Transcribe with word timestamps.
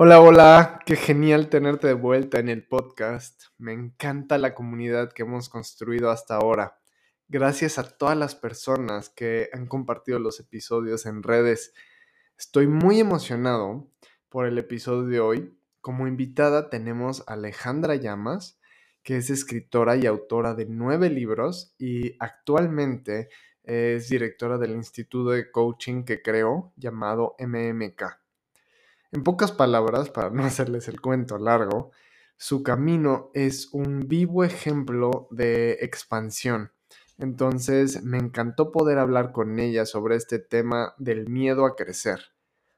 Hola, 0.00 0.20
hola, 0.20 0.78
qué 0.86 0.94
genial 0.94 1.48
tenerte 1.48 1.88
de 1.88 1.92
vuelta 1.92 2.38
en 2.38 2.48
el 2.48 2.64
podcast. 2.64 3.46
Me 3.58 3.72
encanta 3.72 4.38
la 4.38 4.54
comunidad 4.54 5.12
que 5.12 5.22
hemos 5.22 5.48
construido 5.48 6.12
hasta 6.12 6.36
ahora. 6.36 6.78
Gracias 7.26 7.80
a 7.80 7.98
todas 7.98 8.16
las 8.16 8.36
personas 8.36 9.08
que 9.08 9.48
han 9.52 9.66
compartido 9.66 10.20
los 10.20 10.38
episodios 10.38 11.04
en 11.04 11.24
redes. 11.24 11.74
Estoy 12.38 12.68
muy 12.68 13.00
emocionado 13.00 13.90
por 14.28 14.46
el 14.46 14.58
episodio 14.58 15.08
de 15.08 15.18
hoy. 15.18 15.58
Como 15.80 16.06
invitada 16.06 16.70
tenemos 16.70 17.24
a 17.26 17.32
Alejandra 17.32 17.96
Llamas, 17.96 18.60
que 19.02 19.16
es 19.16 19.30
escritora 19.30 19.96
y 19.96 20.06
autora 20.06 20.54
de 20.54 20.66
nueve 20.66 21.10
libros 21.10 21.74
y 21.76 22.14
actualmente 22.20 23.30
es 23.64 24.08
directora 24.08 24.58
del 24.58 24.76
Instituto 24.76 25.30
de 25.30 25.50
Coaching 25.50 26.04
que 26.04 26.22
creó 26.22 26.72
llamado 26.76 27.34
MMK. 27.40 28.27
En 29.10 29.24
pocas 29.24 29.52
palabras, 29.52 30.10
para 30.10 30.28
no 30.28 30.44
hacerles 30.44 30.86
el 30.88 31.00
cuento 31.00 31.38
largo, 31.38 31.92
su 32.36 32.62
camino 32.62 33.30
es 33.32 33.70
un 33.72 34.06
vivo 34.06 34.44
ejemplo 34.44 35.28
de 35.30 35.78
expansión. 35.80 36.72
Entonces 37.16 38.04
me 38.04 38.18
encantó 38.18 38.70
poder 38.70 38.98
hablar 38.98 39.32
con 39.32 39.58
ella 39.58 39.86
sobre 39.86 40.16
este 40.16 40.38
tema 40.38 40.94
del 40.98 41.26
miedo 41.26 41.64
a 41.64 41.74
crecer. 41.74 42.20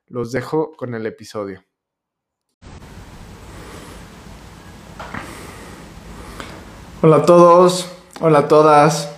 Los 0.06 0.30
dejo 0.30 0.70
con 0.76 0.94
el 0.94 1.04
episodio. 1.04 1.64
Hola 7.02 7.16
a 7.16 7.26
todos, 7.26 7.90
hola 8.20 8.40
a 8.40 8.48
todas, 8.48 9.16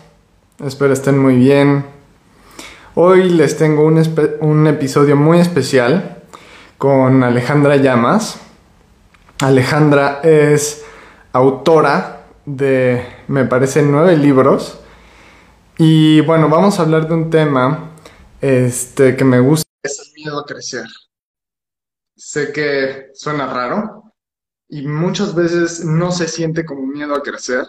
espero 0.64 0.94
estén 0.94 1.18
muy 1.18 1.36
bien. 1.36 1.84
Hoy 2.94 3.28
les 3.28 3.58
tengo 3.58 3.84
un, 3.84 4.02
un 4.40 4.66
episodio 4.66 5.14
muy 5.14 5.40
especial 5.40 6.21
con 6.82 7.22
Alejandra 7.22 7.76
Llamas. 7.76 8.40
Alejandra 9.38 10.18
es 10.24 10.82
autora 11.32 12.26
de, 12.44 13.06
me 13.28 13.44
parece, 13.44 13.82
nueve 13.82 14.16
libros. 14.16 14.80
Y 15.78 16.22
bueno, 16.22 16.48
vamos 16.48 16.80
a 16.80 16.82
hablar 16.82 17.06
de 17.06 17.14
un 17.14 17.30
tema 17.30 17.92
este, 18.40 19.14
que 19.16 19.22
me 19.22 19.38
gusta. 19.38 19.62
Es 19.80 20.00
el 20.00 20.12
miedo 20.14 20.40
a 20.40 20.44
crecer. 20.44 20.86
Sé 22.16 22.52
que 22.52 23.10
suena 23.14 23.46
raro 23.46 24.12
y 24.68 24.84
muchas 24.84 25.36
veces 25.36 25.84
no 25.84 26.10
se 26.10 26.26
siente 26.26 26.64
como 26.64 26.84
miedo 26.84 27.14
a 27.14 27.22
crecer. 27.22 27.64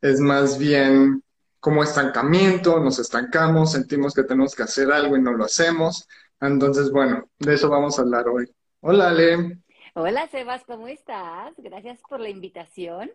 Es 0.00 0.20
más 0.20 0.56
bien 0.56 1.24
como 1.58 1.82
estancamiento, 1.82 2.78
nos 2.78 3.00
estancamos, 3.00 3.72
sentimos 3.72 4.14
que 4.14 4.22
tenemos 4.22 4.54
que 4.54 4.62
hacer 4.62 4.92
algo 4.92 5.16
y 5.16 5.20
no 5.20 5.32
lo 5.32 5.46
hacemos. 5.46 6.06
Entonces, 6.42 6.90
bueno, 6.90 7.30
de 7.38 7.54
eso 7.54 7.70
vamos 7.70 7.96
a 7.96 8.02
hablar 8.02 8.28
hoy. 8.28 8.52
Hola, 8.80 9.10
Ale. 9.10 9.60
Hola, 9.94 10.26
Sebas, 10.26 10.64
¿cómo 10.64 10.88
estás? 10.88 11.54
Gracias 11.56 12.00
por 12.08 12.18
la 12.18 12.28
invitación. 12.28 13.12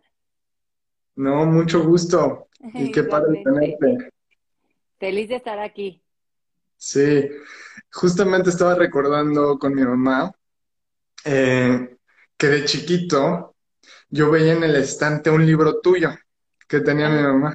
No, 1.15 1.45
mucho 1.45 1.83
gusto. 1.83 2.47
Y 2.73 2.91
qué 2.91 3.03
padre 3.03 3.43
tenerte. 3.43 4.11
Feliz 4.97 5.27
de 5.27 5.35
estar 5.35 5.59
aquí. 5.59 6.01
Sí, 6.77 7.29
justamente 7.91 8.49
estaba 8.49 8.75
recordando 8.75 9.59
con 9.59 9.75
mi 9.75 9.83
mamá 9.83 10.31
eh, 11.25 11.97
que 12.37 12.47
de 12.47 12.65
chiquito 12.65 13.55
yo 14.09 14.31
veía 14.31 14.53
en 14.53 14.63
el 14.63 14.75
estante 14.77 15.29
un 15.29 15.45
libro 15.45 15.81
tuyo 15.81 16.11
que 16.67 16.79
tenía 16.79 17.09
mi 17.09 17.21
mamá. 17.21 17.53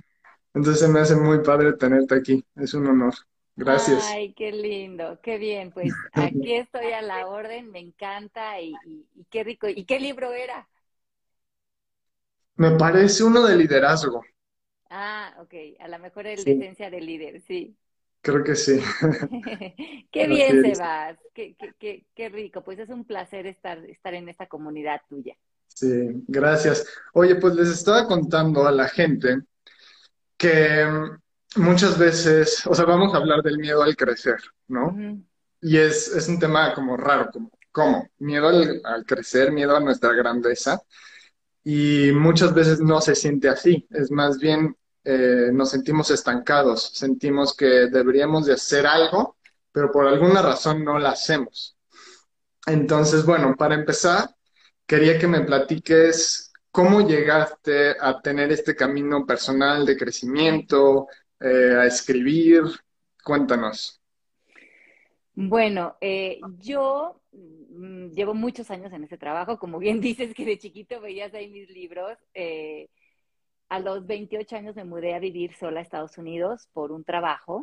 Entonces 0.52 0.88
me 0.90 1.00
hace 1.00 1.16
muy 1.16 1.40
padre 1.40 1.72
tenerte 1.72 2.14
aquí. 2.14 2.44
Es 2.56 2.74
un 2.74 2.86
honor. 2.88 3.14
Gracias. 3.54 4.04
Ay, 4.10 4.32
qué 4.34 4.50
lindo, 4.52 5.20
qué 5.22 5.38
bien. 5.38 5.70
Pues 5.72 5.92
aquí 6.12 6.54
estoy 6.54 6.92
a 6.92 7.02
la 7.02 7.26
orden, 7.26 7.70
me 7.70 7.80
encanta 7.80 8.60
y, 8.60 8.74
qué 9.30 9.44
rico. 9.44 9.68
¿Y 9.68 9.84
qué 9.84 10.00
libro 10.00 10.32
era? 10.32 10.68
Me 12.56 12.72
parece 12.72 13.24
uno 13.24 13.42
de 13.42 13.56
liderazgo. 13.56 14.22
Ah, 14.90 15.34
ok. 15.40 15.54
A 15.80 15.88
lo 15.88 15.98
mejor 15.98 16.26
el 16.26 16.44
de 16.44 16.52
esencia 16.52 16.90
de 16.90 17.00
líder, 17.00 17.42
sí. 17.46 17.74
Creo 18.20 18.44
que 18.44 18.54
sí. 18.54 18.78
qué 20.12 20.26
bien, 20.26 20.62
Sebas. 20.62 21.18
Qué, 21.34 21.56
qué, 21.78 22.04
qué, 22.14 22.28
rico. 22.28 22.62
Pues 22.62 22.78
es 22.78 22.88
un 22.88 23.04
placer 23.04 23.46
estar, 23.46 23.78
estar 23.86 24.14
en 24.14 24.28
esta 24.28 24.46
comunidad 24.46 25.00
tuya. 25.08 25.36
Sí, 25.68 26.22
gracias. 26.28 26.86
Oye, 27.14 27.36
pues 27.36 27.54
les 27.54 27.68
estaba 27.68 28.06
contando 28.06 28.66
a 28.66 28.70
la 28.70 28.86
gente 28.88 29.40
que 30.36 30.86
muchas 31.56 31.98
veces, 31.98 32.66
o 32.66 32.74
sea, 32.74 32.84
vamos 32.84 33.14
a 33.14 33.18
hablar 33.18 33.42
del 33.42 33.58
miedo 33.58 33.82
al 33.82 33.96
crecer, 33.96 34.36
¿no? 34.68 34.96
Y 35.60 35.76
es, 35.76 36.08
es, 36.08 36.28
un 36.28 36.38
tema 36.38 36.74
como 36.74 36.96
raro, 36.96 37.30
como, 37.32 37.50
¿cómo? 37.70 38.08
Miedo 38.18 38.48
al, 38.48 39.04
crecer, 39.06 39.52
miedo 39.52 39.76
a 39.76 39.80
nuestra 39.80 40.12
grandeza. 40.12 40.80
Y 41.64 42.10
muchas 42.12 42.52
veces 42.54 42.80
no 42.80 43.00
se 43.00 43.14
siente 43.14 43.48
así, 43.48 43.86
es 43.90 44.10
más 44.10 44.38
bien 44.38 44.76
eh, 45.04 45.50
nos 45.52 45.70
sentimos 45.70 46.10
estancados, 46.10 46.90
sentimos 46.94 47.56
que 47.56 47.88
deberíamos 47.88 48.46
de 48.46 48.54
hacer 48.54 48.86
algo, 48.86 49.36
pero 49.70 49.90
por 49.90 50.06
alguna 50.06 50.42
razón 50.42 50.84
no 50.84 50.98
la 50.98 51.10
hacemos. 51.10 51.76
Entonces, 52.66 53.24
bueno, 53.24 53.54
para 53.56 53.74
empezar, 53.74 54.30
quería 54.86 55.18
que 55.18 55.26
me 55.28 55.40
platiques 55.40 56.52
cómo 56.70 57.06
llegaste 57.06 57.96
a 58.00 58.20
tener 58.22 58.52
este 58.52 58.74
camino 58.76 59.26
personal 59.26 59.84
de 59.84 59.96
crecimiento, 59.96 61.06
eh, 61.42 61.76
a 61.76 61.86
escribir? 61.86 62.62
Cuéntanos. 63.24 64.00
Bueno, 65.34 65.96
eh, 66.00 66.40
yo 66.58 67.20
mm, 67.32 68.10
llevo 68.10 68.34
muchos 68.34 68.70
años 68.70 68.92
en 68.92 69.04
ese 69.04 69.16
trabajo, 69.16 69.58
como 69.58 69.78
bien 69.78 70.00
dices 70.00 70.34
que 70.34 70.44
de 70.44 70.58
chiquito 70.58 71.00
veías 71.00 71.32
ahí 71.34 71.48
mis 71.48 71.70
libros. 71.70 72.18
Eh, 72.34 72.88
a 73.68 73.80
los 73.80 74.06
28 74.06 74.56
años 74.56 74.76
me 74.76 74.84
mudé 74.84 75.14
a 75.14 75.18
vivir 75.18 75.54
sola 75.54 75.80
a 75.80 75.82
Estados 75.82 76.18
Unidos 76.18 76.68
por 76.74 76.92
un 76.92 77.04
trabajo 77.04 77.62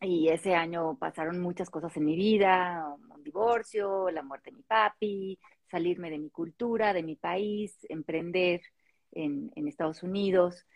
y 0.00 0.28
ese 0.28 0.54
año 0.54 0.96
pasaron 0.98 1.38
muchas 1.40 1.70
cosas 1.70 1.96
en 1.96 2.06
mi 2.06 2.16
vida, 2.16 2.84
un 3.14 3.22
divorcio, 3.22 4.10
la 4.10 4.22
muerte 4.22 4.50
de 4.50 4.56
mi 4.56 4.62
papi, 4.62 5.38
salirme 5.70 6.10
de 6.10 6.18
mi 6.18 6.30
cultura, 6.30 6.92
de 6.92 7.02
mi 7.02 7.14
país, 7.14 7.76
emprender 7.88 8.62
en, 9.12 9.52
en 9.54 9.68
Estados 9.68 10.02
Unidos. 10.02 10.66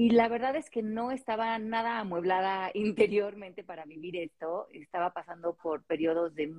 Y 0.00 0.08
la 0.12 0.28
verdad 0.28 0.56
es 0.56 0.70
que 0.70 0.80
no 0.80 1.10
estaba 1.10 1.58
nada 1.58 1.98
amueblada 1.98 2.70
interiormente 2.74 3.62
para 3.62 3.84
vivir 3.84 4.16
esto. 4.16 4.66
Estaba 4.72 5.12
pasando 5.12 5.52
por 5.52 5.82
periodos 5.84 6.34
de, 6.34 6.54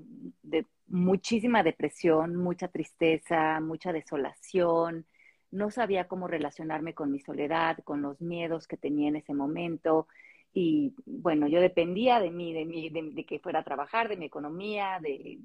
muchísima 0.85 1.63
depresión, 1.63 2.35
mucha 2.35 2.67
tristeza, 2.67 3.59
mucha 3.59 3.91
desolación. 3.93 5.07
No 5.49 5.71
sabía 5.71 6.07
cómo 6.07 6.27
relacionarme 6.27 6.93
con 6.93 7.11
mi 7.11 7.19
soledad, 7.19 7.79
con 7.83 8.03
los 8.03 8.21
miedos 8.21 8.67
que 8.67 8.77
tenía 8.77 9.07
en 9.07 9.15
ese 9.15 9.33
momento. 9.33 10.07
Y 10.53 10.93
bueno, 11.07 11.47
yo 11.47 11.61
dependía 11.61 12.19
de 12.19 12.29
mí, 12.29 12.53
de, 12.53 12.65
mí, 12.65 12.91
de, 12.91 13.25
que 13.25 13.39
fuera 13.39 13.61
a 13.61 13.63
trabajar, 13.63 14.07
de 14.07 14.17
mi 14.17 14.25
economía, 14.25 14.99
de, 15.01 15.39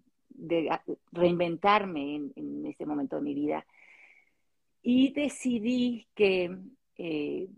reinventarme 1.12 2.16
en, 2.16 2.32
en, 2.36 2.66
ese 2.66 2.84
momento 2.84 3.16
de 3.16 3.22
mi 3.22 3.32
vida. 3.32 3.64
Y 4.82 5.14
decidí 5.14 6.08
que 6.14 6.54
eh, 6.98 7.48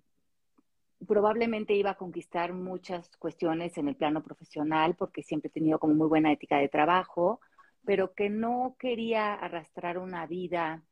probablemente 1.06 1.74
iba 1.74 1.90
a 1.90 1.96
conquistar 1.96 2.52
muchas 2.52 3.08
cuestiones 3.18 3.76
en 3.78 3.88
el 3.88 3.96
plano 3.96 4.22
profesional 4.22 4.94
porque 4.96 5.22
siempre 5.22 5.48
he 5.48 5.52
tenido 5.52 5.78
como 5.78 5.94
muy 5.94 6.08
buena 6.08 6.32
ética 6.32 6.58
de 6.58 6.68
trabajo, 6.68 7.40
pero 7.84 8.14
que 8.14 8.30
no 8.30 8.76
quería 8.78 9.34
arrastrar 9.34 9.98
una 9.98 10.26
vida 10.26 10.82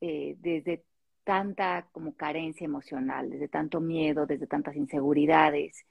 eh, 0.00 0.36
desde 0.38 0.84
tanta 1.24 1.88
como 1.92 2.14
carencia 2.14 2.64
emocional, 2.64 3.30
desde 3.30 3.48
tanto 3.48 3.80
miedo, 3.80 4.26
desde 4.26 4.46
tantas 4.46 4.76
inseguridades. 4.76 5.84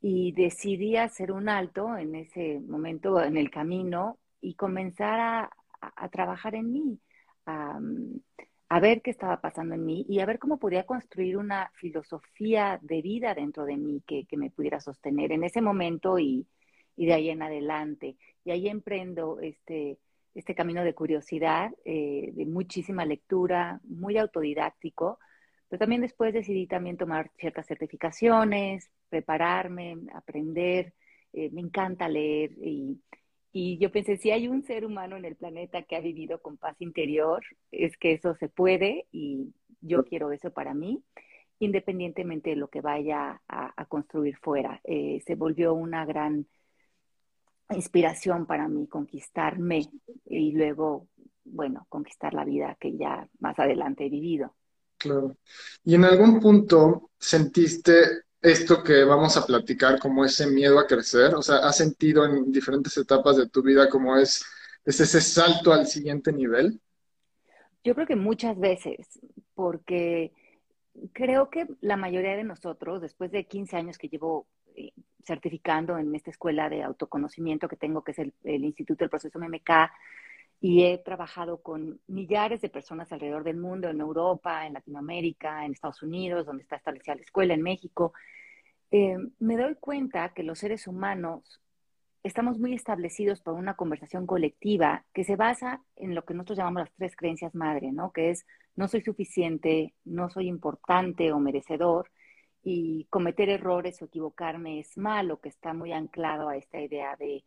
Y 0.00 0.32
decidí 0.32 0.96
hacer 0.96 1.32
un 1.32 1.48
alto 1.48 1.96
en 1.96 2.14
ese 2.14 2.60
momento 2.60 3.20
en 3.22 3.36
el 3.36 3.50
camino 3.50 4.18
y 4.40 4.54
comenzar 4.54 5.18
a, 5.20 5.50
trabajar 6.10 6.54
en 6.54 6.72
mí, 6.72 7.00
a 8.70 8.78
ver 8.78 9.02
qué 9.02 9.10
estaba 9.10 9.40
pasando 9.40 9.74
en 9.74 9.84
mí 9.84 10.06
y 10.08 10.20
a 10.20 10.26
ver 10.26 10.38
cómo 10.38 10.58
podía 10.58 10.86
construir 10.86 11.36
una 11.36 11.72
filosofía 11.74 12.78
de 12.82 13.02
vida 13.02 13.34
dentro 13.34 13.64
de 13.64 13.76
mí 13.76 14.00
que, 14.06 14.24
me 14.36 14.50
pudiera 14.50 14.80
sostener 14.80 15.32
en 15.32 15.42
ese 15.42 15.60
momento 15.60 16.20
y, 16.20 16.46
y 16.96 17.06
de 17.06 17.12
ahí 17.14 17.30
en 17.30 17.42
adelante. 17.42 18.16
Y 18.44 18.52
ahí 18.52 18.68
emprendo 18.68 19.40
este, 19.40 19.98
este 20.36 20.54
camino 20.54 20.84
de 20.84 20.94
curiosidad, 20.94 21.72
eh, 21.84 22.30
de 22.32 22.46
muchísima 22.46 23.04
lectura, 23.04 23.80
muy 23.82 24.18
autodidáctico, 24.18 25.18
pero 25.68 25.80
también 25.80 26.02
después 26.02 26.32
decidí 26.32 26.68
también 26.68 26.96
tomar 26.96 27.32
ciertas 27.38 27.66
certificaciones, 27.66 28.88
prepararme, 29.08 29.96
aprender. 30.14 30.94
Eh, 31.32 31.50
me 31.50 31.60
encanta 31.60 32.08
leer 32.08 32.52
y, 32.52 33.00
y 33.52 33.78
yo 33.78 33.90
pensé, 33.90 34.16
si 34.16 34.30
hay 34.30 34.46
un 34.46 34.62
ser 34.62 34.84
humano 34.84 35.16
en 35.16 35.24
el 35.24 35.36
planeta 35.36 35.82
que 35.82 35.96
ha 35.96 36.00
vivido 36.00 36.40
con 36.40 36.56
paz 36.56 36.76
interior, 36.80 37.42
es 37.72 37.96
que 37.96 38.12
eso 38.12 38.34
se 38.36 38.48
puede 38.48 39.06
y 39.10 39.52
yo 39.80 40.04
quiero 40.04 40.30
eso 40.30 40.52
para 40.52 40.72
mí, 40.72 41.02
independientemente 41.58 42.50
de 42.50 42.56
lo 42.56 42.68
que 42.68 42.80
vaya 42.80 43.42
a, 43.48 43.84
construir 43.86 44.36
fuera. 44.36 44.80
Eh, 44.84 45.22
se 45.26 45.34
volvió 45.34 45.74
una 45.74 46.04
gran 46.04 46.46
inspiración 47.70 48.46
para 48.46 48.68
mí 48.68 48.86
conquistarme 48.86 49.82
y 50.26 50.52
luego, 50.52 51.08
bueno, 51.44 51.86
conquistar 51.88 52.34
la 52.34 52.44
vida 52.44 52.76
que 52.78 52.96
ya 52.96 53.28
más 53.40 53.58
adelante 53.58 54.06
he 54.06 54.10
vivido. 54.10 54.54
Claro. 54.96 55.36
¿Y 55.82 55.94
en 55.94 56.04
algún 56.04 56.38
punto 56.40 57.10
sentiste 57.18 57.92
esto 58.42 58.82
que 58.82 59.04
vamos 59.04 59.36
a 59.36 59.46
platicar 59.46 59.98
como 59.98 60.24
ese 60.24 60.46
miedo 60.46 60.78
a 60.78 60.86
crecer? 60.86 61.34
O 61.34 61.42
sea, 61.42 61.56
¿has 61.56 61.76
sentido 61.76 62.24
en 62.24 62.50
diferentes 62.50 62.96
etapas 62.96 63.36
de 63.36 63.48
tu 63.48 63.62
vida 63.62 63.88
como 63.88 64.16
es, 64.16 64.44
es 64.84 65.00
ese 65.00 65.20
salto 65.20 65.72
al 65.72 65.86
siguiente 65.86 66.32
nivel? 66.32 66.80
Yo 67.82 67.94
creo 67.94 68.06
que 68.06 68.16
muchas 68.16 68.58
veces, 68.58 69.20
porque 69.54 70.32
creo 71.12 71.50
que 71.50 71.66
la 71.80 71.96
mayoría 71.96 72.36
de 72.36 72.44
nosotros, 72.44 73.00
después 73.00 73.30
de 73.30 73.44
15 73.44 73.76
años 73.76 73.98
que 73.98 74.08
llevo 74.08 74.46
eh, 74.76 74.92
certificando 75.24 75.98
en 75.98 76.14
esta 76.14 76.30
escuela 76.30 76.68
de 76.68 76.82
autoconocimiento 76.82 77.68
que 77.68 77.76
tengo, 77.76 78.02
que 78.02 78.12
es 78.12 78.18
el, 78.18 78.32
Instituto 78.64 79.04
del 79.04 79.10
Proceso 79.10 79.38
MMK, 79.38 79.70
y 80.60 80.84
he 80.84 80.98
trabajado 80.98 81.62
con 81.62 82.00
millares 82.06 82.60
de 82.60 82.68
personas 82.68 83.10
alrededor 83.12 83.44
del 83.44 83.56
mundo, 83.56 83.88
en 83.88 84.00
Europa, 84.00 84.66
en 84.66 84.74
Latinoamérica, 84.74 85.64
en 85.64 85.72
Estados 85.72 86.02
Unidos, 86.02 86.46
donde 86.46 86.62
está 86.62 86.76
establecida 86.76 87.14
la 87.14 87.22
escuela, 87.22 87.54
en 87.54 87.62
México, 87.62 88.12
eh, 88.90 89.16
me 89.38 89.56
doy 89.56 89.76
cuenta 89.76 90.34
que 90.34 90.42
los 90.42 90.58
seres 90.58 90.86
humanos 90.86 91.60
estamos 92.22 92.58
muy 92.58 92.74
establecidos 92.74 93.40
por 93.40 93.54
una 93.54 93.74
conversación 93.74 94.26
colectiva 94.26 95.06
que 95.14 95.24
se 95.24 95.36
basa 95.36 95.82
en 95.96 96.14
lo 96.14 96.24
que 96.24 96.34
nosotros 96.34 96.58
llamamos 96.58 96.82
las 96.82 96.92
tres 96.92 97.16
creencias 97.16 97.54
madre, 97.54 97.92
¿no? 97.92 98.12
Que 98.12 98.30
es 98.30 98.46
no 98.76 98.88
soy 98.88 99.00
suficiente, 99.02 99.94
no 100.04 100.28
soy 100.28 100.48
importante 100.48 101.32
o 101.32 101.38
merecedor, 101.38 102.10
y 102.62 103.06
cometer 103.10 103.48
errores 103.48 104.00
o 104.02 104.06
equivocarme 104.06 104.80
es 104.80 104.96
malo, 104.98 105.40
que 105.40 105.48
está 105.48 105.72
muy 105.72 105.92
anclado 105.92 106.48
a 106.48 106.56
esta 106.56 106.80
idea 106.80 107.16
de, 107.16 107.44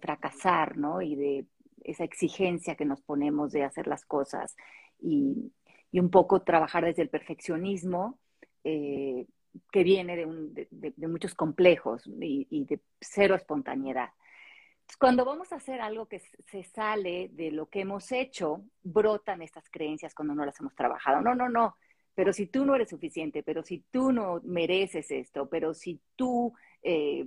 fracasar, 0.00 0.76
¿no? 0.76 1.02
Y 1.02 1.16
de 1.16 1.46
esa 1.84 2.04
exigencia 2.04 2.74
que 2.74 2.84
nos 2.84 3.00
ponemos 3.02 3.52
de 3.52 3.64
hacer 3.64 3.86
las 3.86 4.04
cosas 4.04 4.56
y, 5.00 5.52
un 5.92 6.10
poco 6.10 6.42
trabajar 6.42 6.84
desde 6.84 7.02
el 7.02 7.08
perfeccionismo, 7.08 8.18
eh, 8.62 9.26
que 9.72 9.82
viene 9.82 10.16
de, 10.16 11.08
muchos 11.08 11.34
complejos 11.34 12.02
y, 12.06 12.64
de 12.64 12.80
cero 13.00 13.34
espontaneidad. 13.34 14.10
Cuando 14.98 15.24
vamos 15.24 15.52
a 15.52 15.56
hacer 15.56 15.80
algo 15.80 16.06
que 16.06 16.20
se 16.20 16.64
sale 16.64 17.30
de 17.32 17.50
lo 17.50 17.68
que 17.68 17.80
hemos 17.80 18.12
hecho, 18.12 18.64
brotan 18.82 19.42
estas 19.42 19.68
creencias 19.68 20.14
cuando 20.14 20.34
no 20.34 20.44
las 20.44 20.58
hemos 20.60 20.74
trabajado. 20.74 21.20
No, 21.20 21.34
no, 21.34 21.48
no, 21.48 21.76
pero 22.14 22.32
si 22.32 22.46
tú 22.46 22.64
no 22.64 22.74
eres 22.74 22.90
suficiente, 22.90 23.42
pero 23.42 23.62
si 23.62 23.84
tú 23.90 24.12
no 24.12 24.40
mereces 24.44 25.10
esto, 25.10 25.48
pero 25.48 25.74
si 25.74 26.00
tú 26.16 26.52
eh, 26.82 27.26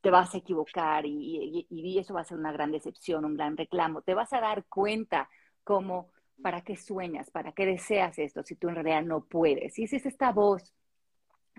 te 0.00 0.10
vas 0.10 0.34
a 0.34 0.38
equivocar 0.38 1.04
y, 1.06 1.66
y, 1.68 1.98
eso 1.98 2.14
va 2.14 2.22
a 2.22 2.24
ser 2.24 2.38
una 2.38 2.52
gran 2.52 2.72
decepción, 2.72 3.24
un 3.24 3.36
gran 3.36 3.56
reclamo, 3.56 4.02
te 4.02 4.14
vas 4.14 4.32
a 4.32 4.40
dar 4.40 4.64
cuenta 4.64 5.28
como, 5.62 6.10
¿para 6.42 6.62
qué 6.62 6.76
sueñas? 6.76 7.30
¿Para 7.30 7.52
qué 7.52 7.66
deseas 7.66 8.18
esto 8.18 8.42
si 8.42 8.56
tú 8.56 8.68
en 8.68 8.76
realidad 8.76 9.02
no 9.02 9.24
puedes? 9.24 9.78
Y 9.78 9.84
es 9.84 9.92
esta 9.92 10.32
voz 10.32 10.74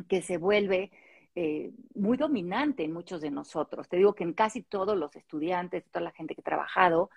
que 0.08 0.22
se 0.22 0.38
vuelve 0.38 0.92
eh, 1.36 1.72
muy 1.96 2.18
dominante 2.18 2.84
en 2.84 2.94
muchos 2.94 3.22
de 3.22 3.32
nosotros. 3.32 3.88
Te 3.88 3.98
digo 3.98 4.16
que 4.16 4.24
en 4.24 4.34
casi 4.34 4.64
todos 4.64 4.98
los 4.98 5.16
estudiantes, 5.16 5.86
toda 5.92 6.06
la 6.06 6.12
gente 6.12 6.36
que 6.36 6.42
ha 6.42 6.44
trabajado, 6.44 7.10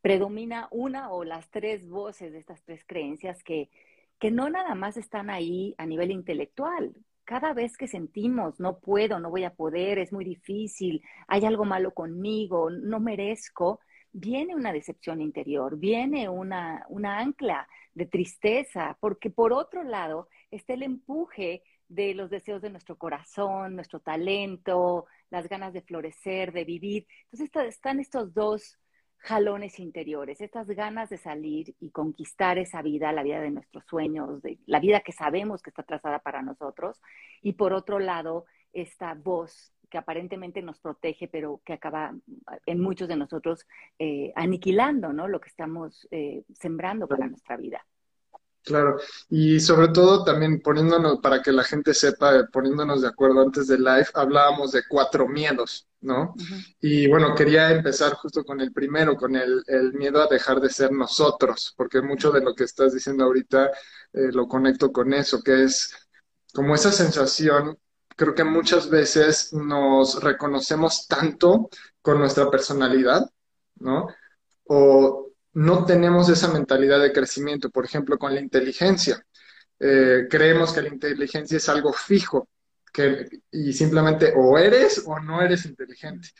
predomina 0.00 0.68
una 0.72 1.10
o 1.10 1.24
las 1.24 1.48
tres 1.50 1.88
voces 1.88 2.32
de 2.32 2.38
estas 2.38 2.62
tres 2.64 2.84
creencias 2.84 3.42
que, 3.44 3.70
que 4.18 4.30
no 4.30 4.50
nada 4.50 4.74
más 4.74 4.96
están 4.96 5.30
ahí 5.30 5.74
a 5.78 5.86
nivel 5.86 6.10
intelectual. 6.10 6.92
Cada 7.32 7.54
vez 7.54 7.78
que 7.78 7.88
sentimos, 7.88 8.60
no 8.60 8.78
puedo, 8.78 9.18
no 9.18 9.30
voy 9.30 9.44
a 9.44 9.54
poder, 9.54 9.98
es 9.98 10.12
muy 10.12 10.22
difícil, 10.22 11.02
hay 11.26 11.46
algo 11.46 11.64
malo 11.64 11.94
conmigo, 11.94 12.68
no 12.68 13.00
merezco, 13.00 13.80
viene 14.12 14.54
una 14.54 14.70
decepción 14.70 15.22
interior, 15.22 15.78
viene 15.78 16.28
una, 16.28 16.84
una 16.90 17.20
ancla 17.20 17.66
de 17.94 18.04
tristeza, 18.04 18.98
porque 19.00 19.30
por 19.30 19.54
otro 19.54 19.82
lado 19.82 20.28
está 20.50 20.74
el 20.74 20.82
empuje 20.82 21.62
de 21.88 22.12
los 22.12 22.28
deseos 22.28 22.60
de 22.60 22.68
nuestro 22.68 22.98
corazón, 22.98 23.76
nuestro 23.76 24.00
talento, 24.00 25.06
las 25.30 25.48
ganas 25.48 25.72
de 25.72 25.80
florecer, 25.80 26.52
de 26.52 26.64
vivir. 26.64 27.06
Entonces 27.30 27.74
están 27.74 27.98
estos 27.98 28.34
dos 28.34 28.78
jalones 29.22 29.78
interiores, 29.78 30.40
estas 30.40 30.66
ganas 30.66 31.08
de 31.08 31.16
salir 31.16 31.74
y 31.80 31.90
conquistar 31.90 32.58
esa 32.58 32.82
vida, 32.82 33.12
la 33.12 33.22
vida 33.22 33.40
de 33.40 33.50
nuestros 33.50 33.84
sueños, 33.86 34.42
de 34.42 34.58
la 34.66 34.80
vida 34.80 35.00
que 35.00 35.12
sabemos 35.12 35.62
que 35.62 35.70
está 35.70 35.84
trazada 35.84 36.18
para 36.18 36.42
nosotros, 36.42 37.00
y 37.40 37.52
por 37.52 37.72
otro 37.72 38.00
lado, 38.00 38.46
esta 38.72 39.14
voz 39.14 39.72
que 39.88 39.98
aparentemente 39.98 40.62
nos 40.62 40.80
protege, 40.80 41.28
pero 41.28 41.60
que 41.64 41.74
acaba 41.74 42.14
en 42.66 42.80
muchos 42.80 43.06
de 43.08 43.16
nosotros 43.16 43.66
eh, 43.98 44.32
aniquilando 44.34 45.12
¿no? 45.12 45.28
lo 45.28 45.40
que 45.40 45.50
estamos 45.50 46.08
eh, 46.10 46.42
sembrando 46.54 47.06
para 47.06 47.28
nuestra 47.28 47.56
vida. 47.56 47.84
Claro, 48.64 49.00
y 49.28 49.58
sobre 49.58 49.88
todo 49.88 50.22
también 50.22 50.60
poniéndonos, 50.60 51.18
para 51.20 51.42
que 51.42 51.50
la 51.50 51.64
gente 51.64 51.92
sepa, 51.94 52.46
poniéndonos 52.52 53.02
de 53.02 53.08
acuerdo 53.08 53.40
antes 53.40 53.66
del 53.66 53.82
live, 53.82 54.06
hablábamos 54.14 54.70
de 54.70 54.82
cuatro 54.88 55.26
miedos, 55.26 55.88
¿no? 56.00 56.34
Y 56.80 57.08
bueno, 57.08 57.34
quería 57.34 57.72
empezar 57.72 58.12
justo 58.14 58.44
con 58.44 58.60
el 58.60 58.72
primero, 58.72 59.16
con 59.16 59.34
el, 59.34 59.64
miedo 59.94 60.22
a 60.22 60.28
dejar 60.28 60.60
de 60.60 60.70
ser 60.70 60.92
nosotros, 60.92 61.74
porque 61.76 62.02
mucho 62.02 62.30
de 62.30 62.40
lo 62.40 62.54
que 62.54 62.62
estás 62.62 62.94
diciendo 62.94 63.24
ahorita 63.24 63.66
eh, 64.12 64.30
lo 64.32 64.46
conecto 64.46 64.92
con 64.92 65.12
eso, 65.12 65.42
que 65.42 65.64
es 65.64 65.92
como 66.54 66.76
esa 66.76 66.92
sensación, 66.92 67.76
creo 68.16 68.34
que 68.34 68.44
muchas 68.44 68.88
veces 68.88 69.52
nos 69.52 70.22
reconocemos 70.22 71.08
tanto 71.08 71.68
con 72.00 72.20
nuestra 72.20 72.48
personalidad, 72.48 73.28
¿no? 73.80 74.06
O 74.66 75.31
no 75.54 75.84
tenemos 75.84 76.28
esa 76.28 76.48
mentalidad 76.48 77.00
de 77.00 77.12
crecimiento, 77.12 77.70
por 77.70 77.84
ejemplo, 77.84 78.18
con 78.18 78.34
la 78.34 78.40
inteligencia. 78.40 79.24
Eh, 79.78 80.26
creemos 80.30 80.72
que 80.72 80.82
la 80.82 80.88
inteligencia 80.88 81.56
es 81.56 81.68
algo 81.68 81.92
fijo 81.92 82.48
que, 82.92 83.28
y 83.50 83.72
simplemente 83.72 84.32
o 84.36 84.58
eres 84.58 85.02
o 85.06 85.18
no 85.20 85.42
eres 85.42 85.64
inteligente. 85.66 86.30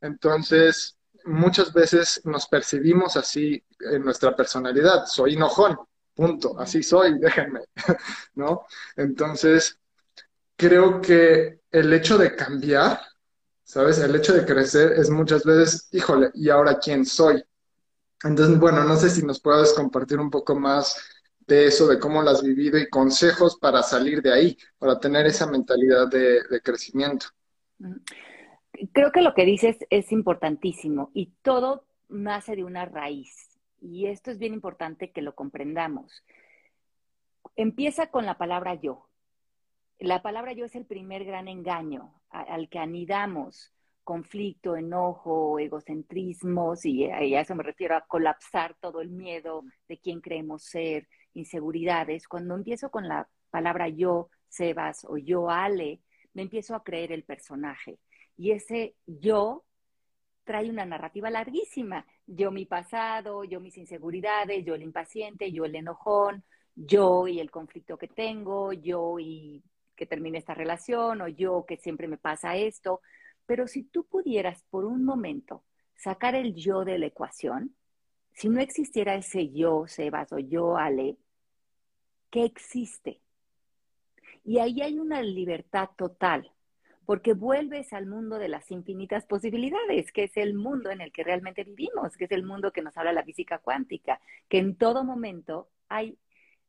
Entonces, 0.00 0.96
muchas 1.24 1.72
veces 1.72 2.20
nos 2.24 2.46
percibimos 2.48 3.16
así 3.16 3.62
en 3.80 4.04
nuestra 4.04 4.34
personalidad. 4.34 5.06
Soy 5.06 5.34
enojón, 5.34 5.76
punto, 6.14 6.58
así 6.58 6.82
soy, 6.82 7.18
déjenme, 7.20 7.60
¿no? 8.34 8.66
Entonces, 8.96 9.78
creo 10.56 11.00
que 11.00 11.60
el 11.70 11.92
hecho 11.92 12.18
de 12.18 12.34
cambiar, 12.34 13.00
¿sabes? 13.64 13.98
El 13.98 14.14
hecho 14.16 14.32
de 14.32 14.46
crecer 14.46 14.92
es 14.92 15.10
muchas 15.10 15.44
veces, 15.44 15.88
híjole, 15.92 16.30
¿y 16.34 16.50
ahora 16.50 16.78
quién 16.78 17.04
soy? 17.04 17.44
Entonces, 18.24 18.58
bueno, 18.58 18.84
no 18.84 18.96
sé 18.96 19.10
si 19.10 19.24
nos 19.24 19.40
puedes 19.40 19.72
compartir 19.74 20.18
un 20.18 20.30
poco 20.30 20.54
más 20.54 20.96
de 21.46 21.66
eso, 21.66 21.86
de 21.86 21.98
cómo 21.98 22.22
lo 22.22 22.30
has 22.30 22.42
vivido 22.42 22.78
y 22.78 22.88
consejos 22.88 23.58
para 23.58 23.82
salir 23.82 24.20
de 24.20 24.32
ahí, 24.32 24.58
para 24.78 24.98
tener 24.98 25.26
esa 25.26 25.46
mentalidad 25.46 26.08
de, 26.08 26.42
crecimiento. 26.62 27.26
Creo 28.92 29.12
que 29.12 29.22
lo 29.22 29.34
que 29.34 29.44
dices 29.44 29.76
es 29.90 30.12
importantísimo 30.12 31.10
y 31.14 31.32
todo 31.42 31.86
nace 32.08 32.56
de 32.56 32.64
una 32.64 32.84
raíz. 32.84 33.58
Y 33.80 34.06
esto 34.06 34.30
es 34.30 34.38
bien 34.38 34.54
importante 34.54 35.12
que 35.12 35.22
lo 35.22 35.34
comprendamos. 35.34 36.24
Empieza 37.54 38.10
con 38.10 38.26
la 38.26 38.38
palabra 38.38 38.74
yo. 38.74 39.08
La 39.98 40.22
palabra 40.22 40.52
yo 40.52 40.64
es 40.64 40.74
el 40.74 40.84
primer 40.84 41.24
gran 41.24 41.48
engaño 41.48 42.20
al 42.30 42.68
que 42.68 42.78
anidamos 42.78 43.72
conflicto, 44.06 44.76
enojo, 44.76 45.58
egocentrismos, 45.58 46.86
y 46.86 47.06
a 47.06 47.40
eso 47.40 47.56
me 47.56 47.64
refiero 47.64 47.96
a 47.96 48.06
colapsar 48.06 48.76
todo 48.80 49.00
el 49.00 49.10
miedo 49.10 49.64
de 49.88 49.98
quién 49.98 50.20
creemos 50.20 50.62
ser, 50.62 51.08
inseguridades. 51.34 52.28
Cuando 52.28 52.54
empiezo 52.54 52.88
con 52.88 53.08
la 53.08 53.28
palabra 53.50 53.88
yo, 53.88 54.30
Sebas, 54.48 55.04
o 55.08 55.16
yo, 55.18 55.50
Ale, 55.50 56.00
me 56.34 56.42
empiezo 56.42 56.76
a 56.76 56.84
creer 56.84 57.10
el 57.10 57.24
personaje. 57.24 57.98
Y 58.36 58.52
ese 58.52 58.94
yo 59.06 59.64
trae 60.44 60.70
una 60.70 60.86
narrativa 60.86 61.28
larguísima. 61.28 62.06
Yo 62.28 62.52
mi 62.52 62.64
pasado, 62.64 63.42
yo 63.42 63.60
mis 63.60 63.76
inseguridades, 63.76 64.64
yo 64.64 64.76
el 64.76 64.82
impaciente, 64.82 65.50
yo 65.50 65.64
el 65.64 65.74
enojón, 65.74 66.44
yo 66.76 67.26
y 67.26 67.40
el 67.40 67.50
conflicto 67.50 67.98
que 67.98 68.06
tengo, 68.06 68.72
yo 68.72 69.18
y 69.18 69.64
que 69.96 70.06
termine 70.06 70.38
esta 70.38 70.54
relación, 70.54 71.22
o 71.22 71.26
yo 71.26 71.64
que 71.66 71.76
siempre 71.76 72.06
me 72.06 72.18
pasa 72.18 72.54
esto 72.54 73.00
Pero 73.46 73.66
si 73.68 73.84
tú 73.84 74.04
pudieras 74.04 74.62
por 74.70 74.84
un 74.84 75.04
momento 75.04 75.64
sacar 75.94 76.34
el 76.34 76.54
yo 76.54 76.84
de 76.84 76.98
la 76.98 77.06
ecuación, 77.06 77.74
si 78.32 78.48
no 78.48 78.60
existiera 78.60 79.14
ese 79.14 79.50
yo, 79.50 79.86
Sebas, 79.86 80.32
o 80.32 80.38
yo, 80.38 80.76
Ale, 80.76 81.16
¿qué 82.30 82.44
existe? 82.44 83.20
Y 84.44 84.58
ahí 84.58 84.82
hay 84.82 84.98
una 84.98 85.22
libertad 85.22 85.90
total, 85.96 86.52
porque 87.06 87.34
vuelves 87.34 87.92
al 87.92 88.06
mundo 88.06 88.38
de 88.38 88.48
las 88.48 88.70
infinitas 88.70 89.24
posibilidades, 89.24 90.12
que 90.12 90.24
es 90.24 90.36
el 90.36 90.54
mundo 90.54 90.90
en 90.90 91.00
el 91.00 91.12
que 91.12 91.24
realmente 91.24 91.64
vivimos, 91.64 92.16
que 92.16 92.24
es 92.24 92.32
el 92.32 92.44
mundo 92.44 92.72
que 92.72 92.82
nos 92.82 92.96
habla 92.96 93.12
la 93.12 93.24
física 93.24 93.58
cuántica, 93.58 94.20
que 94.48 94.58
en 94.58 94.76
todo 94.76 95.02
momento 95.02 95.70
hay 95.88 96.18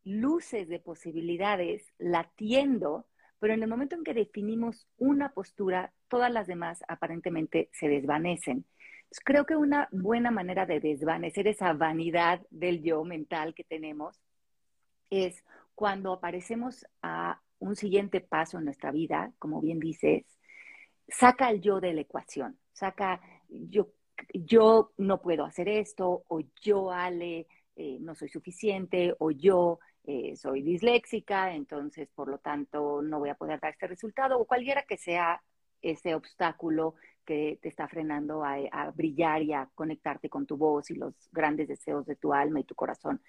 luces 0.03 0.69
de 0.69 0.79
posibilidades 0.79 1.91
latiendo, 1.98 3.07
pero 3.39 3.53
en 3.53 3.63
el 3.63 3.69
momento 3.69 3.96
en 3.96 4.03
que 4.03 4.13
definimos 4.13 4.88
una 4.98 5.34
postura, 5.34 5.91
todas 6.08 6.32
las 6.32 6.48
demás 6.48 6.84
aparentemente 6.88 7.70
se 7.74 7.88
desvanecen. 7.88 8.66
creo 9.24 9.46
que 9.46 9.56
una 9.56 9.88
buena 9.92 10.32
manera 10.32 10.66
de 10.66 10.80
desvanecer 10.80 11.48
esa 11.48 11.74
vanidad 11.74 12.42
del 12.50 12.82
yo 12.84 13.04
mental 13.04 13.54
que 13.54 13.64
tenemos 13.64 14.22
es 15.10 15.44
cuando 15.76 16.14
aparecemos 16.14 16.86
a 17.02 17.42
un 17.60 17.76
siguiente 17.76 18.22
paso 18.22 18.58
en 18.58 18.66
nuestra 18.66 18.92
vida, 18.92 19.32
como 19.40 19.62
bien 19.62 19.80
dices, 19.80 20.26
saca 21.08 21.50
el 21.50 21.62
yo 21.62 21.80
de 21.80 21.94
la 21.94 22.02
ecuación, 22.02 22.58
saca 22.74 23.22
yo, 23.50 23.90
yo 24.34 24.92
no 24.98 25.22
puedo 25.22 25.46
hacer 25.46 25.70
esto, 25.70 26.24
o 26.28 26.42
yo, 26.62 26.92
Ale, 26.92 27.48
eh, 27.76 27.98
no 28.02 28.16
soy 28.16 28.30
suficiente, 28.30 29.16
o 29.20 29.32
yo 29.32 29.80
eh, 30.04 30.36
soy 30.36 30.62
disléxica, 30.62 31.54
entonces 31.54 32.10
por 32.14 32.30
lo 32.30 32.40
tanto 32.40 33.02
no 33.02 33.20
voy 33.20 33.30
a 33.30 33.36
poder 33.36 33.60
dar 33.60 33.72
este 33.72 33.88
resultado, 33.88 34.40
o 34.40 34.46
cualquiera 34.46 34.84
que 34.84 34.98
sea 34.98 35.42
ese 35.91 36.15
obstáculo 36.15 36.96
que 37.27 37.60
te 37.62 37.67
está 37.67 37.88
frenando 37.89 38.44
a, 38.44 38.89
brillar 38.91 39.44
y 39.44 39.53
a 39.53 39.70
conectarte 39.75 40.29
con 40.29 40.46
tu 40.46 40.56
voz 40.56 40.89
y 40.89 40.96
los 40.96 41.13
grandes 41.32 41.67
deseos 41.67 42.06
de 42.06 42.15
tu 42.15 42.34
alma 42.34 42.62
y 42.62 42.63
tu 42.63 42.74
corazón. 42.74 43.22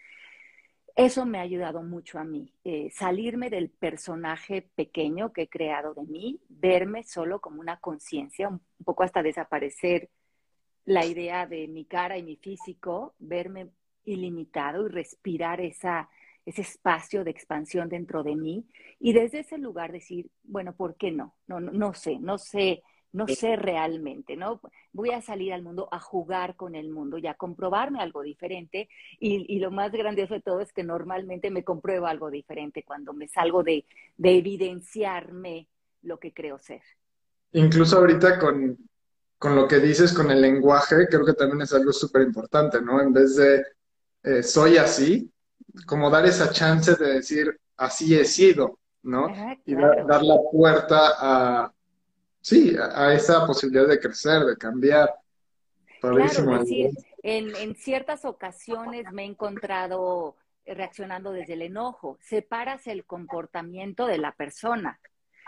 Eso 0.94 1.26
me 1.26 1.38
ha 1.38 1.42
ayudado 1.42 1.82
mucho 1.82 2.18
a 2.18 2.24
mí, 2.24 2.52
eh, 2.64 2.90
salirme 2.90 3.50
del 3.50 3.70
personaje 3.70 4.68
pequeño 4.74 5.32
que 5.32 5.42
he 5.42 5.48
creado 5.48 5.94
de 5.94 6.04
mí, 6.04 6.40
verme 6.48 7.04
solo 7.04 7.40
como 7.40 7.60
una 7.60 7.78
conciencia, 7.78 8.48
un, 8.48 8.60
poco 8.84 9.02
hasta 9.02 9.22
desaparecer 9.22 10.10
la 10.84 11.04
idea 11.04 11.46
de 11.46 11.68
mi 11.68 11.84
cara 11.84 12.18
y 12.18 12.22
mi 12.22 12.36
físico, 12.36 13.14
verme 13.18 13.70
ilimitado 14.04 14.86
y 14.86 14.90
respirar 14.90 15.60
esa, 15.60 16.08
ese 16.48 16.62
espacio 16.62 17.24
de 17.24 17.30
expansión 17.30 17.88
dentro 17.88 18.22
de 18.22 18.36
mí 18.36 18.66
y 18.98 19.12
desde 19.12 19.40
ese 19.40 19.58
lugar 19.58 19.92
decir, 19.92 20.30
bueno, 20.44 20.74
¿por 20.74 20.96
qué 20.96 21.10
no? 21.10 21.36
No, 21.46 21.60
no, 21.60 21.72
no 21.72 21.94
sé, 21.94 22.18
no 22.18 22.38
sé 22.38 22.82
no 23.12 23.26
sé 23.26 23.56
realmente, 23.56 24.36
¿no? 24.36 24.60
Voy 24.92 25.10
a 25.10 25.22
salir 25.22 25.52
al 25.52 25.62
mundo 25.62 25.88
a 25.90 25.98
jugar 25.98 26.56
con 26.56 26.74
el 26.74 26.90
mundo 26.90 27.18
y 27.18 27.26
a 27.26 27.34
comprobarme 27.34 28.00
algo 28.00 28.22
diferente. 28.22 28.88
Y, 29.18 29.58
lo 29.58 29.70
más 29.70 29.92
grandioso 29.92 30.34
de 30.34 30.40
todo 30.40 30.60
es 30.60 30.72
que 30.72 30.84
normalmente 30.84 31.50
me 31.50 31.64
compruebo 31.64 32.06
algo 32.06 32.30
diferente 32.30 32.84
cuando 32.84 33.12
me 33.12 33.28
salgo 33.28 33.62
de, 33.62 33.86
evidenciarme 34.22 35.68
lo 36.02 36.18
que 36.18 36.32
creo 36.32 36.58
ser. 36.58 36.82
Incluso 37.52 37.96
ahorita 37.96 38.38
con, 38.38 38.76
lo 39.42 39.66
que 39.66 39.78
dices, 39.80 40.12
con 40.12 40.30
el 40.30 40.42
lenguaje, 40.42 41.06
creo 41.08 41.24
que 41.24 41.32
también 41.32 41.62
es 41.62 41.72
algo 41.72 41.92
súper 41.92 42.22
importante, 42.22 42.80
¿no? 42.82 43.00
En 43.00 43.12
vez 43.12 43.36
de 43.36 43.64
eh, 44.22 44.42
soy 44.42 44.76
así, 44.76 45.30
como 45.86 46.10
dar 46.10 46.26
esa 46.26 46.50
chance 46.50 46.94
de 46.96 47.14
decir 47.14 47.58
así 47.76 48.18
he 48.18 48.24
sido, 48.24 48.78
¿no? 49.02 49.28
Y 49.64 49.74
dar 49.74 50.22
la 50.22 50.36
puerta 50.50 51.14
a 51.18 51.72
sí, 52.40 52.76
a, 52.78 53.12
esa 53.14 53.46
posibilidad 53.46 53.86
de 53.86 54.00
crecer, 54.00 54.44
de 54.44 54.56
cambiar. 54.56 55.14
Claro, 56.00 56.16
decir, 56.16 56.90
en, 57.22 57.54
en 57.56 57.74
ciertas 57.74 58.24
ocasiones 58.24 59.04
me 59.12 59.22
he 59.22 59.26
encontrado 59.26 60.36
reaccionando 60.64 61.32
desde 61.32 61.54
el 61.54 61.62
enojo. 61.62 62.18
Separas 62.20 62.86
el 62.86 63.04
comportamiento 63.04 64.06
de 64.06 64.18
la 64.18 64.32
persona. 64.32 65.00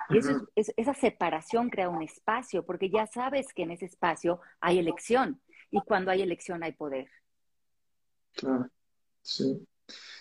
Y 0.09 0.19
eso 0.19 0.49
esa 0.55 0.95
separación 0.95 1.71
crea 1.71 1.89
un 1.89 2.03
espacio, 2.03 2.65
porque 2.65 2.91
ya 2.91 3.07
sabes 3.07 3.53
que 3.55 3.63
en 3.63 3.71
ese 3.71 3.85
espacio 3.85 4.41
hay 4.61 4.79
elección. 4.79 5.41
Y 5.71 5.81
cuando 5.83 6.11
hay 6.11 6.23
elección 6.23 6.63
hay 6.65 6.73
poder. 6.73 7.09
Claro, 8.33 8.69
sí. 9.23 9.65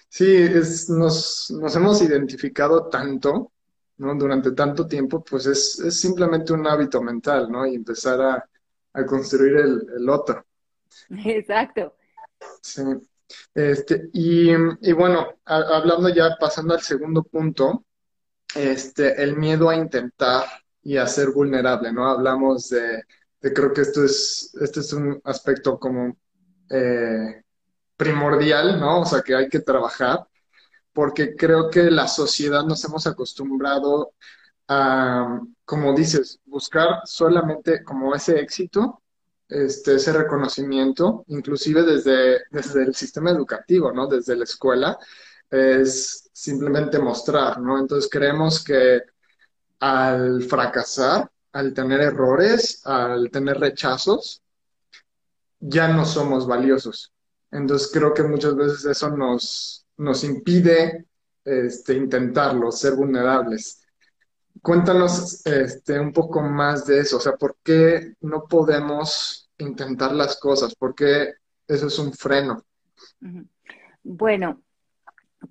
Sí, 0.10 0.36
es, 0.36 0.90
nos, 0.90 1.52
nos 1.52 1.76
hemos 1.76 2.02
identificado 2.02 2.88
tanto 2.90 3.52
¿no? 4.00 4.16
Durante 4.16 4.52
tanto 4.54 4.88
tiempo, 4.88 5.24
pues 5.24 5.46
es, 5.46 6.00
simplemente 6.00 6.54
un 6.54 6.66
hábito 6.66 7.02
mental, 7.02 7.52
¿no? 7.52 7.66
Y 7.66 7.76
empezar 7.76 8.22
a, 8.22 8.50
construir 9.06 9.56
el, 9.58 10.10
otro. 10.10 10.46
Exacto. 11.26 11.96
Sí. 12.62 12.82
Este, 13.54 14.10
y, 14.12 14.54
bueno, 14.94 15.28
hablando 15.46 16.10
ya, 16.10 16.36
pasando 16.40 16.74
al 16.74 16.82
segundo 16.82 17.24
punto, 17.24 17.86
este, 18.56 19.22
el 19.22 19.38
miedo 19.38 19.70
a 19.70 19.76
intentar 19.76 20.46
y 20.82 20.98
a 20.98 21.06
ser 21.06 21.30
vulnerable, 21.30 21.94
¿no? 21.94 22.10
Hablamos 22.10 22.70
de, 22.70 23.04
creo 23.40 23.72
que 23.72 23.82
esto 23.82 24.04
es, 24.04 24.56
este 24.60 24.80
es 24.80 24.92
un 24.94 25.22
aspecto 25.26 25.78
como 25.78 26.18
eh, 26.70 27.44
primordial, 28.00 28.80
¿no? 28.80 29.02
O 29.02 29.06
sea, 29.06 29.22
que 29.22 29.36
hay 29.36 29.50
que 29.50 29.60
trabajar 29.60 30.26
porque 30.94 31.36
creo 31.36 31.70
que 31.70 31.92
la 31.92 32.08
sociedad 32.08 32.64
nos 32.64 32.84
hemos 32.86 33.06
acostumbrado 33.08 34.14
a, 34.70 35.42
como 35.66 35.94
dices, 35.94 36.40
buscar 36.46 37.02
solamente 37.06 37.84
como 37.84 38.16
ese 38.16 38.40
éxito, 38.40 39.02
este, 39.50 39.96
ese 39.96 40.14
reconocimiento, 40.14 41.26
inclusive 41.28 41.84
desde, 41.84 42.44
desde 42.52 42.84
el 42.84 42.96
sistema 42.96 43.32
educativo, 43.32 43.92
¿no? 43.92 44.08
Desde 44.08 44.36
la 44.38 44.46
escuela, 44.46 44.98
es 45.50 46.30
simplemente 46.32 47.00
mostrar, 47.00 47.60
¿no? 47.60 47.80
Entonces 47.80 48.10
creemos 48.10 48.64
que 48.64 49.02
al 49.80 50.44
fracasar, 50.44 51.30
al 51.52 51.74
tener 51.74 52.00
errores, 52.02 52.86
al 52.86 53.30
tener 53.30 53.60
rechazos, 53.60 54.42
ya 55.60 55.90
no 55.90 56.06
somos 56.06 56.48
valiosos. 56.48 57.12
Entonces 57.52 57.90
creo 57.92 58.14
que 58.14 58.24
muchas 58.24 58.56
veces 58.56 58.86
eso 58.86 59.10
nos, 59.10 59.86
nos 59.98 60.24
impide 60.24 61.06
este, 61.44 61.94
intentarlo, 61.96 62.72
ser 62.72 62.96
vulnerables. 62.96 63.86
Cuéntanos 64.62 65.46
este, 65.46 66.00
un 66.00 66.12
poco 66.12 66.42
más 66.42 66.86
de 66.86 67.00
eso, 67.00 67.18
o 67.18 67.20
sea, 67.20 67.34
¿por 67.34 67.58
qué 67.64 68.14
no 68.22 68.46
podemos 68.48 69.50
intentar 69.58 70.14
las 70.14 70.38
cosas? 70.38 70.76
¿Por 70.76 70.94
qué 70.94 71.34
eso 71.68 71.88
es 71.88 72.00
un 72.00 72.14
freno? 72.14 72.64
Bueno, 74.04 74.62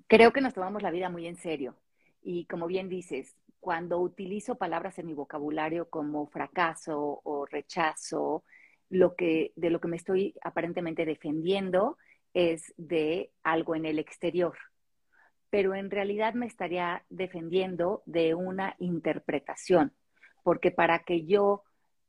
creo 0.07 0.31
que 0.31 0.41
nos 0.41 0.53
tomamos 0.53 0.83
la 0.83 0.91
vida 0.91 1.09
muy 1.09 1.25
en 1.25 1.37
serio 1.37 1.75
y 2.21 2.45
como 2.45 2.67
bien 2.67 2.89
dices, 2.89 3.35
cuando 3.59 3.99
utilizo 3.99 4.55
palabras 4.55 4.99
en 4.99 5.07
mi 5.07 5.13
vocabulario 5.13 5.89
como 5.89 6.27
fracaso 6.27 7.21
o 7.23 7.45
rechazo, 7.45 8.43
lo 8.89 9.15
que, 9.15 9.53
de 9.55 9.69
lo 9.69 9.79
que 9.79 9.87
me 9.87 9.97
estoy 9.97 10.35
aparentemente 10.41 11.05
defendiendo 11.05 11.97
es 12.33 12.73
de 12.77 13.31
algo 13.43 13.75
en 13.75 13.85
el 13.85 13.99
exterior, 13.99 14.57
pero 15.49 15.73
en 15.75 15.89
realidad 15.89 16.33
me 16.33 16.45
estaría 16.45 17.03
defendiendo 17.09 18.03
de 18.05 18.35
una 18.35 18.75
interpretación, 18.79 19.93
porque 20.43 20.71
para 20.71 20.99
que 20.99 21.25
yo 21.25 21.63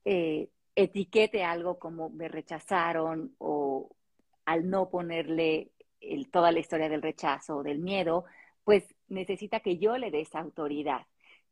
eh, 0.05 0.49
etiquete 0.75 1.45
algo 1.45 1.79
como 1.79 2.11
me 2.11 2.29
rechazaron 2.29 3.35
o 3.39 3.95
al 4.45 4.69
no 4.69 4.91
ponerle 4.91 5.73
toda 6.33 6.51
la 6.53 6.61
historia 6.61 6.89
del 6.89 7.03
rechazo 7.03 7.59
o 7.59 7.63
del 7.63 7.79
miedo, 7.79 8.25
pues 8.65 8.95
necesita 9.09 9.61
que 9.61 9.79
yo 9.79 9.99
le 9.99 10.11
dé 10.11 10.21
esa 10.21 10.41
autoridad. 10.41 11.07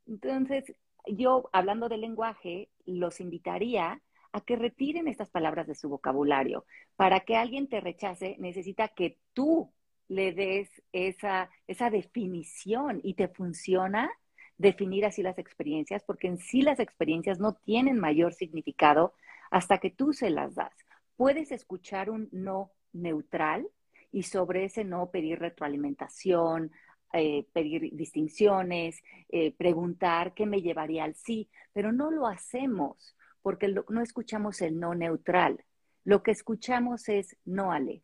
Entonces, 0.06 0.64
yo, 1.06 1.48
hablando 1.52 1.88
del 1.88 2.00
lenguaje, 2.00 2.70
los 2.86 3.20
invitaría 3.20 4.00
a 4.32 4.40
que 4.40 4.56
retiren 4.56 5.08
estas 5.08 5.30
palabras 5.30 5.66
de 5.66 5.74
su 5.74 5.88
vocabulario. 5.88 6.64
Para 6.96 7.20
que 7.20 7.36
alguien 7.36 7.68
te 7.68 7.80
rechace, 7.80 8.36
necesita 8.38 8.88
que 8.88 9.18
tú 9.32 9.72
le 10.08 10.32
des 10.32 10.70
esa, 10.92 11.50
esa 11.66 11.90
definición 11.90 13.00
y 13.02 13.14
te 13.14 13.28
funciona 13.28 14.10
definir 14.56 15.06
así 15.06 15.22
las 15.22 15.38
experiencias, 15.38 16.02
porque 16.04 16.26
en 16.26 16.38
sí 16.38 16.62
las 16.62 16.80
experiencias 16.80 17.38
no 17.38 17.54
tienen 17.54 17.98
mayor 17.98 18.34
significado 18.34 19.14
hasta 19.50 19.78
que 19.78 19.90
tú 19.90 20.12
se 20.12 20.30
las 20.30 20.54
das. 20.54 20.74
Puedes 21.16 21.52
escuchar 21.52 22.10
un 22.10 22.28
no 22.32 22.72
neutral 22.92 23.68
y 24.10 24.24
sobre 24.24 24.64
ese 24.64 24.84
no 24.84 25.10
pedir 25.10 25.38
retroalimentación, 25.38 26.72
eh, 27.12 27.46
pedir 27.52 27.94
distinciones, 27.94 29.02
eh, 29.28 29.52
preguntar 29.52 30.34
qué 30.34 30.44
me 30.46 30.60
llevaría 30.60 31.04
al 31.04 31.14
sí, 31.14 31.48
pero 31.72 31.92
no 31.92 32.10
lo 32.10 32.26
hacemos 32.26 33.16
porque 33.42 33.68
no 33.88 34.02
escuchamos 34.02 34.60
el 34.60 34.78
no 34.78 34.94
neutral. 34.94 35.64
Lo 36.04 36.22
que 36.22 36.30
escuchamos 36.30 37.08
es 37.08 37.36
no, 37.44 37.72
Ale. 37.72 38.02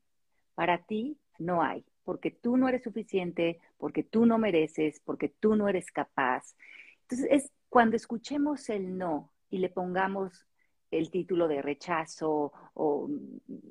Para 0.54 0.84
ti 0.84 1.18
no 1.38 1.62
hay, 1.62 1.84
porque 2.04 2.30
tú 2.30 2.56
no 2.56 2.68
eres 2.68 2.82
suficiente, 2.82 3.60
porque 3.78 4.02
tú 4.02 4.26
no 4.26 4.38
mereces, 4.38 5.00
porque 5.04 5.28
tú 5.28 5.56
no 5.56 5.68
eres 5.68 5.90
capaz. 5.90 6.54
Entonces, 7.02 7.28
es 7.30 7.52
cuando 7.68 7.96
escuchemos 7.96 8.68
el 8.68 8.96
no 8.96 9.32
y 9.50 9.58
le 9.58 9.68
pongamos 9.68 10.46
el 10.90 11.10
título 11.10 11.48
de 11.48 11.60
rechazo 11.60 12.52
o 12.74 13.08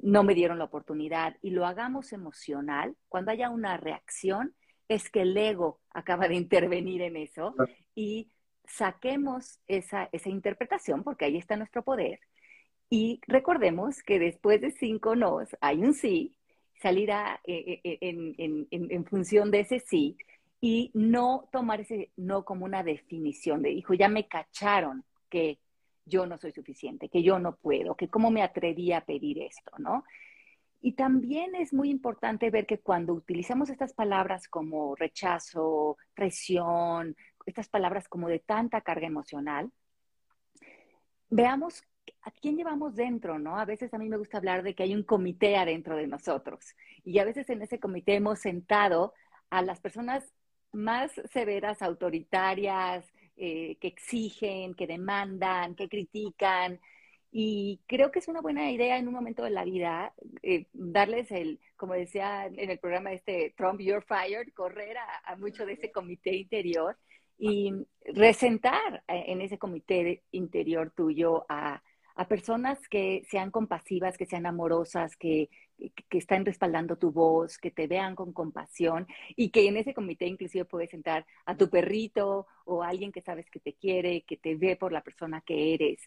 no 0.01 0.23
me 0.23 0.35
dieron 0.35 0.57
la 0.57 0.65
oportunidad 0.65 1.37
y 1.41 1.51
lo 1.51 1.65
hagamos 1.65 2.11
emocional, 2.11 2.95
cuando 3.07 3.31
haya 3.31 3.49
una 3.49 3.77
reacción, 3.77 4.53
es 4.89 5.09
que 5.09 5.21
el 5.21 5.35
ego 5.37 5.79
acaba 5.91 6.27
de 6.27 6.35
intervenir 6.35 7.01
en 7.01 7.15
eso 7.15 7.55
y 7.95 8.29
saquemos 8.65 9.59
esa, 9.67 10.09
esa 10.11 10.29
interpretación, 10.29 11.03
porque 11.03 11.25
ahí 11.25 11.37
está 11.37 11.55
nuestro 11.55 11.83
poder, 11.83 12.19
y 12.89 13.21
recordemos 13.25 14.03
que 14.03 14.19
después 14.19 14.61
de 14.61 14.69
cinco 14.69 15.15
nos 15.15 15.55
hay 15.61 15.79
un 15.79 15.95
sí, 15.95 16.37
salirá 16.79 17.41
eh, 17.43 17.81
eh, 17.83 17.97
eh, 18.01 18.67
en, 18.69 19.05
función 19.05 19.49
de 19.49 19.61
ese 19.61 19.79
sí 19.79 20.15
y 20.61 20.91
no 20.93 21.49
tomar 21.51 21.81
ese 21.81 22.11
no 22.17 22.45
como 22.45 22.65
una 22.65 22.83
definición 22.83 23.63
de, 23.63 23.71
hijo, 23.71 23.95
ya 23.95 24.09
me 24.09 24.27
cacharon 24.27 25.03
que 25.27 25.57
yo 26.05 26.27
no 26.27 26.37
soy 26.37 26.51
suficiente, 26.51 27.09
que 27.09 27.23
yo 27.23 27.39
no 27.39 27.55
puedo, 27.55 27.95
que 27.95 28.09
cómo 28.09 28.29
me 28.29 28.43
atreví 28.43 28.91
a 28.91 29.01
pedir 29.01 29.41
esto, 29.41 29.71
¿no? 29.79 30.03
Y 30.79 30.91
también 30.91 31.55
es 31.55 31.73
muy 31.73 31.89
importante 31.89 32.51
ver 32.51 32.67
que 32.67 32.77
cuando 32.77 33.13
utilizamos 33.13 33.69
estas 33.69 33.93
palabras 33.93 34.47
como 34.49 34.95
rechazo, 34.95 35.97
presión, 36.13 37.15
estas 37.45 37.69
palabras 37.69 38.07
como 38.07 38.27
de 38.29 38.39
tanta 38.39 38.81
carga 38.81 39.07
emocional, 39.07 39.71
veamos 41.29 41.83
a 42.21 42.31
quién 42.31 42.57
llevamos 42.57 42.95
dentro, 42.95 43.39
¿no? 43.39 43.57
A 43.57 43.65
veces 43.65 43.93
a 43.93 43.97
mí 43.97 44.09
me 44.09 44.17
gusta 44.17 44.37
hablar 44.37 44.63
de 44.63 44.75
que 44.75 44.83
hay 44.83 44.93
un 44.93 45.03
comité 45.03 45.57
adentro 45.57 45.95
de 45.95 46.07
nosotros 46.07 46.75
y 47.03 47.19
a 47.19 47.25
veces 47.25 47.49
en 47.49 47.61
ese 47.61 47.79
comité 47.79 48.15
hemos 48.15 48.39
sentado 48.39 49.13
a 49.49 49.61
las 49.61 49.79
personas 49.79 50.33
más 50.71 51.11
severas, 51.31 51.81
autoritarias, 51.81 53.05
eh, 53.35 53.77
que 53.79 53.87
exigen, 53.87 54.73
que 54.73 54.87
demandan, 54.87 55.75
que 55.75 55.89
critican. 55.89 56.79
Y 57.31 57.81
creo 57.87 58.11
que 58.11 58.19
es 58.19 58.27
una 58.27 58.41
buena 58.41 58.69
idea 58.71 58.97
en 58.97 59.07
un 59.07 59.13
momento 59.13 59.43
de 59.43 59.49
la 59.49 59.63
vida 59.63 60.13
eh, 60.43 60.67
darles 60.73 61.31
el, 61.31 61.59
como 61.75 61.93
decía 61.93 62.45
en 62.45 62.69
el 62.69 62.77
programa 62.79 63.11
este 63.11 63.53
Trump, 63.57 63.79
You're 63.79 64.05
Fired, 64.05 64.53
correr 64.53 64.97
a, 64.97 65.35
mucho 65.35 65.65
de 65.65 65.73
ese 65.73 65.91
comité 65.91 66.35
interior 66.35 66.97
y 67.37 67.73
resentar 68.13 69.03
eh, 69.07 69.25
en 69.27 69.41
ese 69.41 69.57
comité 69.57 70.23
interior 70.31 70.91
tuyo 70.95 71.45
a, 71.49 71.81
a 72.15 72.27
personas 72.27 72.79
que 72.87 73.25
sean 73.29 73.51
compasivas, 73.51 74.17
que 74.17 74.25
sean 74.25 74.45
amorosas, 74.45 75.15
que, 75.15 75.49
que, 76.09 76.17
están 76.17 76.45
respaldando 76.45 76.97
tu 76.97 77.11
voz, 77.11 77.57
que 77.57 77.71
te 77.71 77.87
vean 77.87 78.15
con 78.15 78.33
compasión 78.33 79.07
y 79.35 79.49
que 79.49 79.67
en 79.67 79.77
ese 79.77 79.93
comité 79.93 80.27
inclusive 80.27 80.65
puedes 80.65 80.91
sentar 80.91 81.25
a 81.45 81.57
tu 81.57 81.69
perrito 81.69 82.47
o 82.65 82.83
a 82.83 82.89
alguien 82.89 83.11
que 83.11 83.21
sabes 83.21 83.49
que 83.49 83.59
te 83.59 83.73
quiere, 83.73 84.23
que 84.23 84.37
te 84.37 84.55
ve 84.55 84.75
por 84.75 84.91
la 84.91 85.01
persona 85.01 85.41
que 85.41 85.73
eres. 85.73 86.01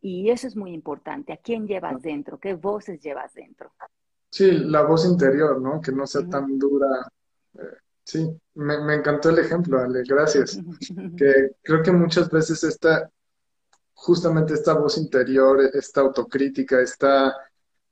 Y 0.00 0.30
eso 0.30 0.48
es 0.48 0.56
muy 0.56 0.72
importante. 0.72 1.32
¿A 1.32 1.36
quién 1.36 1.66
llevas 1.66 2.02
dentro? 2.02 2.38
¿Qué 2.38 2.54
voces 2.54 3.00
llevas 3.00 3.32
dentro? 3.34 3.72
Sí, 4.30 4.50
la 4.50 4.82
voz 4.82 5.06
interior, 5.06 5.60
¿no? 5.60 5.80
Que 5.80 5.92
no 5.92 6.06
sea 6.06 6.28
tan 6.28 6.58
dura. 6.58 7.06
Eh, 7.54 7.81
sí, 8.04 8.28
me, 8.54 8.80
me, 8.80 8.94
encantó 8.94 9.30
el 9.30 9.38
ejemplo, 9.38 9.78
Ale, 9.78 10.02
gracias. 10.04 10.58
que 11.16 11.52
creo 11.62 11.82
que 11.82 11.92
muchas 11.92 12.30
veces 12.30 12.62
esta, 12.64 13.10
justamente 13.94 14.54
esta 14.54 14.74
voz 14.74 14.98
interior, 14.98 15.60
esta 15.72 16.00
autocrítica, 16.00 16.80
esta 16.80 17.36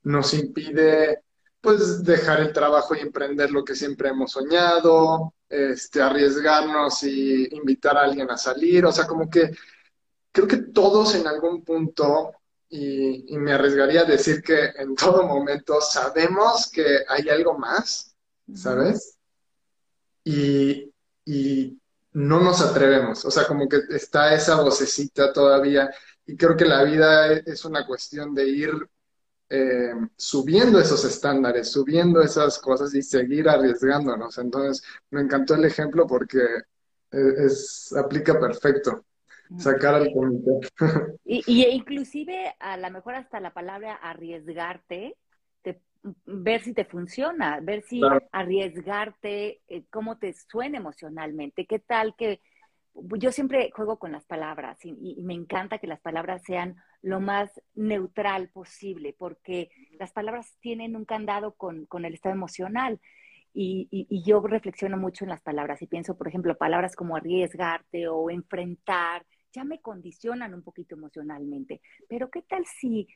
nos 0.03 0.35
impide 0.35 1.23
pues 1.61 2.03
dejar 2.03 2.41
el 2.41 2.53
trabajo 2.53 2.95
y 2.95 3.01
emprender 3.01 3.51
lo 3.51 3.65
que 3.65 3.75
siempre 3.75 4.09
hemos 4.09 4.33
soñado, 4.33 5.35
este, 5.49 6.01
arriesgarnos 6.01 7.03
y 7.03 7.55
invitar 7.55 7.99
a 7.99 8.03
alguien 8.03 8.31
a 8.31 8.39
salir, 8.39 8.85
o 8.87 8.93
sea, 8.93 9.07
como 9.07 9.29
que 9.29 9.51
creo 10.33 10.47
que 10.47 10.57
todos 10.59 11.15
en 11.15 11.27
algún 11.27 11.63
punto, 11.63 12.33
y, 12.69 13.37
me 13.37 13.53
arriesgaría 13.53 14.03
a 14.03 14.05
decir 14.05 14.43
que 14.43 14.67
en 14.77 14.95
todo 14.97 15.25
momento 15.25 15.81
sabemos 15.81 16.71
que 16.71 17.01
hay 17.09 17.29
algo 17.29 17.59
más, 17.59 18.15
¿sabes? 18.55 19.19
Y, 20.31 20.93
y 21.25 21.81
no 22.13 22.41
nos 22.41 22.61
atrevemos, 22.61 23.25
o 23.25 23.31
sea, 23.31 23.47
como 23.47 23.69
que 23.69 23.79
está 23.91 24.35
esa 24.35 24.61
vocecita 24.61 25.33
todavía 25.33 25.91
y 26.31 26.37
creo 26.37 26.57
que 26.57 26.65
la 26.65 26.85
vida 26.85 27.33
e, 27.33 27.43
es 27.47 27.65
una 27.65 27.87
cuestión 27.87 28.35
de 28.35 28.49
ir 28.49 28.71
eh, 29.49 29.93
subiendo 30.17 30.79
esos 30.79 31.05
estándares, 31.05 31.73
subiendo 31.73 32.23
esas 32.23 32.59
cosas 32.61 32.95
y 32.95 33.03
seguir 33.03 33.49
arriesgándonos. 33.49 34.39
Entonces, 34.39 34.85
me 35.11 35.23
encantó 35.23 35.57
el 35.57 35.65
ejemplo 35.65 36.07
porque 36.07 36.39
e, 37.11 37.47
es, 37.47 37.93
aplica 37.97 38.39
perfecto. 38.39 39.05
Sacar 39.59 39.95
al 39.97 40.13
comité. 40.13 40.61
Y, 41.25 41.43
y, 41.47 41.67
inclusive 41.67 42.55
a 42.61 42.77
lo 42.77 42.91
mejor 42.91 43.17
hasta 43.17 43.41
la 43.41 43.53
palabra 43.53 43.95
arriesgarte 43.95 45.17
ver 46.25 46.63
si 46.63 46.73
te 46.73 46.85
funciona, 46.85 47.61
ver 47.61 47.83
si 47.83 48.01
arriesgarte, 48.33 49.61
eh, 49.69 49.85
cómo 49.91 50.19
te 50.19 50.33
suena 50.33 50.79
emocionalmente, 50.79 51.67
qué 51.67 51.79
tal 51.79 52.15
que 52.17 52.41
yo 52.95 53.33
siempre 53.33 53.71
juego 53.75 53.99
con 53.99 54.13
las 54.13 54.25
palabras 54.25 54.79
y, 54.85 55.23
me 55.23 55.35
encanta 55.35 55.79
que 55.79 55.87
las 55.87 56.01
palabras 56.01 56.43
sean 56.45 56.77
lo 57.03 57.21
más 57.21 57.61
neutral 57.75 58.49
posible, 58.49 59.15
porque 59.17 59.71
las 59.99 60.13
palabras 60.13 60.57
tienen 60.61 60.97
un 60.97 61.05
candado 61.05 61.55
con, 61.55 61.87
el 62.05 62.15
estado 62.15 62.35
emocional. 62.35 63.01
Y, 63.53 63.89
y, 63.91 64.23
yo 64.23 64.41
reflexiono 64.41 64.97
mucho 64.97 65.25
en 65.25 65.31
las 65.31 65.41
palabras 65.41 65.83
y 65.83 65.87
pienso, 65.87 66.17
por 66.17 66.29
ejemplo, 66.29 66.57
palabras 66.57 66.95
como 66.95 67.17
arriesgarte 67.17 68.07
o 68.09 68.31
enfrentar, 68.31 69.25
ya 69.53 69.65
me 69.65 69.81
condicionan 69.81 70.55
un 70.55 70.63
poquito 70.63 70.95
emocionalmente. 70.95 71.81
Pero 72.09 72.31
¿qué 72.31 72.43
tal 72.43 72.65
si 72.67 73.09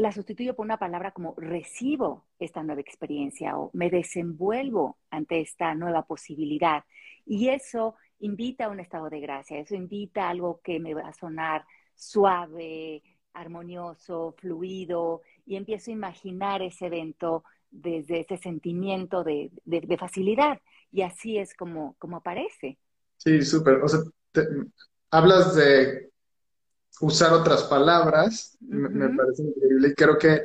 la 0.00 0.12
sustituyo 0.12 0.56
por 0.56 0.64
una 0.64 0.78
palabra 0.78 1.12
como 1.12 1.34
recibo 1.36 2.26
esta 2.38 2.62
nueva 2.62 2.80
experiencia 2.80 3.58
o 3.58 3.70
me 3.74 3.90
desenvuelvo 3.90 4.98
ante 5.10 5.40
esta 5.40 5.74
nueva 5.74 6.06
posibilidad. 6.06 6.84
Y 7.26 7.48
eso 7.48 7.96
invita 8.20 8.64
a 8.64 8.68
un 8.70 8.80
estado 8.80 9.10
de 9.10 9.20
gracia, 9.20 9.58
eso 9.58 9.74
invita 9.74 10.26
a 10.26 10.30
algo 10.30 10.60
que 10.64 10.80
me 10.80 10.94
va 10.94 11.02
a 11.02 11.12
sonar 11.12 11.64
suave, 11.94 13.02
armonioso, 13.34 14.34
fluido, 14.38 15.20
y 15.44 15.56
empiezo 15.56 15.90
a 15.90 15.94
imaginar 15.94 16.62
ese 16.62 16.86
evento 16.86 17.44
desde 17.70 18.20
ese 18.20 18.38
sentimiento 18.38 19.22
de, 19.22 19.50
facilidad. 19.98 20.60
Y 20.90 21.02
así 21.02 21.38
es 21.38 21.54
como, 21.54 21.94
como 21.98 22.16
aparece. 22.16 22.78
Sí, 23.18 23.42
súper. 23.42 23.74
O 23.82 23.88
sea, 23.88 24.00
hablas 25.10 25.54
de 25.54 26.10
usar 27.00 27.32
otras 27.32 27.64
palabras, 27.64 28.56
me, 28.60 29.08
parece 29.16 29.42
increíble. 29.42 29.88
Y 29.88 29.94
creo 29.94 30.18
que 30.18 30.42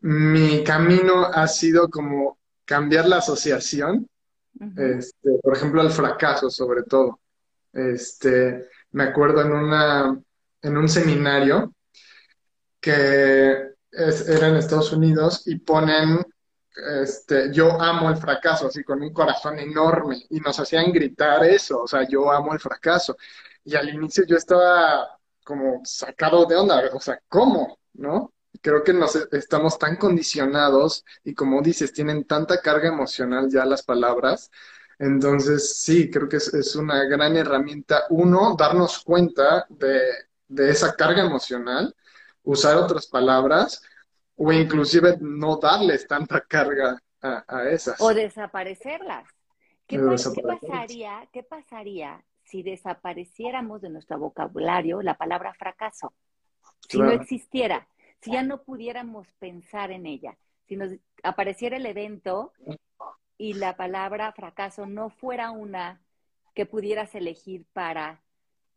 mi 0.00 0.62
camino 0.64 1.26
ha 1.26 1.46
sido 1.48 1.88
como 1.88 2.38
cambiar 2.64 3.06
la 3.08 3.18
asociación, 3.18 4.08
este, 4.76 5.30
por 5.42 5.56
ejemplo, 5.56 5.80
al 5.80 5.90
fracaso 5.90 6.50
sobre 6.50 6.84
todo. 6.84 7.20
Este, 7.72 8.68
me 8.92 9.04
acuerdo 9.04 9.42
en, 9.42 9.52
una, 9.52 10.20
en 10.62 10.76
un 10.76 10.88
seminario 10.88 11.74
que 12.80 13.74
era 13.90 14.48
en 14.48 14.56
Estados 14.56 14.92
Unidos 14.92 15.42
y 15.46 15.56
ponen, 15.56 16.24
este, 17.02 17.52
yo 17.52 17.80
amo 17.80 18.10
el 18.10 18.16
fracaso, 18.16 18.66
así 18.66 18.84
con 18.84 19.02
un 19.02 19.12
corazón 19.12 19.58
enorme, 19.58 20.24
y 20.30 20.40
nos 20.40 20.58
hacían 20.60 20.92
gritar 20.92 21.44
eso, 21.44 21.82
o 21.82 21.88
sea, 21.88 22.06
yo 22.06 22.30
amo 22.30 22.52
el 22.52 22.60
fracaso. 22.60 23.16
Y 23.64 23.74
al 23.74 23.88
inicio 23.88 24.24
yo 24.26 24.36
estaba 24.36 25.18
como 25.44 25.82
sacado 25.84 26.46
de 26.46 26.56
onda, 26.56 26.90
o 26.92 27.00
sea, 27.00 27.20
¿cómo? 27.28 27.78
¿No? 27.92 28.32
Creo 28.60 28.82
que 28.82 28.94
nos 28.94 29.14
estamos 29.14 29.78
tan 29.78 29.96
condicionados 29.96 31.04
y 31.22 31.34
como 31.34 31.60
dices, 31.60 31.92
tienen 31.92 32.24
tanta 32.24 32.60
carga 32.60 32.88
emocional 32.88 33.48
ya 33.50 33.64
las 33.64 33.82
palabras. 33.82 34.50
Entonces, 34.98 35.76
sí, 35.78 36.10
creo 36.10 36.28
que 36.28 36.36
es, 36.36 36.76
una 36.76 37.04
gran 37.04 37.36
herramienta. 37.36 38.04
Uno, 38.10 38.56
darnos 38.56 39.04
cuenta 39.04 39.66
de, 39.68 40.70
esa 40.70 40.94
carga 40.94 41.24
emocional, 41.24 41.94
usar 42.42 42.76
otras 42.76 43.06
palabras 43.06 43.82
o 44.36 44.52
inclusive 44.52 45.18
no 45.20 45.58
darles 45.58 46.06
tanta 46.06 46.40
carga 46.40 46.98
a, 47.20 47.68
esas. 47.68 48.00
O 48.00 48.14
desaparecerlas. 48.14 49.28
¿Qué, 49.86 49.98
¿Qué, 49.98 50.42
pasaría, 50.42 51.28
¿Qué 51.30 51.42
pasaría 51.42 52.24
si 52.44 52.62
desapareciéramos 52.62 53.80
de 53.80 53.90
nuestro 53.90 54.18
vocabulario 54.18 55.02
la 55.02 55.16
palabra 55.16 55.54
fracaso, 55.54 56.12
si 56.88 56.98
no 56.98 57.10
existiera, 57.10 57.88
si 58.20 58.32
ya 58.32 58.42
no 58.42 58.62
pudiéramos 58.62 59.26
pensar 59.38 59.90
en 59.90 60.06
ella, 60.06 60.36
si 60.66 60.76
nos 60.76 60.92
apareciera 61.22 61.76
el 61.76 61.86
evento 61.86 62.52
y 63.36 63.54
la 63.54 63.76
palabra 63.76 64.32
fracaso 64.32 64.86
no 64.86 65.10
fuera 65.10 65.50
una 65.50 66.00
que 66.54 66.66
pudieras 66.66 67.14
elegir 67.14 67.66
para 67.72 68.22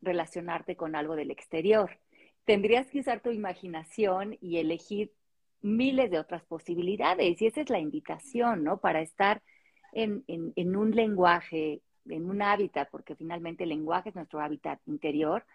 relacionarte 0.02 0.76
con 0.76 0.96
algo 0.96 1.16
del 1.16 1.32
exterior. 1.32 2.00
Tendrías 2.46 2.88
que 2.88 3.00
usar 3.00 3.22
tu 3.22 3.30
imaginación 3.30 4.38
y 4.42 4.58
elegir 4.58 5.14
miles 5.62 6.10
de 6.10 6.20
otras 6.20 6.44
posibilidades. 6.46 7.42
Y 7.42 7.48
esa 7.48 7.62
es 7.62 7.70
la 7.70 7.80
invitación, 7.80 8.64
¿no? 8.64 8.80
Para 8.80 9.02
estar 9.02 9.44
en, 9.92 10.24
en 10.28 10.76
un 10.76 10.92
lenguaje 10.92 11.82
en 12.10 12.30
un 12.30 12.42
hábitat, 12.42 12.90
porque 12.90 13.16
finalmente 13.16 13.64
el 13.64 13.70
lenguaje 13.70 14.10
es 14.10 14.16
nuestro 14.16 14.40
hábitat 14.40 14.80
interior, 14.86 15.46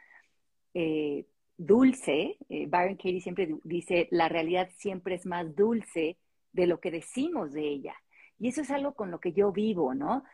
eh, 0.74 1.26
dulce. 1.56 2.36
Eh, 2.48 2.66
Byron 2.66 2.96
Katie 2.96 3.20
siempre 3.20 3.56
dice, 3.64 4.08
la 4.10 4.28
realidad 4.28 4.68
siempre 4.76 5.14
es 5.14 5.26
más 5.26 5.54
dulce 5.54 6.18
de 6.52 6.66
lo 6.66 6.80
que 6.80 6.90
decimos 6.90 7.52
de 7.52 7.68
ella. 7.68 7.94
Y 8.38 8.48
eso 8.48 8.60
es 8.60 8.70
algo 8.70 8.94
con 8.94 9.10
lo 9.10 9.20
que 9.20 9.32
yo 9.32 9.52
vivo, 9.52 9.94
¿no? 9.94 10.24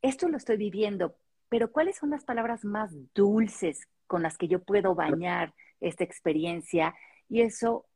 Esto 0.00 0.28
lo 0.28 0.36
estoy 0.36 0.56
viviendo, 0.56 1.16
pero 1.48 1.72
¿cuáles 1.72 1.96
son 1.96 2.10
las 2.10 2.24
palabras 2.24 2.64
más 2.64 2.94
dulces 3.14 3.88
con 4.06 4.22
las 4.22 4.38
que 4.38 4.48
yo 4.48 4.62
puedo 4.62 4.94
bañar 4.94 5.54
esta 5.80 6.04
experiencia? 6.04 6.94
Y 7.28 7.42
eso 7.42 7.86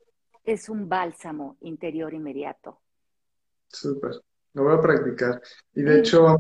es 0.45 0.69
un 0.69 0.89
bálsamo 0.89 1.57
interior 1.61 2.13
inmediato. 2.13 2.81
Súper, 3.69 4.21
lo 4.55 4.65
voy 4.65 4.75
a 4.75 4.81
practicar. 4.81 5.41
Y 5.75 5.83
de 5.83 6.01
hecho, 6.01 6.37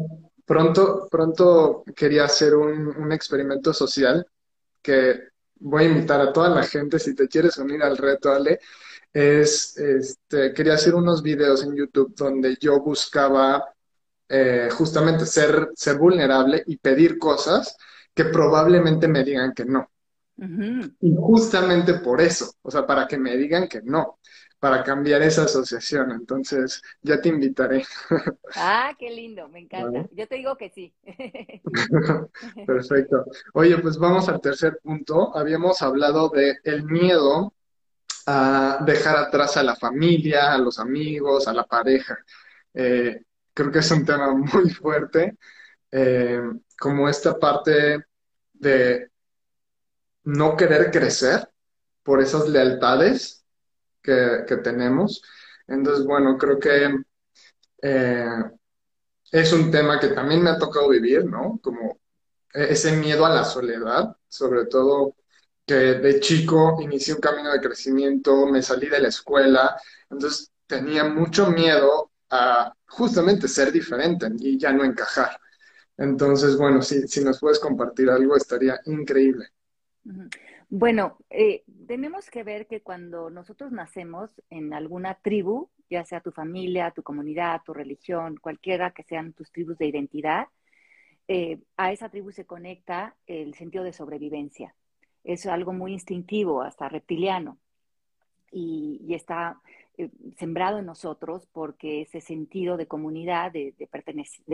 pronto, 0.53 1.09
pronto 1.11 1.83
quería 1.97 2.25
hacer 2.25 2.55
un, 2.55 2.89
un 2.89 3.11
experimento 3.11 3.73
social 3.73 4.27
que 4.83 5.29
voy 5.61 5.85
a 5.85 5.89
invitar 5.89 6.21
a 6.21 6.31
toda 6.31 6.51
la 6.51 6.63
gente, 6.65 6.99
si 6.99 7.15
te 7.15 7.27
quieres 7.27 7.57
unir 7.57 7.83
al 7.83 7.97
reto, 7.97 8.31
Ale, 8.31 8.61
es, 9.11 9.79
este, 9.79 10.53
quería 10.53 10.75
hacer 10.75 10.95
unos 10.95 11.23
videos 11.23 11.65
en 11.65 11.75
YouTube 11.75 12.15
donde 12.15 12.59
yo 12.61 12.81
buscaba 12.81 13.65
eh, 14.29 14.69
justamente 14.73 15.25
ser, 15.25 15.71
ser 15.75 15.97
vulnerable 15.97 16.63
y 16.67 16.77
pedir 16.77 17.19
cosas 17.19 17.75
que 18.13 18.27
probablemente 18.27 19.09
me 19.09 19.25
digan 19.25 19.55
que 19.55 19.65
no. 19.65 19.89
Y 21.01 21.15
justamente 21.17 21.95
por 21.95 22.21
eso, 22.21 22.53
o 22.61 22.71
sea, 22.71 22.87
para 22.87 23.07
que 23.07 23.17
me 23.17 23.39
digan 23.39 23.69
que 23.69 23.81
no, 23.81 24.19
para 24.63 24.85
cambiar 24.85 25.21
esa 25.23 25.43
asociación. 25.43 26.13
Entonces, 26.13 26.81
ya 27.03 27.21
te 27.21 27.31
invitaré. 27.31 27.85
Ah, 28.55 28.95
qué 28.97 29.11
lindo, 29.11 29.49
me 29.49 29.59
encanta. 29.59 30.07
Yo 30.13 30.29
te 30.29 30.37
digo 30.37 30.57
que 30.57 30.71
sí. 30.71 30.95
Perfecto. 32.67 33.25
Oye, 33.55 33.77
pues 33.79 33.99
vamos 33.99 34.29
al 34.29 34.41
tercer 34.41 34.79
punto. 34.81 35.37
Habíamos 35.37 35.83
hablado 35.83 36.29
de 36.29 36.59
el 36.63 36.85
miedo 36.85 37.55
a 38.27 38.85
dejar 38.87 39.17
atrás 39.17 39.57
a 39.57 39.65
la 39.65 39.75
familia, 39.75 40.53
a 40.53 40.59
los 40.59 40.79
amigos, 40.79 41.49
a 41.49 41.53
la 41.53 41.65
pareja. 41.65 42.17
Eh, 42.73 43.21
creo 43.53 43.73
que 43.73 43.81
es 43.81 43.91
un 43.91 44.07
tema 44.07 44.33
muy 44.55 44.71
fuerte, 44.71 45.39
eh, 45.91 46.41
como 46.79 47.09
esta 47.09 47.37
parte 47.37 48.05
de 48.53 49.11
no 50.23 50.57
querer 50.57 50.93
crecer 50.93 51.51
por 52.05 52.23
esas 52.23 52.49
lealtades 52.49 53.42
que, 54.03 54.45
tenemos. 54.63 55.23
Entonces, 55.67 56.05
bueno, 56.05 56.37
creo 56.37 56.59
que 56.59 56.95
eh, 57.83 58.43
es 59.31 59.53
un 59.53 59.71
tema 59.71 59.99
que 60.01 60.09
también 60.09 60.43
me 60.43 60.51
ha 60.51 60.59
tocado 60.59 60.89
vivir, 60.91 61.25
¿no? 61.25 61.59
Como 61.63 62.01
ese 62.53 62.97
miedo 62.97 63.25
a 63.25 63.31
la 63.31 63.45
soledad, 63.45 64.17
sobre 64.29 64.67
todo 64.67 65.17
que 65.65 65.75
de 65.75 66.21
chico 66.21 66.79
inicié 66.83 67.15
un 67.15 67.21
camino 67.21 67.53
de 67.53 67.61
crecimiento, 67.61 68.47
me 68.47 68.63
salí 68.63 68.89
de 68.89 69.01
la 69.01 69.09
escuela, 69.09 69.81
entonces 70.11 70.51
tenía 70.67 71.05
mucho 71.05 71.51
miedo 71.51 72.11
a 72.31 72.75
justamente 72.89 73.49
ser 73.49 73.73
diferente 73.73 74.27
y 74.39 74.59
ya 74.59 74.73
no 74.73 74.85
encajar. 74.85 75.39
Entonces, 75.97 76.57
bueno, 76.57 76.83
si, 76.83 77.07
si 77.07 77.23
nos 77.23 77.39
puedes 77.39 77.59
compartir 77.59 78.11
algo, 78.11 78.37
estaría 78.37 78.81
increíble. 78.87 79.49
Bueno, 80.69 81.19
eh, 81.31 81.63
tenemos 81.93 82.31
que 82.31 82.43
ver 82.43 82.67
que 82.67 82.81
cuando 82.81 83.29
nosotros 83.29 83.71
nacemos 83.71 84.31
en 84.49 84.73
alguna 84.73 85.17
tribu, 85.17 85.69
ya 85.91 86.07
sea 86.07 86.23
tu 86.23 86.33
familia, 86.33 86.91
tu 86.93 87.03
comunidad, 87.03 87.61
tu 87.67 87.75
religión, 87.75 88.39
cualquiera 88.41 88.93
que 88.93 89.03
sean 89.03 89.35
tus 89.35 89.53
tribus 89.53 89.77
de 89.77 89.89
identidad, 89.89 90.47
eh, 91.29 91.61
a 91.77 91.93
esa 91.93 92.09
tribu 92.09 92.33
se 92.33 92.47
conecta 92.47 93.15
el 93.27 93.53
sentido 93.53 93.85
de 93.85 93.93
sobrevivencia. 93.93 94.75
Es 95.23 95.45
algo 95.45 95.75
muy 95.75 95.93
instintivo, 95.93 96.63
hasta 96.63 96.89
reptiliano, 96.89 97.59
y, 98.51 99.13
está 99.13 99.61
eh, 99.99 100.09
sembrado 100.39 100.79
en 100.79 100.87
nosotros 100.87 101.47
porque 101.53 102.01
ese 102.01 102.23
sentido 102.23 102.79
de 102.79 102.87
comunidad, 102.87 103.53
de, 103.53 103.75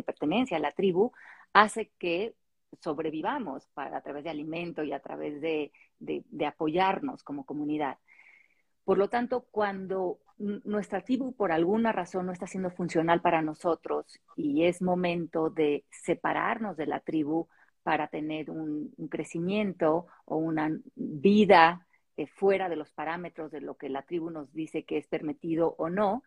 pertenencia 0.02 0.56
a 0.56 0.60
la 0.60 0.72
tribu, 0.72 1.12
hace 1.52 1.92
que 2.00 2.34
sobrevivamos 2.80 3.66
para, 3.74 3.96
a 3.98 4.00
través 4.02 4.24
de 4.24 4.30
alimento 4.30 4.82
y 4.82 4.92
a 4.92 5.00
través 5.00 5.40
de, 5.40 5.72
de 5.98 6.46
apoyarnos 6.46 7.22
como 7.22 7.44
comunidad. 7.44 7.98
Por 8.84 8.98
lo 8.98 9.08
tanto, 9.08 9.46
cuando 9.50 10.20
nuestra 10.38 11.02
tribu 11.02 11.34
por 11.34 11.52
alguna 11.52 11.92
razón 11.92 12.26
no 12.26 12.32
está 12.32 12.46
siendo 12.46 12.70
funcional 12.70 13.20
para 13.20 13.42
nosotros 13.42 14.20
y 14.36 14.64
es 14.64 14.80
momento 14.80 15.50
de 15.50 15.84
separarnos 15.90 16.76
de 16.76 16.86
la 16.86 17.00
tribu, 17.00 17.48
para 17.88 18.08
tener 18.08 18.50
un, 18.50 18.92
crecimiento 19.10 20.08
o 20.26 20.36
una 20.36 20.70
vida 20.94 21.86
eh, 22.18 22.26
fuera 22.26 22.68
de 22.68 22.76
los 22.76 22.92
parámetros 22.92 23.50
de 23.50 23.62
lo 23.62 23.78
que 23.78 23.88
la 23.88 24.02
tribu 24.02 24.28
nos 24.28 24.52
dice 24.52 24.84
que 24.84 24.98
es 24.98 25.06
permitido 25.06 25.74
o 25.78 25.88
no, 25.88 26.22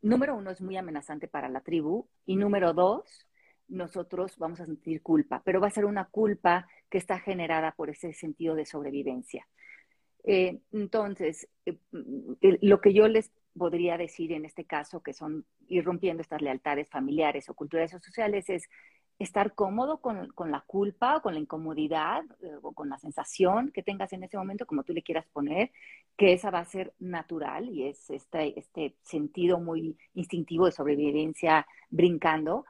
número 0.00 0.34
uno 0.34 0.50
es 0.50 0.62
muy 0.62 0.78
amenazante 0.78 1.28
para 1.28 1.50
la 1.50 1.60
tribu 1.60 2.08
y 2.24 2.36
número 2.36 2.72
dos, 2.72 3.26
nosotros 3.68 4.36
vamos 4.38 4.60
a 4.60 4.66
sentir 4.66 5.02
culpa, 5.02 5.42
pero 5.44 5.60
va 5.60 5.68
a 5.68 5.70
ser 5.70 5.84
una 5.84 6.06
culpa 6.06 6.66
que 6.90 6.98
está 6.98 7.18
generada 7.18 7.72
por 7.72 7.90
ese 7.90 8.12
sentido 8.12 8.54
de 8.54 8.66
sobrevivencia. 8.66 9.46
Eh, 10.24 10.60
entonces, 10.72 11.48
eh, 11.66 11.78
lo 12.40 12.80
que 12.80 12.92
yo 12.92 13.08
les 13.08 13.30
podría 13.56 13.98
decir 13.98 14.32
en 14.32 14.44
este 14.44 14.64
caso, 14.64 15.02
que 15.02 15.12
son 15.12 15.44
ir 15.68 15.84
rompiendo 15.84 16.22
estas 16.22 16.42
lealtades 16.42 16.88
familiares 16.88 17.48
o 17.48 17.54
culturales 17.54 17.94
o 17.94 18.00
sociales, 18.00 18.48
es 18.48 18.68
estar 19.18 19.54
cómodo 19.54 20.00
con, 20.00 20.32
la 20.50 20.60
culpa 20.66 21.16
o 21.16 21.22
con 21.22 21.34
la 21.34 21.40
incomodidad 21.40 22.24
eh, 22.42 22.56
o 22.62 22.72
con 22.72 22.88
la 22.88 22.98
sensación 22.98 23.70
que 23.72 23.82
tengas 23.82 24.12
en 24.12 24.24
ese 24.24 24.36
momento, 24.36 24.66
como 24.66 24.84
tú 24.84 24.92
le 24.92 25.02
quieras 25.02 25.26
poner, 25.32 25.70
que 26.16 26.32
esa 26.32 26.50
va 26.50 26.60
a 26.60 26.64
ser 26.64 26.94
natural 26.98 27.68
y 27.68 27.88
es 27.88 28.10
este, 28.10 28.58
este 28.58 28.96
sentido 29.02 29.60
muy 29.60 29.96
instintivo 30.14 30.66
de 30.66 30.72
sobrevivencia 30.72 31.66
brincando. 31.90 32.64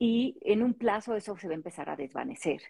Y 0.00 0.38
en 0.40 0.64
un 0.64 0.74
plazo 0.74 1.14
eso 1.14 1.36
se 1.36 1.46
va 1.46 1.52
a 1.52 1.56
empezar 1.56 1.88
a 1.90 1.94
desvanecer. 1.94 2.60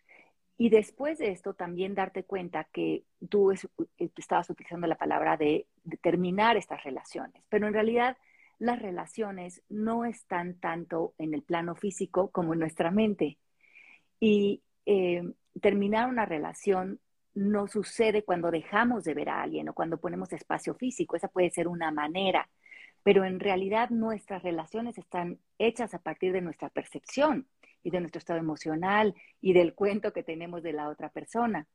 Y 0.59 0.69
después 0.69 1.17
de 1.17 1.31
esto, 1.31 1.55
también 1.55 1.95
darte 1.95 2.25
cuenta 2.25 2.65
que 2.65 3.05
tú 3.31 3.53
estabas 3.99 4.51
utilizando 4.51 4.87
la 4.87 4.99
palabra 4.99 5.39
de, 5.39 5.67
de 5.85 5.97
terminar 5.97 6.59
estas 6.59 6.85
relaciones, 6.85 7.43
pero 7.49 7.67
en 7.67 7.73
realidad 7.73 8.19
las 8.59 8.79
relaciones 8.83 9.63
no 9.71 10.05
están 10.05 10.61
tanto 10.61 11.15
en 11.17 11.33
el 11.33 11.43
plano 11.43 11.75
físico 11.75 12.31
como 12.31 12.53
en 12.53 12.61
nuestra 12.61 12.91
mente. 12.91 13.39
Y 14.21 14.63
eh, 14.85 15.23
terminar 15.63 16.09
una 16.11 16.27
relación 16.27 17.01
no 17.35 17.69
sucede 17.69 18.23
cuando 18.23 18.51
dejamos 18.51 19.05
de 19.05 19.15
ver 19.15 19.31
a 19.31 19.41
alguien 19.43 19.71
o 19.71 19.73
cuando 19.73 19.99
ponemos 19.99 20.33
espacio 20.35 20.75
físico. 20.75 21.17
Esa 21.17 21.29
puede 21.29 21.51
ser 21.51 21.69
una 21.69 21.91
manera, 21.91 22.51
pero 23.03 23.25
en 23.25 23.41
realidad 23.41 23.91
nuestras 23.91 24.43
relaciones 24.43 24.99
están 24.99 25.39
hechas 25.59 25.95
a 25.95 25.99
partir 25.99 26.33
de 26.33 26.41
nuestra 26.41 26.69
percepción 26.69 27.49
y 27.83 27.91
de 27.91 28.01
nuestro 28.01 28.19
estado 28.19 28.39
emocional 28.39 29.15
y 29.41 29.53
del 29.53 29.75
cuento 29.75 30.13
que 30.13 30.23
tenemos 30.23 30.63
de 30.63 30.73
la 30.73 30.89
otra 30.89 31.11
persona. 31.11 31.67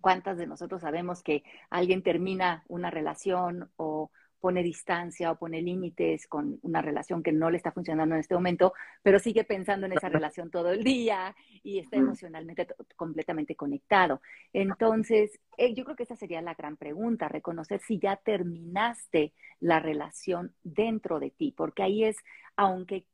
¿Cuántas 0.00 0.36
de 0.38 0.46
nosotros 0.46 0.80
sabemos 0.80 1.22
que 1.22 1.42
alguien 1.70 2.02
termina 2.02 2.64
una 2.68 2.90
relación 2.90 3.70
o 3.76 4.10
pone 4.46 4.62
distancia 4.62 5.32
o 5.32 5.36
pone 5.36 5.60
límites 5.60 6.28
con 6.28 6.60
una 6.62 6.80
relación 6.80 7.20
que 7.20 7.32
no 7.32 7.50
le 7.50 7.56
está 7.56 7.72
funcionando 7.72 8.14
en 8.14 8.20
este 8.20 8.36
momento, 8.36 8.74
pero 9.02 9.18
sigue 9.18 9.42
pensando 9.42 9.86
en 9.86 9.94
esa 9.94 10.08
relación 10.08 10.52
todo 10.52 10.70
el 10.70 10.84
día 10.84 11.34
y 11.64 11.80
está 11.80 11.96
emocionalmente 11.96 12.68
completamente 12.94 13.56
conectado. 13.56 14.22
Entonces, 14.52 15.40
eh, 15.58 15.74
yo 15.74 15.82
creo 15.82 15.96
que 15.96 16.04
esa 16.04 16.14
sería 16.14 16.40
la 16.42 16.54
gran 16.54 16.76
pregunta, 16.76 17.26
reconocer 17.26 17.80
si 17.80 17.98
ya 17.98 18.14
terminaste 18.14 19.32
la 19.58 19.80
relación 19.80 20.54
dentro 20.62 21.18
de 21.18 21.30
ti, 21.32 21.50
porque 21.50 21.82
ahí 21.82 22.04
es, 22.04 22.16
aunque 22.54 23.04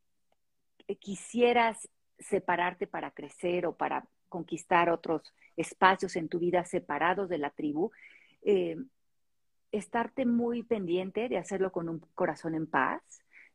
quisieras 1.01 1.89
separarte 2.19 2.87
para 2.87 3.13
crecer 3.13 3.65
o 3.65 3.75
para 3.75 4.07
conquistar 4.29 4.91
otros 4.91 5.33
espacios 5.57 6.15
en 6.17 6.29
tu 6.29 6.39
vida 6.39 6.63
separados 6.67 7.31
de 7.31 7.39
la 7.39 7.49
tribu, 7.49 7.91
eh, 8.43 8.77
estarte 9.73 10.27
muy 10.27 10.63
pendiente 10.63 11.29
de 11.29 11.39
hacerlo 11.39 11.73
con 11.73 11.89
un 11.89 12.01
corazón 12.15 12.55
en 12.55 12.67
paz, 12.67 13.03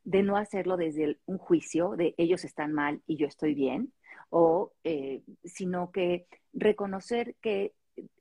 de 0.04 0.22
no 0.22 0.36
hacerlo 0.36 0.76
desde 0.76 1.18
un 1.26 1.38
juicio 1.38 1.90
de 1.96 2.14
ellos 2.18 2.44
están 2.44 2.72
mal 2.72 3.02
y 3.06 3.16
yo 3.16 3.26
estoy 3.26 3.54
bien, 3.54 3.92
o 4.30 4.72
eh, 4.84 5.22
sino 5.44 5.90
que 5.90 6.26
reconocer 6.52 7.36
que 7.40 7.72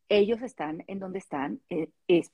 ellos 0.10 0.42
están 0.42 0.84
en 0.88 1.00
donde 1.00 1.20
están, 1.20 1.62
eh, 1.70 1.90
es 2.08 2.32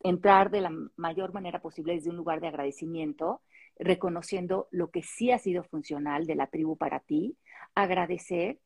entrar 0.00 0.50
de 0.50 0.60
la 0.60 0.72
mayor 0.96 1.32
manera 1.32 1.60
posible 1.60 1.94
desde 1.94 2.10
un 2.10 2.16
lugar 2.16 2.40
de 2.40 2.48
agradecimiento, 2.48 3.42
reconociendo 3.78 4.68
lo 4.70 4.90
que 4.90 5.02
sí 5.02 5.30
ha 5.30 5.38
sido 5.38 5.62
funcional 5.64 6.26
de 6.26 6.34
la 6.34 6.46
tribu 6.46 6.76
para 6.76 7.00
ti, 7.00 7.36
agradecer 7.74 8.58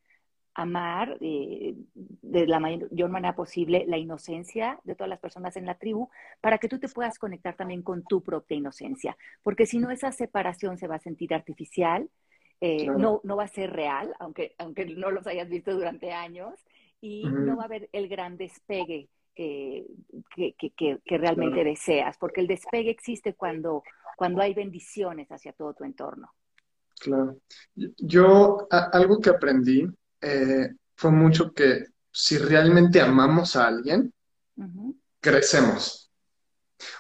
amar 0.55 1.17
eh, 1.21 1.75
de 1.95 2.47
la 2.47 2.59
mayor 2.59 3.09
manera 3.09 3.35
posible 3.35 3.85
la 3.87 3.99
inocencia 3.99 4.81
de 4.85 4.95
todas 4.95 5.09
las 5.09 5.21
personas 5.21 5.57
en 5.57 5.67
la 5.67 5.77
tribu 5.77 6.09
para 6.41 6.59
que 6.59 6.69
tú 6.69 6.79
te 6.79 6.89
puedas 6.89 7.19
conectar 7.19 7.57
también 7.57 7.83
con 7.83 8.03
tu 8.03 8.23
propia 8.23 8.57
inocencia, 8.57 9.17
porque 9.43 9.67
si 9.67 9.79
no 9.79 9.91
esa 9.91 10.13
separación 10.13 10.77
se 10.77 10.89
va 10.89 10.97
a 10.97 11.01
sentir 11.01 11.35
artificial, 11.35 12.09
eh, 12.61 12.87
no, 12.87 13.21
no 13.25 13.37
va 13.37 13.45
a 13.45 13.49
ser 13.49 13.73
real, 13.73 14.15
aunque, 14.19 14.55
aunque 14.59 14.85
no 14.85 15.11
los 15.11 15.27
hayas 15.27 15.49
visto 15.49 15.73
durante 15.73 16.13
años, 16.13 16.55
y 17.01 17.25
no 17.25 17.57
va 17.57 17.63
a 17.63 17.67
haber 17.67 17.89
el 17.93 18.09
gran 18.09 18.37
despegue 18.37 19.09
eh, 19.37 19.87
que, 20.35 20.55
que, 20.55 21.19
realmente 21.19 21.65
deseas, 21.65 22.19
porque 22.19 22.43
el 22.43 22.47
despegue 22.47 22.91
existe 22.91 23.35
cuando, 23.35 23.83
cuando 24.17 24.43
hay 24.43 24.53
bendiciones 24.53 25.33
hacia 25.33 25.53
todo 25.53 25.73
tu 25.73 25.85
entorno. 25.85 26.31
Claro. 27.01 27.39
Yo, 27.75 28.69
algo 28.71 29.19
que 29.21 29.31
aprendí 29.31 29.87
eh, 30.21 30.71
fue 30.95 31.11
mucho 31.11 31.53
que 31.53 31.87
si 32.13 32.39
realmente 32.39 33.01
amamos 33.01 33.57
a 33.57 33.67
alguien, 33.67 34.13
crecemos. 35.21 36.11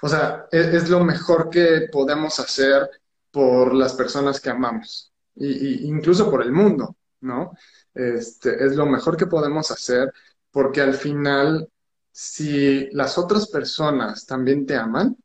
O 0.02 0.08
sea, 0.08 0.46
es, 0.50 0.66
es, 0.66 0.88
lo 0.88 1.04
mejor 1.04 1.50
que 1.50 1.88
podemos 1.90 2.38
hacer 2.38 2.88
por 3.30 3.74
las 3.74 3.94
personas 3.94 4.40
que 4.40 4.50
amamos, 4.50 5.12
y, 5.36 5.86
incluso 5.86 6.30
por 6.30 6.42
el 6.42 6.52
mundo, 6.52 6.96
¿no? 7.20 7.52
Este, 7.94 8.64
es 8.64 8.76
lo 8.76 8.86
mejor 8.86 9.16
que 9.16 9.26
podemos 9.26 9.70
hacer 9.70 10.12
porque 10.50 10.80
al 10.80 10.94
final, 10.94 11.68
si 12.12 12.88
las 12.92 13.18
otras 13.18 13.48
personas 13.48 14.26
también 14.26 14.66
te 14.66 14.76
aman, 14.76 15.16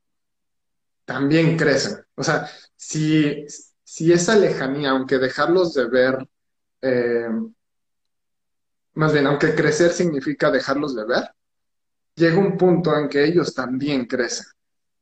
también 1.05 1.57
crecen. 1.57 2.05
O 2.15 2.23
sea, 2.23 2.49
si, 2.75 3.45
si 3.83 4.11
esa 4.13 4.35
lejanía, 4.35 4.91
aunque 4.91 5.17
dejarlos 5.17 5.73
de 5.73 5.87
ver, 5.87 6.29
eh, 6.81 7.27
más 8.95 9.13
bien, 9.13 9.27
aunque 9.27 9.55
crecer 9.55 9.91
significa 9.91 10.51
dejarlos 10.51 10.95
de 10.95 11.05
ver, 11.05 11.29
llega 12.15 12.37
un 12.39 12.57
punto 12.57 12.97
en 12.97 13.09
que 13.09 13.23
ellos 13.25 13.53
también 13.53 14.05
crecen, 14.05 14.47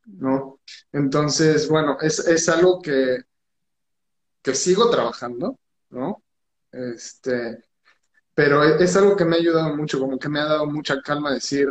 ¿no? 0.06 0.60
Entonces, 0.91 1.69
bueno, 1.69 1.97
es, 2.01 2.19
es 2.27 2.49
algo 2.49 2.82
que, 2.82 3.23
que 4.41 4.56
sigo 4.56 4.89
trabajando, 4.89 5.60
¿no? 5.89 6.23
Este, 6.71 7.63
pero 8.34 8.63
e, 8.63 8.84
es 8.84 8.95
algo 8.95 9.15
que 9.15 9.25
me 9.25 9.36
ha 9.36 9.39
ayudado 9.39 9.75
mucho, 9.75 9.99
como 9.99 10.17
que 10.17 10.29
me 10.29 10.39
ha 10.39 10.45
dado 10.45 10.65
mucha 10.65 11.01
calma 11.01 11.34
decir, 11.34 11.67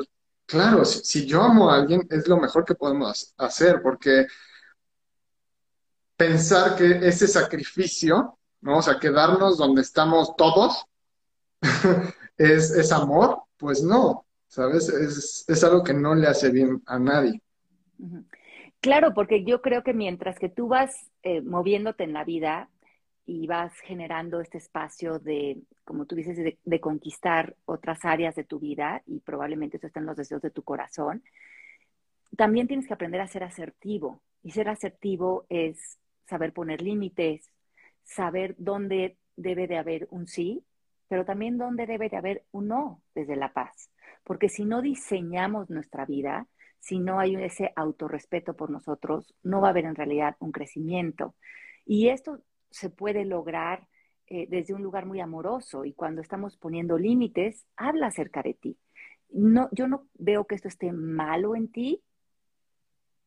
claro, 0.47 0.85
si, 0.85 1.27
yo 1.27 1.43
amo 1.43 1.71
a 1.71 1.77
alguien 1.77 2.07
es 2.11 2.29
lo 2.29 2.39
mejor 2.39 2.65
que 2.65 2.75
podemos 2.75 3.35
hacer, 3.37 3.83
porque 3.83 4.27
pensar 6.17 6.77
que 6.77 7.07
ese 7.07 7.27
sacrificio, 7.27 8.39
¿no? 8.61 8.79
O 8.79 8.83
sea, 8.83 8.99
quedarnos 9.01 9.59
donde 9.59 9.83
estamos 9.83 10.37
todos 10.37 10.87
es, 12.37 12.71
es, 12.71 12.93
amor, 12.93 13.43
pues 13.57 13.83
no, 13.83 14.27
¿sabes? 14.49 14.89
Es, 14.89 15.45
es, 15.49 15.65
algo 15.65 15.83
que 15.83 15.95
no 15.95 16.15
le 16.15 16.27
hace 16.27 16.51
bien 16.51 16.83
a 16.87 16.99
nadie. 16.99 17.41
Claro, 18.81 19.15
porque 19.15 19.45
yo 19.45 19.63
creo 19.63 19.83
que 19.85 19.95
mientras 19.95 20.39
que 20.39 20.49
tú 20.49 20.69
vas 20.69 20.91
eh, 21.23 21.41
moviéndote 21.41 22.03
en 22.03 22.13
la 22.13 22.25
vida 22.25 22.69
y 23.25 23.47
vas 23.47 23.73
generando 23.85 24.41
este 24.41 24.59
espacio 24.59 25.21
de, 25.21 25.63
como 25.85 26.07
tú 26.07 26.17
dices, 26.17 26.37
de, 26.63 26.81
conquistar 26.81 27.55
otras 27.65 28.05
áreas 28.05 28.35
de 28.35 28.43
tu 28.43 28.59
vida 28.59 29.03
y 29.07 29.21
probablemente 29.21 29.77
eso 29.77 29.87
está 29.87 30.01
en 30.01 30.07
los 30.07 30.17
deseos 30.17 30.43
de 30.43 30.51
tu 30.51 30.65
corazón, 30.65 31.23
también 32.37 32.67
tienes 32.67 32.89
que 32.89 32.95
aprender 32.95 33.21
a 33.21 33.29
ser 33.29 33.45
asertivo. 33.45 34.21
Y 34.43 34.51
ser 34.51 34.69
asertivo 34.69 35.47
es 35.49 35.99
saber 36.27 36.53
poner 36.53 36.83
límites, 36.83 37.49
saber 38.03 38.57
dónde 38.59 39.17
debe 39.37 39.69
de 39.69 39.79
haber 39.79 40.09
un 40.11 40.27
sí, 40.27 40.65
pero 41.13 41.27
también 41.27 41.59
dónde 41.59 41.85
debe 41.85 42.09
de 42.09 42.17
haber 42.17 42.47
un 42.53 42.69
no 42.69 43.03
desde 43.15 43.37
la 43.37 43.53
paz. 43.53 43.91
Porque 44.25 44.49
si 44.49 44.65
no 44.65 44.81
diseñamos 44.81 45.69
nuestra 45.69 46.07
vida, 46.07 46.49
si 46.79 47.01
no 47.01 47.19
hay 47.19 47.35
ese 47.35 47.71
autorrespeto 47.77 48.57
por 48.57 48.71
nosotros, 48.71 49.35
no 49.43 49.61
va 49.61 49.67
a 49.67 49.71
haber 49.73 49.85
en 49.85 49.95
realidad 49.95 50.37
un 50.39 50.53
crecimiento. 50.53 51.35
Y 51.85 52.09
esto 52.09 52.39
se 52.71 52.89
puede 52.89 53.27
lograr 53.27 53.87
eh, 54.27 54.47
desde 54.49 54.73
un 54.73 54.83
lugar 54.83 55.05
muy 55.05 55.21
amoroso 55.21 55.85
y 55.85 55.93
cuando 55.93 56.23
estamos 56.23 56.57
poniendo 56.57 56.97
límites, 56.97 57.67
habla 57.77 58.07
acerca 58.07 58.41
de 58.43 58.55
ti. 58.55 58.79
No, 59.29 59.69
yo 59.71 59.89
no 59.89 60.07
veo 60.15 60.47
que 60.47 60.55
esto 60.55 60.69
esté 60.69 60.93
malo 60.93 61.55
en 61.55 61.71
ti. 61.71 62.03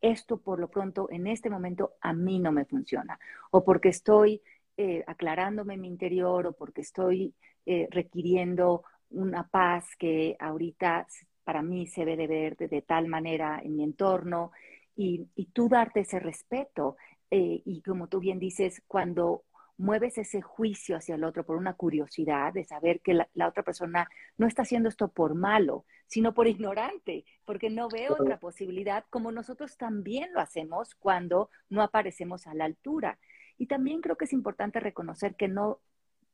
Esto 0.02 0.38
por 0.38 0.60
lo 0.60 0.71
pronto 0.71 1.08
en 1.12 1.28
este 1.28 1.52
momento 1.52 1.93
a 2.02 2.13
mí 2.13 2.39
no 2.39 2.52
me 2.52 2.65
funciona. 2.65 3.19
O 3.52 3.63
porque 3.63 3.89
estoy 3.89 4.41
eh, 4.76 5.04
aclarándome 5.06 5.78
mi 5.78 5.88
interior 5.88 6.48
o 6.48 6.54
porque 6.54 6.82
estoy 6.82 7.36
eh, 7.65 7.88
requiriendo 7.91 8.84
una 9.10 9.47
paz 9.47 9.95
que 9.97 10.36
ahorita 10.39 11.08
para 11.43 11.62
mí 11.62 11.88
se 11.88 12.06
debe 12.06 12.28
de 12.28 12.28
ver 12.28 12.58
de, 12.58 12.82
tal 12.82 13.08
manera 13.08 13.62
en 13.63 13.75
mi 13.75 13.84
entorno 13.84 14.51
y, 14.95 15.25
tú 15.54 15.69
darte 15.69 16.01
ese 16.01 16.19
respeto. 16.19 16.97
Eh, 17.32 17.62
y 17.65 17.82
como 17.82 18.08
tú 18.08 18.19
bien 18.19 18.39
dices, 18.39 18.82
cuando 18.88 19.43
mueves 19.78 20.17
ese 20.17 20.41
juicio 20.41 20.95
hacia 20.95 21.15
el 21.15 21.23
otro 21.23 21.45
por 21.45 21.58
una 21.58 21.73
curiosidad 21.73 22.54
de 22.54 22.63
saber 22.63 23.01
que 23.01 23.13
la, 23.13 23.47
otra 23.47 23.63
persona 23.63 24.08
no 24.38 24.47
está 24.47 24.62
haciendo 24.62 24.89
esto 24.89 25.10
por 25.10 25.36
malo, 25.36 25.86
sino 26.08 26.34
por 26.34 26.47
ignorante, 26.47 27.25
porque 27.45 27.69
no 27.69 27.89
ve 27.89 28.10
otra 28.10 28.39
posibilidad, 28.39 29.06
como 29.10 29.32
nosotros 29.32 29.78
también 29.78 30.34
lo 30.34 30.39
hacemos 30.39 30.95
cuando 30.95 31.49
no 31.69 31.82
aparecemos 31.82 32.47
a 32.47 32.54
la 32.54 32.65
altura. 32.65 33.19
Y 33.58 33.67
también 33.67 34.01
creo 34.01 34.17
que 34.17 34.25
es 34.25 34.34
importante 34.34 34.80
reconocer 34.80 35.36
que 35.36 35.47
no 35.47 35.80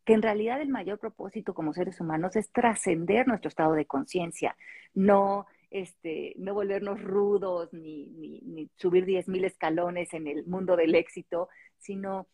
que 0.06 0.14
en 0.14 0.22
realidad 0.22 0.62
el 0.62 0.70
mayor 0.70 1.00
propósito 1.00 1.54
como 1.54 1.74
seres 1.74 2.00
humanos 2.00 2.36
es 2.36 2.52
trascender 2.52 3.28
nuestro 3.28 3.50
estado 3.50 3.74
de 3.74 3.86
conciencia, 3.86 4.56
no, 4.94 5.46
este, 5.70 6.34
no 6.38 6.54
volvernos 6.54 7.02
rudos 7.02 7.72
ni, 7.74 8.08
ni, 8.08 8.42
ni 8.42 8.70
subir 8.78 9.06
10.000 9.06 9.46
escalones 9.46 10.14
en 10.14 10.28
el 10.28 10.46
mundo 10.46 10.76
del 10.76 10.96
éxito, 10.96 11.50
sino 11.78 12.28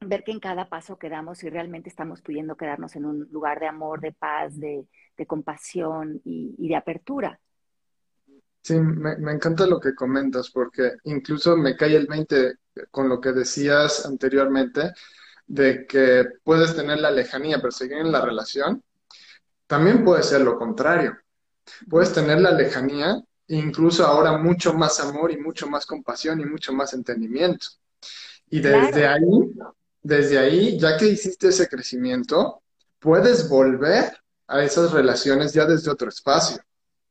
ver 0.00 0.24
que 0.24 0.32
en 0.32 0.40
cada 0.40 0.68
paso 0.68 0.98
que 0.98 1.08
damos 1.08 1.42
y 1.42 1.50
realmente 1.50 1.88
estamos 1.88 2.22
pudiendo 2.22 2.56
quedarnos 2.56 2.94
en 2.96 3.04
un 3.04 3.28
lugar 3.30 3.58
de 3.60 3.66
amor, 3.66 4.00
de 4.00 4.12
paz, 4.12 4.58
de, 4.58 4.86
compasión 5.26 6.20
y, 6.24 6.68
de 6.68 6.76
apertura. 6.76 7.40
Sí, 8.62 8.78
me, 8.78 9.32
encanta 9.32 9.66
lo 9.66 9.80
que 9.80 9.94
comentas 9.94 10.50
porque 10.50 10.92
incluso 11.04 11.56
me 11.56 11.76
cae 11.76 11.96
el 11.96 12.06
20 12.06 12.54
con 12.90 13.08
lo 13.08 13.20
que 13.20 13.32
decías 13.32 14.06
anteriormente 14.06 14.92
de 15.48 15.86
que 15.86 16.24
puedes 16.44 16.76
tener 16.76 17.00
la 17.00 17.10
lejanía 17.10 17.58
pero 17.58 17.72
seguir 17.72 17.98
en 17.98 18.12
la 18.12 18.20
relación, 18.20 18.82
también 19.66 20.04
puede 20.04 20.22
ser 20.22 20.42
lo 20.42 20.56
contrario. 20.56 21.16
Puedes 21.88 22.12
tener 22.12 22.40
la 22.40 22.52
lejanía 22.52 23.16
e 23.48 23.56
incluso 23.56 24.06
ahora 24.06 24.38
mucho 24.38 24.74
más 24.74 25.00
amor 25.00 25.32
y 25.32 25.38
mucho 25.38 25.68
más 25.68 25.86
compasión 25.86 26.40
y 26.40 26.44
mucho 26.44 26.72
más 26.72 26.92
entendimiento. 26.92 27.66
Y 28.50 28.60
desde 28.60 29.06
ahí, 29.06 29.52
desde 30.02 30.38
ahí, 30.38 30.78
ya 30.78 30.96
que 30.96 31.08
hiciste 31.08 31.48
ese 31.48 31.68
crecimiento, 31.68 32.62
puedes 32.98 33.48
volver 33.48 34.16
a 34.46 34.62
esas 34.62 34.92
relaciones 34.92 35.52
ya 35.52 35.66
desde 35.66 35.90
otro 35.90 36.08
espacio 36.08 36.62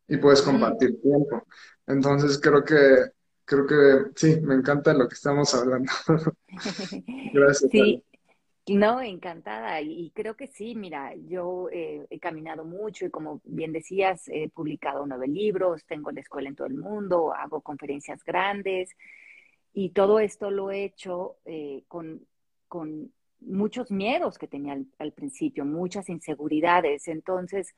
y 0.07 0.17
puedes 0.17 0.41
compartir 0.41 0.99
tiempo. 1.01 1.43
Entonces 1.85 2.39
creo 2.39 2.63
que 2.63 3.11
creo 3.45 3.65
que 3.65 4.11
sí, 4.15 4.41
me 4.41 4.55
encanta 4.55 4.93
lo 4.93 5.07
que 5.07 5.15
estamos 5.15 5.55
hablando. 5.55 5.91
Gracias. 7.33 7.71
Sí, 7.71 8.03
no, 8.67 9.01
encantada. 9.01 9.81
Y, 9.81 10.11
creo 10.11 10.35
que 10.35 10.47
sí, 10.47 10.75
mira, 10.75 11.15
yo 11.15 11.69
eh, 11.71 12.05
he 12.09 12.19
caminado 12.19 12.65
mucho 12.65 13.05
y 13.05 13.09
como 13.09 13.41
bien 13.45 13.71
decías, 13.71 14.27
he 14.27 14.49
publicado 14.49 15.05
nueve 15.05 15.27
libros, 15.27 15.85
tengo 15.85 16.11
la 16.11 16.21
escuela 16.21 16.49
en 16.49 16.55
todo 16.55 16.67
el 16.67 16.75
mundo, 16.75 17.33
hago 17.33 17.61
conferencias 17.61 18.23
grandes 18.23 18.95
y 19.73 19.91
todo 19.91 20.19
esto 20.19 20.51
lo 20.51 20.71
he 20.71 20.83
hecho 20.83 21.37
eh, 21.45 21.83
con, 21.87 22.25
muchos 23.39 23.91
miedos 23.91 24.37
que 24.39 24.47
tenía 24.47 24.75
al, 24.97 25.13
principio, 25.13 25.63
muchas 25.63 26.09
inseguridades. 26.09 27.07
Entonces, 27.07 27.75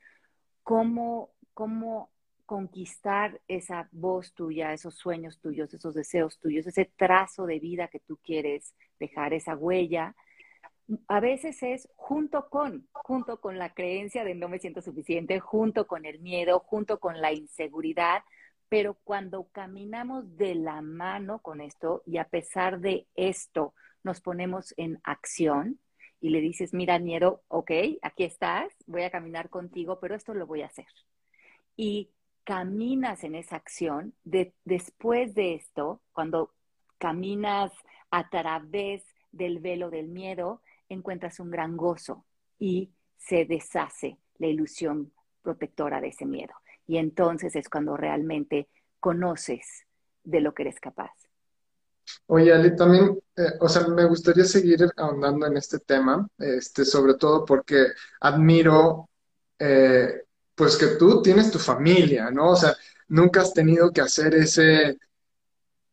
¿cómo, 0.63 1.31
¿cómo 1.53 2.09
conquistar 2.45 3.41
esa 3.47 3.89
voz 3.91 4.33
tuya, 4.33 4.73
esos 4.73 4.95
sueños 4.95 5.39
tuyos, 5.39 5.73
esos 5.73 5.93
deseos 5.93 6.39
tuyos, 6.39 6.65
ese 6.65 6.85
trazo 6.95 7.45
de 7.45 7.59
vida 7.59 7.89
que 7.89 7.99
tú 7.99 8.17
quieres 8.23 8.73
dejar, 8.99 9.33
esa 9.33 9.55
huella? 9.55 10.15
A 11.07 11.19
veces 11.19 11.61
es 11.63 11.89
junto 11.95 12.49
con, 12.49 12.87
junto 12.93 13.39
con 13.39 13.57
la 13.57 13.73
creencia 13.73 14.23
de 14.23 14.35
no 14.35 14.49
me 14.49 14.59
siento 14.59 14.81
suficiente, 14.81 15.39
junto 15.39 15.87
con 15.87 16.05
el 16.05 16.19
miedo, 16.19 16.59
junto 16.59 16.99
con 16.99 17.21
la 17.21 17.31
inseguridad, 17.31 18.23
pero 18.69 18.95
cuando 19.03 19.47
caminamos 19.51 20.37
de 20.37 20.55
la 20.55 20.81
mano 20.81 21.39
con 21.39 21.61
esto 21.61 22.03
y 22.05 22.17
a 22.17 22.25
pesar 22.25 22.79
de 22.79 23.07
esto 23.15 23.73
nos 24.03 24.21
ponemos 24.21 24.73
en 24.77 24.99
acción 25.03 25.79
y 26.21 26.29
le 26.29 26.41
dices, 26.41 26.73
mira, 26.73 26.99
miedo, 26.99 27.43
ok, 27.47 27.71
aquí 28.01 28.23
estás, 28.23 28.71
voy 28.85 29.03
a 29.03 29.09
caminar 29.09 29.49
contigo, 29.49 29.99
pero 29.99 30.15
esto 30.15 30.33
lo 30.33 30.45
voy 30.45 30.61
a 30.61 30.67
hacer. 30.67 30.87
Y 31.75 32.09
caminas 32.43 33.23
en 33.23 33.35
esa 33.35 33.55
acción, 33.55 34.13
de, 34.23 34.53
después 34.65 35.33
de 35.33 35.53
esto, 35.53 36.01
cuando 36.11 36.51
caminas 36.97 37.71
a 38.11 38.29
través 38.29 39.03
del 39.31 39.59
velo 39.59 39.89
del 39.89 40.09
miedo, 40.09 40.61
encuentras 40.89 41.39
un 41.39 41.51
gran 41.51 41.77
gozo 41.77 42.25
y 42.57 42.91
se 43.17 43.45
deshace 43.45 44.17
la 44.37 44.47
ilusión 44.47 45.13
protectora 45.41 46.01
de 46.01 46.09
ese 46.09 46.25
miedo. 46.25 46.53
Y 46.87 46.97
entonces 46.97 47.55
es 47.55 47.69
cuando 47.69 47.95
realmente 47.95 48.67
conoces 48.99 49.85
de 50.23 50.41
lo 50.41 50.53
que 50.53 50.63
eres 50.63 50.79
capaz. 50.79 51.11
Oye, 52.27 52.51
Ale, 52.53 52.71
también, 52.71 53.19
eh, 53.35 53.53
o 53.59 53.69
sea, 53.69 53.87
me 53.87 54.05
gustaría 54.05 54.43
seguir 54.43 54.79
ahondando 54.97 55.45
en 55.45 55.57
este 55.57 55.79
tema, 55.79 56.27
este, 56.37 56.83
sobre 56.83 57.13
todo 57.15 57.45
porque 57.45 57.87
admiro 58.19 59.09
eh, 59.59 60.23
pues 60.55 60.77
que 60.77 60.87
tú 60.97 61.21
tienes 61.21 61.51
tu 61.51 61.59
familia, 61.59 62.31
¿no? 62.31 62.51
O 62.51 62.55
sea, 62.55 62.75
nunca 63.07 63.41
has 63.41 63.53
tenido 63.53 63.91
que 63.91 64.01
hacer 64.01 64.35
ese, 64.35 64.97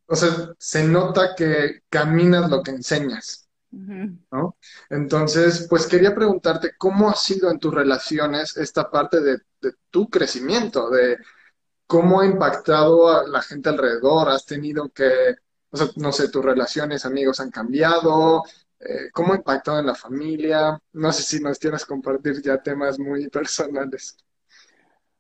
o 0.06 0.16
sea, 0.16 0.54
se 0.58 0.84
nota 0.84 1.34
que 1.36 1.82
caminas 1.88 2.50
lo 2.50 2.62
que 2.62 2.72
enseñas, 2.72 3.45
¿no? 3.76 4.56
Entonces, 4.88 5.66
pues 5.68 5.86
quería 5.86 6.14
preguntarte, 6.14 6.72
¿cómo 6.78 7.10
ha 7.10 7.14
sido 7.14 7.50
en 7.50 7.58
tus 7.58 7.74
relaciones 7.74 8.56
esta 8.56 8.90
parte 8.90 9.20
de, 9.20 9.38
tu 9.90 10.08
crecimiento, 10.08 10.90
de 10.90 11.18
cómo 11.86 12.20
ha 12.20 12.26
impactado 12.26 13.08
a 13.08 13.26
la 13.28 13.42
gente 13.42 13.68
alrededor? 13.68 14.28
¿Has 14.28 14.46
tenido 14.46 14.88
que, 14.88 15.34
o 15.70 15.76
sea, 15.76 15.88
no 15.96 16.12
sé, 16.12 16.28
tus 16.28 16.44
relaciones, 16.44 17.04
amigos 17.04 17.40
han 17.40 17.50
cambiado? 17.50 18.44
Eh, 18.78 19.10
¿Cómo 19.12 19.32
ha 19.32 19.36
impactado 19.36 19.80
en 19.80 19.86
la 19.86 19.94
familia? 19.94 20.80
No 20.92 21.12
sé 21.12 21.22
si 21.22 21.40
nos 21.40 21.58
quieras 21.58 21.84
compartir 21.84 22.40
ya 22.42 22.62
temas 22.62 22.98
muy 22.98 23.28
personales. 23.30 24.16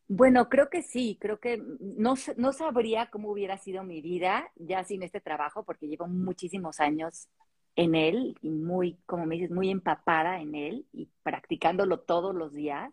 Bueno, 0.08 0.48
creo 0.48 0.70
que 0.70 0.82
sí, 0.82 1.18
creo 1.20 1.40
que 1.40 1.60
no, 1.80 2.14
no 2.36 2.52
sabría 2.52 3.10
cómo 3.10 3.32
hubiera 3.32 3.58
sido 3.58 3.82
mi 3.82 4.00
vida 4.00 4.52
ya 4.54 4.84
sin 4.84 5.02
este 5.02 5.20
trabajo, 5.20 5.64
porque 5.64 5.88
llevo 5.88 6.06
muchísimos 6.06 6.78
años 6.78 7.28
en 7.76 7.94
él 7.94 8.36
y 8.42 8.50
muy, 8.50 8.98
como 9.06 9.26
me 9.26 9.36
dices, 9.36 9.50
muy 9.50 9.70
empapada 9.70 10.40
en 10.40 10.54
él 10.54 10.86
y 10.92 11.08
practicándolo 11.22 12.00
todos 12.00 12.34
los 12.34 12.52
días. 12.52 12.92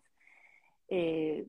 Eh, 0.88 1.46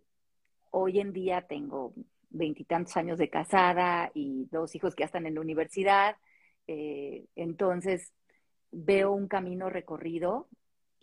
hoy 0.71 0.99
en 0.99 1.13
día 1.13 1.41
tengo 1.41 1.93
veintitantos 2.29 2.97
años 2.97 3.17
de 3.19 3.29
casada 3.29 4.11
y 4.13 4.47
dos 4.51 4.75
hijos 4.75 4.95
que 4.95 5.01
ya 5.01 5.05
están 5.05 5.25
en 5.25 5.35
la 5.35 5.41
universidad, 5.41 6.17
eh, 6.67 7.25
entonces 7.35 8.13
veo 8.71 9.11
un 9.11 9.27
camino 9.27 9.69
recorrido 9.69 10.47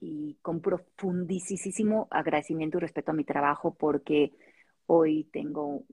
y 0.00 0.36
con 0.42 0.60
profundísimo 0.60 2.08
agradecimiento 2.10 2.78
y 2.78 2.80
respeto 2.80 3.12
a 3.12 3.14
mi 3.14 3.24
trabajo 3.24 3.74
porque 3.74 4.32
Hoy 4.86 5.24
tengo 5.32 5.84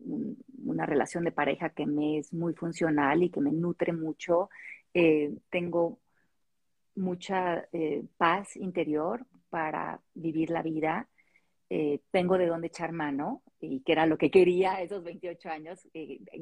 una 0.65 0.85
relación 0.85 1.23
de 1.23 1.31
pareja 1.31 1.69
que 1.69 1.85
me 1.85 2.17
es 2.17 2.33
muy 2.33 2.53
funcional 2.53 3.23
y 3.23 3.29
que 3.29 3.39
me 3.39 3.51
nutre 3.51 3.93
mucho. 3.93 4.49
Eh, 4.93 5.33
tengo 5.49 5.99
mucha 6.99 7.67
eh, 7.71 8.03
paz 8.17 8.55
interior 8.55 9.25
para 9.49 9.99
vivir 10.13 10.49
la 10.49 10.61
vida. 10.61 11.07
Eh, 11.69 12.01
tengo 12.11 12.37
de 12.37 12.47
dónde 12.47 12.67
echar 12.67 12.91
mano, 12.91 13.43
y 13.59 13.81
que 13.81 13.91
era 13.91 14.05
lo 14.05 14.17
que 14.17 14.31
quería 14.31 14.81
esos 14.81 15.03
28 15.03 15.49
años. 15.49 15.87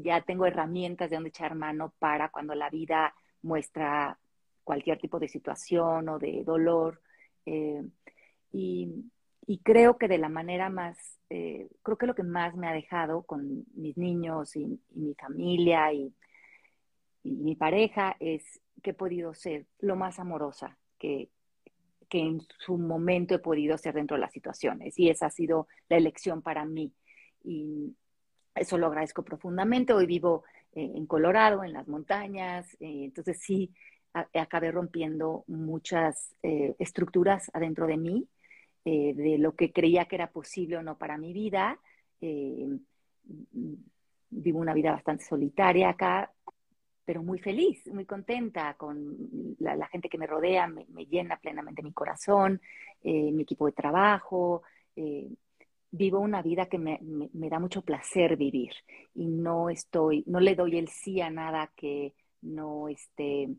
ya 0.04 0.22
tengo 0.22 0.46
herramientas 0.46 1.10
de 1.10 1.16
dónde 1.16 1.30
echar 1.30 1.56
mano 1.56 1.94
para 2.00 2.30
cuando 2.30 2.56
la 2.56 2.70
vida 2.70 3.14
muestra 3.42 4.18
cualquier 4.64 5.00
tipo 5.00 5.20
de 5.20 5.28
situación 5.28 6.10
o 6.10 6.20
de 6.20 6.44
dolor. 6.44 7.02
y, 8.52 9.04
creo 9.64 9.98
que 9.98 10.08
de 10.08 10.18
la 10.18 10.30
manera 10.30 10.70
más 10.70 11.18
eh, 11.30 11.68
creo 11.84 11.98
que 11.98 12.08
lo 12.08 12.16
que 12.16 12.24
más 12.24 12.56
me 12.56 12.68
ha 12.68 12.74
dejado 12.74 13.24
con 13.24 13.66
mis 13.74 13.98
niños 13.98 14.56
y, 14.56 14.80
mi 14.92 15.14
familia 15.16 15.92
y, 15.94 16.14
mi 17.24 17.56
pareja 17.58 18.16
es 18.22 18.62
que 18.82 18.92
he 18.92 18.94
podido 18.94 19.34
ser 19.34 19.66
lo 19.80 19.96
más 19.96 20.20
amorosa 20.20 20.78
que, 20.98 21.30
que 22.10 22.20
en 22.20 22.42
su 22.60 22.78
momento 22.78 23.36
he 23.36 23.40
podido 23.40 23.78
ser 23.78 23.96
dentro 23.96 24.16
de 24.16 24.22
las 24.22 24.32
situaciones. 24.32 24.98
Y 25.00 25.10
esa 25.10 25.28
ha 25.28 25.32
sido 25.32 25.68
la 25.90 25.98
elección 25.98 26.42
para 26.42 26.66
mí. 26.66 26.94
Y 27.44 27.96
eso 28.56 28.78
lo 28.78 28.88
agradezco 28.88 29.24
profundamente. 29.24 29.94
Hoy 29.94 30.06
vivo 30.06 30.44
eh, 30.74 30.92
en 30.96 31.06
Colorado, 31.06 31.64
en 31.64 31.74
las 31.74 31.88
montañas. 31.88 32.74
Eh, 32.80 33.06
entonces 33.06 33.40
sí, 33.40 33.74
acabé 34.34 34.72
rompiendo 34.72 35.44
muchas 35.46 36.36
estructuras 36.42 37.52
adentro 37.54 37.86
de 37.86 37.98
mí 37.98 38.28
eh, 38.90 39.14
de 39.14 39.38
lo 39.38 39.54
que 39.54 39.74
creía 39.74 40.06
que 40.06 40.16
era 40.16 40.32
posible 40.32 40.78
o 40.78 40.82
no 40.82 40.98
para 40.98 41.18
mi 41.18 41.34
vida. 41.34 41.78
Eh, 42.22 42.70
vivo 44.30 44.60
una 44.60 44.74
vida 44.74 44.94
bastante 44.94 45.26
solitaria 45.26 45.90
acá, 45.90 46.32
pero 47.08 47.24
muy 47.24 47.40
feliz, 47.40 47.88
muy 47.88 48.06
contenta 48.06 48.74
con 48.74 49.56
la, 49.60 49.88
gente 49.88 50.10
que 50.10 50.18
me 50.18 50.28
rodea, 50.28 50.68
me, 50.68 51.06
llena 51.06 51.40
plenamente 51.40 51.82
mi 51.82 51.94
corazón, 51.94 52.62
eh, 53.02 53.32
mi 53.32 53.44
equipo 53.44 53.66
de 53.66 53.72
trabajo. 53.72 54.64
vivo 55.90 56.20
una 56.20 56.42
vida 56.42 56.66
que 56.66 56.78
me, 56.78 57.00
da 57.50 57.60
mucho 57.60 57.82
placer 57.82 58.36
vivir 58.36 58.74
y 59.16 59.26
no 59.26 59.70
estoy, 59.70 60.26
no 60.28 60.42
le 60.42 60.54
doy 60.54 60.78
el 60.78 60.90
sí 60.90 61.22
a 61.22 61.30
nada 61.30 61.72
que 61.78 62.14
no 62.42 62.90
esté 62.90 63.56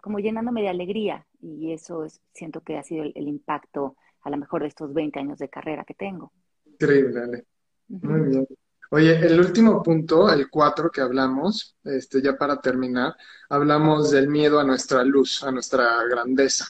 como 0.00 0.18
llenándome 0.18 0.60
de 0.60 0.68
alegría 0.68 1.26
y 1.40 1.72
eso 1.72 2.04
es, 2.04 2.20
siento 2.34 2.60
que 2.62 2.76
ha 2.76 2.82
sido 2.82 3.04
el, 3.04 3.28
impacto 3.28 3.96
a 4.22 4.28
lo 4.30 4.36
mejor 4.36 4.62
de 4.62 4.68
estos 4.68 4.92
20 4.92 5.18
años 5.18 5.38
de 5.38 5.48
carrera 5.48 5.84
que 5.84 5.94
tengo. 5.94 6.32
Increíble, 6.66 7.20
Ale. 7.20 7.44
Muy 7.88 8.28
bien. 8.28 8.46
Oye, 8.92 9.24
el 9.24 9.38
último 9.38 9.82
punto, 9.82 10.32
el 10.32 10.50
4 10.50 10.90
que 10.90 11.00
hablamos, 11.00 11.76
este, 11.84 12.20
ya 12.20 12.36
para 12.36 12.60
terminar, 12.60 13.14
hablamos 13.48 14.10
del 14.10 14.28
miedo 14.28 14.58
a 14.58 14.64
nuestra 14.64 15.04
luz, 15.04 15.42
a 15.44 15.52
nuestra 15.52 16.02
grandeza. 16.08 16.66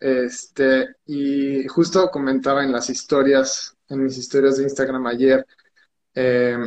Este, 0.00 0.96
y 1.06 1.66
justo 1.68 2.10
comentaba 2.10 2.64
en 2.64 2.72
las 2.72 2.90
historias, 2.90 3.76
en 3.88 4.04
mis 4.04 4.18
historias 4.18 4.56
de 4.56 4.64
Instagram 4.64 5.06
ayer, 5.06 5.46
eh, 6.14 6.58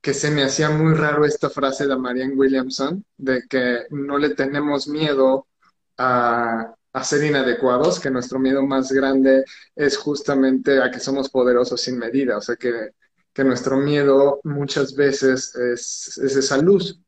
que 0.00 0.14
se 0.14 0.30
me 0.30 0.44
hacía 0.44 0.70
muy 0.70 0.94
raro 0.94 1.24
esta 1.24 1.50
frase 1.50 1.86
de 1.86 1.96
Marianne 1.96 2.34
Williamson, 2.36 3.04
de 3.16 3.42
que 3.48 3.86
no 3.90 4.18
le 4.18 4.30
tenemos 4.30 4.86
miedo 4.88 5.48
a, 5.98 6.74
ser 7.02 7.24
inadecuados, 7.24 8.00
que 8.00 8.10
nuestro 8.10 8.38
miedo 8.38 8.62
más 8.62 8.92
grande 8.92 9.44
es 9.74 9.96
justamente 9.98 10.80
a 10.82 10.90
que 10.90 11.00
somos 11.00 11.28
poderosos 11.30 11.80
sin 11.80 11.98
medida, 11.98 12.38
o 12.38 12.40
sea 12.40 12.56
que, 12.56 12.92
nuestro 13.44 13.76
miedo 13.76 14.40
muchas 14.44 14.94
veces 14.94 15.54
es, 15.54 16.18
esa 16.18 16.58
luz. 16.58 17.00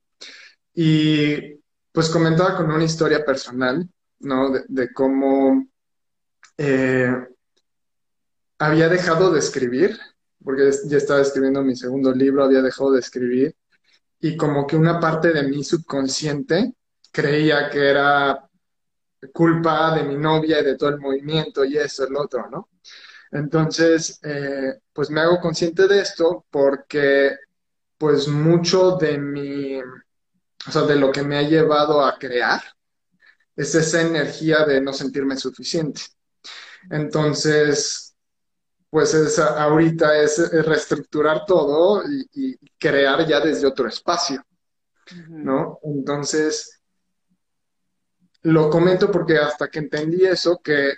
Y 0.74 1.60
pues 1.92 2.08
comentaba 2.10 2.56
con 2.56 2.70
una 2.70 2.84
historia 2.84 3.24
personal, 3.24 3.88
¿no? 4.20 4.50
De, 4.68 4.92
cómo 4.92 5.66
eh, 6.56 7.14
había 8.58 8.88
dejado 8.88 9.32
de 9.32 9.38
escribir 9.40 9.98
porque 10.42 10.70
ya 10.86 10.96
estaba 10.96 11.20
escribiendo 11.20 11.62
mi 11.62 11.76
segundo 11.76 12.12
libro, 12.12 12.44
había 12.44 12.62
dejado 12.62 12.92
de 12.92 13.00
escribir, 13.00 13.54
y 14.20 14.36
como 14.36 14.66
que 14.66 14.76
una 14.76 14.98
parte 14.98 15.32
de 15.32 15.42
mi 15.42 15.62
subconsciente 15.62 16.74
creía 17.12 17.68
que 17.70 17.88
era 17.88 18.48
culpa 19.32 19.94
de 19.96 20.04
mi 20.04 20.16
novia 20.16 20.60
y 20.60 20.64
de 20.64 20.76
todo 20.76 20.90
el 20.90 21.00
movimiento 21.00 21.64
y 21.64 21.76
eso, 21.76 22.06
el 22.06 22.16
otro, 22.16 22.48
¿no? 22.50 22.68
Entonces, 23.30 24.18
eh, 24.22 24.74
pues 24.92 25.10
me 25.10 25.20
hago 25.20 25.40
consciente 25.40 25.86
de 25.86 26.00
esto 26.00 26.46
porque 26.50 27.36
pues 27.98 28.28
mucho 28.28 28.96
de 28.96 29.18
mi, 29.18 29.80
o 29.80 30.70
sea, 30.70 30.82
de 30.82 30.96
lo 30.96 31.10
que 31.12 31.22
me 31.22 31.36
ha 31.36 31.42
llevado 31.42 32.04
a 32.04 32.18
crear 32.18 32.62
es 33.56 33.74
esa 33.74 34.00
energía 34.02 34.64
de 34.64 34.80
no 34.80 34.92
sentirme 34.92 35.36
suficiente. 35.36 36.02
Entonces, 36.90 38.14
pues 38.88 39.12
es, 39.14 39.38
ahorita 39.38 40.16
es, 40.16 40.50
reestructurar 40.64 41.44
todo 41.44 42.02
y, 42.08 42.56
crear 42.78 43.26
ya 43.26 43.40
desde 43.40 43.66
otro 43.66 43.88
espacio, 43.88 44.44
¿no? 45.28 45.80
Entonces, 45.82 46.80
lo 48.42 48.70
comento 48.70 49.10
porque 49.10 49.36
hasta 49.36 49.68
que 49.68 49.80
entendí 49.80 50.24
eso, 50.24 50.60
que 50.62 50.92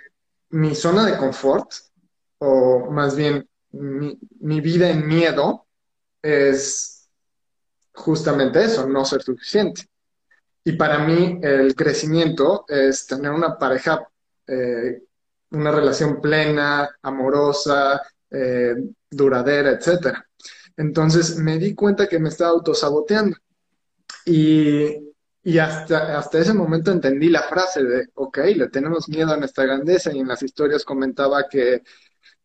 mi 0.49 0.75
zona 0.75 1.05
de 1.05 1.17
confort, 1.17 1.71
o 2.41 2.89
más 2.91 3.15
bien 3.15 3.47
mi, 3.71 4.19
mi 4.39 4.61
vida 4.61 4.89
en 4.89 5.07
miedo, 5.07 5.67
es 6.21 7.07
justamente 7.93 8.63
eso, 8.63 8.87
no 8.87 9.05
ser 9.05 9.21
suficiente. 9.21 9.83
Y 10.63 10.73
para 10.73 10.99
mí 10.99 11.39
el 11.41 11.75
crecimiento 11.75 12.65
es 12.67 13.07
tener 13.07 13.31
una 13.31 13.57
pareja 13.57 14.07
eh, 14.47 15.03
una 15.51 15.71
relación 15.71 16.21
plena, 16.21 16.89
amorosa, 17.01 18.01
eh, 18.29 18.75
duradera, 19.09 19.71
etc. 19.71 20.17
Entonces 20.77 21.37
me 21.37 21.57
di 21.57 21.75
cuenta 21.75 22.07
que 22.07 22.19
me 22.19 22.29
estaba 22.29 22.51
autosaboteando. 22.51 23.37
Y, 24.25 25.13
y 25.43 25.57
hasta, 25.57 26.17
hasta 26.17 26.39
ese 26.39 26.53
momento 26.53 26.91
entendí 26.91 27.29
la 27.29 27.43
frase 27.43 27.83
de, 27.83 28.09
ok, 28.13 28.37
le 28.55 28.69
tenemos 28.69 29.09
miedo 29.09 29.31
a 29.31 29.37
nuestra 29.37 29.65
grandeza 29.65 30.11
y 30.13 30.19
en 30.19 30.27
las 30.27 30.43
historias 30.43 30.85
comentaba 30.85 31.47
que, 31.49 31.83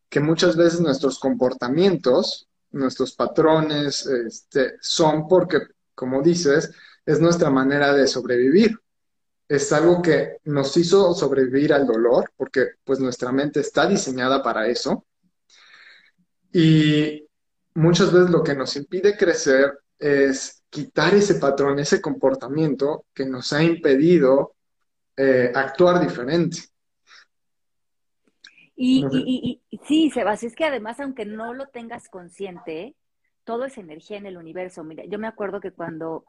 que 0.09 0.19
muchas 0.19 0.55
veces 0.55 0.79
nuestros 0.79 1.19
comportamientos, 1.19 2.47
nuestros 2.71 3.13
patrones, 3.13 4.05
este, 4.05 4.75
son 4.81 5.27
porque, 5.27 5.59
como 5.95 6.21
dices, 6.21 6.71
es 7.05 7.19
nuestra 7.19 7.49
manera 7.49 7.93
de 7.93 8.07
sobrevivir 8.07 8.77
es 9.47 9.71
algo 9.71 10.01
que 10.01 10.37
nos 10.45 10.75
hizo 10.75 11.13
sobrevivir 11.13 11.73
al 11.73 11.87
dolor, 11.87 12.31
porque 12.35 12.71
pues 12.83 12.99
nuestra 12.99 13.31
mente 13.31 13.61
está 13.61 13.87
diseñada 13.87 14.43
para 14.43 14.67
eso. 14.67 15.05
Y 16.51 17.25
muchas 17.75 18.11
veces 18.11 18.29
lo 18.29 18.43
que 18.43 18.55
nos 18.55 18.75
impide 18.75 19.15
crecer 19.15 19.79
es 19.97 20.63
quitar 20.69 21.13
ese 21.13 21.35
patrón, 21.35 21.79
ese 21.79 22.01
comportamiento 22.01 23.05
que 23.13 23.25
nos 23.25 23.53
ha 23.53 23.63
impedido 23.63 24.55
eh, 25.15 25.51
actuar 25.55 26.01
diferente. 26.01 26.59
Y, 28.79 29.03
y, 29.11 29.61
y, 29.71 29.77
sí, 29.85 30.11
Sebas, 30.11 30.43
es 30.43 30.55
que 30.55 30.63
además, 30.63 30.99
aunque 30.99 31.25
no 31.25 31.55
lo 31.55 31.67
tengas 31.67 32.09
consciente, 32.09 32.95
todo 33.43 33.65
es 33.65 33.77
energía 33.79 34.17
en 34.17 34.27
el 34.27 34.37
universo. 34.37 34.83
Mira, 34.83 35.03
yo 35.05 35.17
me 35.17 35.25
acuerdo 35.25 35.59
que 35.59 35.71
cuando 35.71 36.25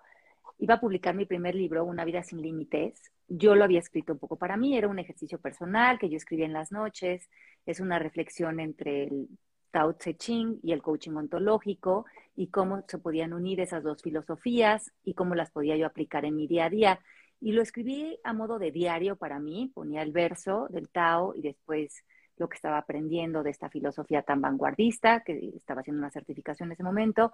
iba 0.59 0.75
a 0.75 0.81
publicar 0.81 1.15
mi 1.15 1.27
primer 1.27 1.55
libro, 1.55 1.85
Una 1.85 2.07
vida 2.07 2.23
sin 2.23 2.41
límites, 2.41 3.13
yo 3.29 3.55
lo 3.55 3.65
había 3.65 3.81
escrito 3.81 4.15
un 4.15 4.19
poco 4.19 4.37
para 4.37 4.57
mí, 4.57 4.79
era 4.79 4.89
un 4.89 4.99
ejercicio 4.99 5.39
personal 5.39 5.99
que 5.99 6.09
yo 6.09 6.17
escribía 6.17 6.47
en 6.47 6.55
las 6.55 6.73
noches, 6.73 7.29
es 7.67 7.81
una 7.81 7.99
reflexión 7.99 8.61
entre 8.61 9.05
el 9.05 9.29
Tao 9.71 9.95
Te 9.95 10.17
Ching 10.17 10.59
y 10.63 10.73
el 10.73 10.81
coaching 10.81 11.13
ontológico 11.13 12.07
y 12.35 12.49
cómo 12.49 12.83
se 12.89 12.97
podían 12.97 13.35
unir 13.35 13.61
esas 13.61 13.83
dos 13.83 14.03
filosofías 14.03 14.91
y 15.05 15.13
cómo 15.13 15.35
las 15.35 15.51
podía 15.51 15.77
yo 15.77 15.85
aplicar 15.85 16.25
en 16.25 16.35
mi 16.35 16.47
día 16.47 16.65
a 16.65 16.71
día. 16.71 17.01
Y 17.41 17.53
lo 17.53 17.61
escribí 17.61 18.19
a 18.25 18.33
modo 18.33 18.59
de 18.59 18.73
diario 18.73 19.17
para 19.17 19.39
mí, 19.39 19.71
ponía 19.75 20.01
el 20.01 20.13
verso 20.13 20.67
del 20.71 20.89
Tao 20.89 21.35
y 21.35 21.43
después 21.43 22.05
lo 22.39 22.49
que 22.49 22.57
estaba 22.57 22.79
aprendiendo 22.79 23.43
de 23.43 23.51
esta 23.51 23.69
filosofía 23.69 24.23
tan 24.23 24.41
vanguardista, 24.41 25.21
que 25.21 25.53
estaba 25.57 25.81
haciendo 25.81 26.01
una 26.01 26.11
certificación 26.11 26.69
en 26.69 26.73
ese 26.73 26.83
momento, 26.83 27.33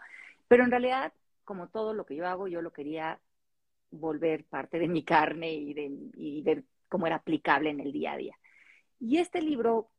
pero 0.49 0.65
en 0.65 0.71
realidad 0.71 1.13
como 1.45 1.69
todo 1.69 1.95
lo 1.95 2.05
que 2.07 2.17
yo 2.17 2.27
hago, 2.27 2.49
yo 2.49 2.63
lo 2.63 2.73
quería 2.73 3.21
volver 3.91 4.45
parte 4.45 4.79
de 4.79 4.89
mi 4.89 5.05
carne 5.05 5.53
y, 5.53 5.75
de, 5.75 6.43
ver 6.43 6.65
cómo 6.89 7.07
era 7.07 7.17
aplicable 7.17 7.71
en 7.71 7.81
el 7.81 7.93
día 7.93 8.13
a 8.13 8.17
día. 8.17 8.37
Y 8.99 9.19
este 9.19 9.41
libro 9.43 9.91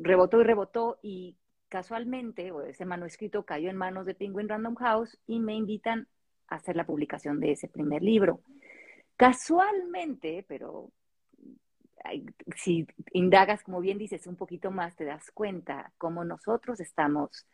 rebotó 0.00 0.40
y 0.40 0.44
rebotó 0.44 0.98
y 1.02 1.36
casualmente, 1.68 2.50
o 2.50 2.62
ese 2.62 2.84
manuscrito 2.84 3.44
cayó 3.44 3.70
en 3.70 3.76
manos 3.76 4.06
de 4.06 4.14
Penguin 4.14 4.48
Random 4.48 4.74
House 4.76 5.18
y 5.26 5.40
me 5.40 5.54
invitan 5.54 6.08
a 6.48 6.56
hacer 6.56 6.76
la 6.76 6.86
publicación 6.86 7.40
de 7.40 7.52
ese 7.52 7.68
primer 7.68 8.02
libro. 8.02 8.40
Casualmente, 9.16 10.44
pero 10.48 10.90
si 12.56 12.86
indagas, 13.12 13.62
como 13.62 13.80
bien 13.80 13.98
dices, 13.98 14.26
un 14.26 14.36
poquito 14.36 14.70
más, 14.70 14.96
te 14.96 15.04
das 15.04 15.30
cuenta 15.32 15.92
cómo 15.98 16.24
nosotros 16.24 16.80
estamos 16.80 17.46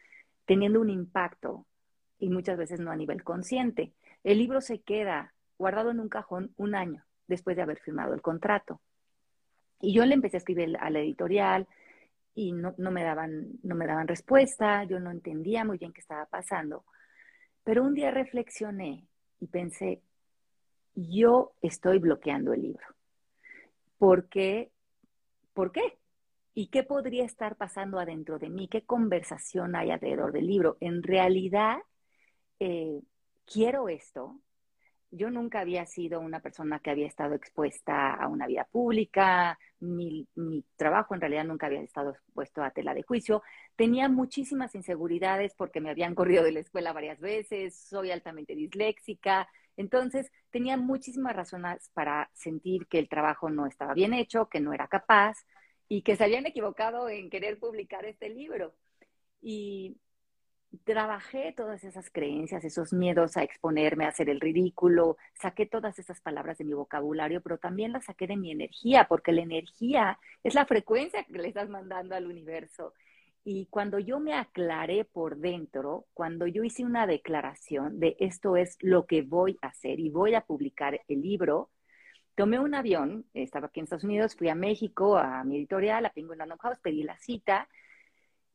teniendo 0.46 0.80
un 0.80 0.90
impacto 0.90 1.66
y 2.18 2.30
muchas 2.30 2.58
veces 2.58 2.80
no 2.80 2.90
a 2.90 2.96
nivel 2.96 3.22
consciente. 3.22 3.92
El 4.24 4.38
libro 4.38 4.60
se 4.60 4.80
queda 4.80 5.34
guardado 5.58 5.90
en 5.90 6.00
un 6.00 6.08
cajón 6.08 6.52
un 6.56 6.74
año 6.74 7.04
después 7.26 7.56
de 7.56 7.62
haber 7.62 7.78
firmado 7.78 8.14
el 8.14 8.22
contrato. 8.22 8.80
Y 9.80 9.92
yo 9.92 10.04
le 10.04 10.14
empecé 10.14 10.36
a 10.36 10.38
escribir 10.38 10.76
a 10.80 10.90
la 10.90 11.00
editorial 11.00 11.68
y 12.34 12.52
no, 12.52 12.74
me 12.76 13.04
daban, 13.04 13.48
no 13.62 13.74
me 13.74 13.86
daban 13.86 14.08
respuesta, 14.08 14.84
yo 14.84 14.98
no 15.00 15.10
entendía 15.10 15.64
muy 15.64 15.78
bien 15.78 15.92
qué 15.92 16.00
estaba 16.00 16.26
pasando. 16.26 16.84
Pero 17.64 17.84
un 17.84 17.94
día 17.94 18.10
reflexioné 18.10 19.06
y 19.40 19.46
pensé, 19.46 20.02
yo 20.94 21.52
estoy 21.60 21.98
bloqueando 21.98 22.52
el 22.52 22.62
libro. 22.62 22.86
¿Por 23.98 24.28
qué? 24.28 24.70
¿Por 25.52 25.72
qué? 25.72 25.98
¿Y 26.54 26.68
qué 26.68 26.82
podría 26.82 27.24
estar 27.24 27.56
pasando 27.56 27.98
adentro 27.98 28.38
de 28.38 28.48
mí? 28.48 28.68
¿Qué 28.68 28.82
conversación 28.82 29.76
hay 29.76 29.90
alrededor 29.90 30.32
del 30.32 30.46
libro? 30.46 30.76
En 30.80 31.02
realidad, 31.02 31.78
eh, 32.60 33.00
quiero 33.44 33.88
esto. 33.88 34.40
Yo 35.10 35.30
nunca 35.30 35.60
había 35.60 35.86
sido 35.86 36.20
una 36.20 36.40
persona 36.40 36.80
que 36.80 36.90
había 36.90 37.06
estado 37.06 37.34
expuesta 37.34 38.12
a 38.14 38.28
una 38.28 38.46
vida 38.46 38.68
pública, 38.70 39.58
mi, 39.80 40.28
mi, 40.34 40.64
trabajo 40.76 41.14
en 41.14 41.20
realidad 41.20 41.44
nunca 41.44 41.66
había 41.66 41.80
estado 41.80 42.10
expuesto 42.10 42.62
a 42.62 42.70
tela 42.72 42.94
de 42.94 43.02
juicio. 43.02 43.42
Tenía 43.74 44.08
muchísimas 44.08 44.74
inseguridades 44.74 45.54
porque 45.56 45.80
me 45.80 45.90
habían 45.90 46.14
corrido 46.14 46.44
de 46.44 46.52
la 46.52 46.60
escuela 46.60 46.92
varias 46.92 47.20
veces, 47.20 47.74
soy 47.74 48.10
altamente 48.10 48.54
disléxica, 48.54 49.48
entonces 49.78 50.30
tenía 50.50 50.76
muchísimas 50.76 51.34
razones 51.34 51.88
para 51.94 52.30
sentir 52.34 52.86
que 52.88 52.98
el 52.98 53.08
trabajo 53.08 53.48
no 53.48 53.66
estaba 53.66 53.94
bien 53.94 54.12
hecho, 54.12 54.48
que 54.48 54.60
no 54.60 54.72
era 54.72 54.88
capaz 54.88 55.38
y 55.88 56.02
que 56.02 56.16
se 56.16 56.24
habían 56.24 56.46
equivocado 56.46 57.08
en 57.08 57.30
querer 57.30 57.58
publicar 57.58 58.04
este 58.04 58.28
libro. 58.28 58.74
Y 59.40 59.96
trabajé 60.84 61.54
todas 61.56 61.84
esas 61.84 62.10
creencias, 62.10 62.64
esos 62.64 62.92
miedos 62.92 63.36
a 63.36 63.44
exponerme, 63.44 64.04
a 64.04 64.08
hacer 64.08 64.28
el 64.28 64.40
ridículo, 64.40 65.16
saqué 65.34 65.64
todas 65.64 65.98
esas 66.00 66.20
palabras 66.20 66.58
de 66.58 66.64
mi 66.64 66.74
vocabulario, 66.74 67.40
pero 67.40 67.58
también 67.58 67.92
las 67.92 68.06
saqué 68.06 68.26
de 68.26 68.36
mi 68.36 68.50
energía, 68.50 69.06
porque 69.08 69.32
la 69.32 69.42
energía 69.42 70.18
es 70.42 70.54
la 70.54 70.66
frecuencia 70.66 71.24
que 71.24 71.38
le 71.38 71.48
estás 71.48 71.68
mandando 71.68 72.16
al 72.16 72.26
universo. 72.26 72.94
Y 73.50 73.64
cuando 73.70 73.98
yo 73.98 74.20
me 74.20 74.34
aclaré 74.34 75.06
por 75.06 75.38
dentro, 75.38 76.04
cuando 76.12 76.46
yo 76.46 76.64
hice 76.64 76.84
una 76.84 77.06
declaración 77.06 77.98
de 77.98 78.14
esto 78.20 78.58
es 78.58 78.76
lo 78.80 79.06
que 79.06 79.22
voy 79.22 79.56
a 79.62 79.68
hacer 79.68 80.00
y 80.00 80.10
voy 80.10 80.34
a 80.34 80.42
publicar 80.42 81.00
el 81.08 81.22
libro, 81.22 81.70
tomé 82.34 82.60
un 82.60 82.74
avión, 82.74 83.24
estaba 83.32 83.68
aquí 83.68 83.80
en 83.80 83.84
Estados 83.84 84.04
Unidos, 84.04 84.36
fui 84.36 84.50
a 84.50 84.54
México, 84.54 85.16
a 85.16 85.44
mi 85.44 85.56
editorial, 85.56 86.04
a 86.04 86.12
Penguin 86.12 86.40
Random 86.40 86.58
House, 86.58 86.78
pedí 86.82 87.04
la 87.04 87.16
cita 87.16 87.70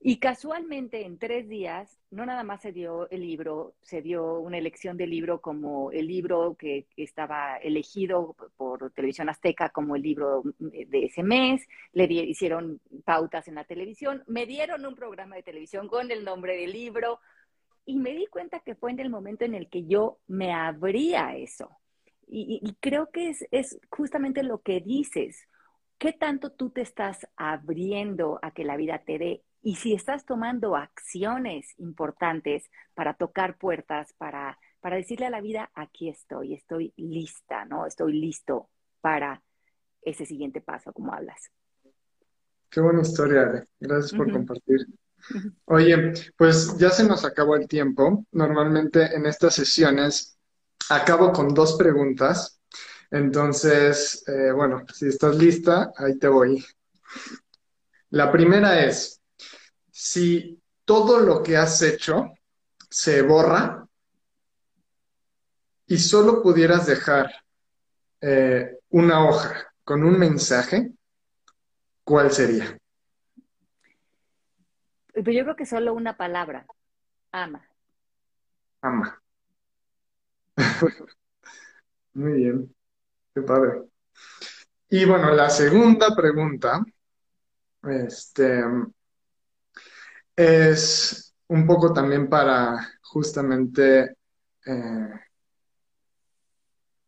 y 0.06 0.18
casualmente 0.18 1.06
en 1.06 1.18
tres 1.18 1.48
días, 1.48 1.98
no 2.12 2.26
nada 2.26 2.44
más 2.44 2.62
se 2.62 2.74
dio 2.74 3.10
el 3.10 3.22
libro, 3.22 3.74
se 3.84 4.02
dio 4.02 4.38
una 4.40 4.58
elección 4.58 4.98
del 4.98 5.12
libro 5.12 5.40
como 5.40 5.94
el 5.94 6.08
libro 6.08 6.58
que 6.60 6.88
estaba 6.98 7.56
elegido 7.56 8.36
por 8.58 8.92
Televisión 8.92 9.30
Azteca 9.30 9.70
como 9.70 9.96
el 9.96 10.02
libro 10.02 10.44
de 10.60 11.06
ese 11.06 11.24
mes, 11.24 11.66
le 11.94 12.04
hicieron 12.04 12.82
pautas 13.06 13.48
en 13.48 13.56
la 13.56 13.64
televisión, 13.64 14.26
me 14.28 14.46
dieron 14.46 14.86
un 14.86 14.94
programa 14.94 15.38
de 15.38 15.44
televisión 15.44 15.88
con 15.88 16.12
el 16.12 16.26
nombre 16.26 16.58
del 16.58 16.74
libro 16.74 17.22
y 17.86 17.96
me 17.96 18.12
di 18.12 18.26
cuenta 18.26 18.60
que 18.60 18.76
fue 18.76 18.92
en 18.92 19.00
el 19.00 19.10
momento 19.10 19.46
en 19.46 19.56
el 19.56 19.70
que 19.70 19.86
yo 19.86 20.20
me 20.28 20.52
abría 20.52 21.38
eso. 21.38 21.70
Y, 22.28 22.60
y 22.62 22.74
creo 22.82 23.10
que 23.10 23.30
es, 23.30 23.48
es 23.52 23.80
justamente 23.90 24.44
lo 24.44 24.62
que 24.62 24.82
dices. 24.82 25.48
¿Qué 25.98 26.12
tanto 26.12 26.52
tú 26.52 26.72
te 26.72 26.82
estás 26.82 27.26
abriendo 27.38 28.40
a 28.42 28.52
que 28.52 28.66
la 28.66 28.76
vida 28.76 29.02
te 29.06 29.18
dé 29.18 29.44
y 29.64 29.78
si 29.78 29.94
estás 29.94 30.26
tomando 30.26 30.76
acciones 30.76 31.74
importantes 31.78 32.70
para 32.94 33.14
tocar 33.14 33.58
puertas, 33.58 34.14
para, 34.18 34.60
para 34.82 34.98
decirle 34.98 35.28
a 35.28 35.30
la 35.30 35.40
vida, 35.40 35.72
aquí 35.74 36.10
estoy, 36.10 36.54
estoy 36.54 36.94
lista, 36.98 37.64
¿no? 37.64 37.86
Estoy 37.86 38.20
listo 38.20 38.70
para 39.00 39.42
ese 40.02 40.26
siguiente 40.26 40.60
paso, 40.60 40.92
como 40.92 41.14
hablas. 41.14 41.50
Qué 42.70 42.82
buena 42.82 43.02
historia, 43.02 43.44
Ale. 43.44 43.68
Gracias 43.80 44.12
por 44.12 44.30
compartir. 44.30 44.86
Oye, 45.66 46.12
pues 46.36 46.78
ya 46.78 46.90
se 46.90 47.08
nos 47.08 47.24
acabó 47.24 47.56
el 47.56 47.68
tiempo. 47.68 48.26
Normalmente 48.34 49.16
en 49.16 49.26
estas 49.26 49.56
sesiones 49.56 50.38
acabo 50.90 51.32
con 51.32 51.54
dos 51.54 51.78
preguntas. 51.78 52.60
Entonces, 53.10 54.24
eh, 54.28 54.52
bueno, 54.52 54.84
si 54.94 55.08
estás 55.08 55.38
lista, 55.38 55.94
ahí 55.96 56.18
te 56.18 56.28
voy. 56.28 56.66
La 58.10 58.30
primera 58.30 58.84
es, 58.84 59.23
si 59.94 60.60
todo 60.86 61.20
lo 61.20 61.44
que 61.44 61.56
has 61.56 61.80
hecho 61.84 62.34
se 62.90 63.22
borra 63.22 63.88
y 65.86 65.98
solo 66.00 66.42
pudieras 66.42 66.88
dejar 66.88 67.32
eh, 68.20 68.80
una 68.90 69.30
hoja 69.30 69.72
con 69.84 70.04
un 70.04 70.18
mensaje, 70.18 70.92
¿cuál 72.04 72.32
sería? 72.32 72.76
Pues 75.14 75.26
yo 75.26 75.44
creo 75.44 75.56
que 75.56 75.68
solo 75.68 75.94
una 75.94 76.18
palabra, 76.18 76.66
ama. 77.32 77.64
Ama. 78.82 79.22
Muy 82.14 82.34
bien, 82.34 82.76
qué 83.36 83.42
padre. 83.44 83.84
Y 84.90 85.06
bueno, 85.06 85.32
la 85.36 85.52
segunda 85.52 86.16
pregunta, 86.16 86.84
este, 87.84 88.64
es 90.36 91.36
un 91.48 91.68
poco 91.68 91.94
también 91.94 92.30
para 92.30 92.90
justamente 93.02 94.18
eh, 94.66 95.10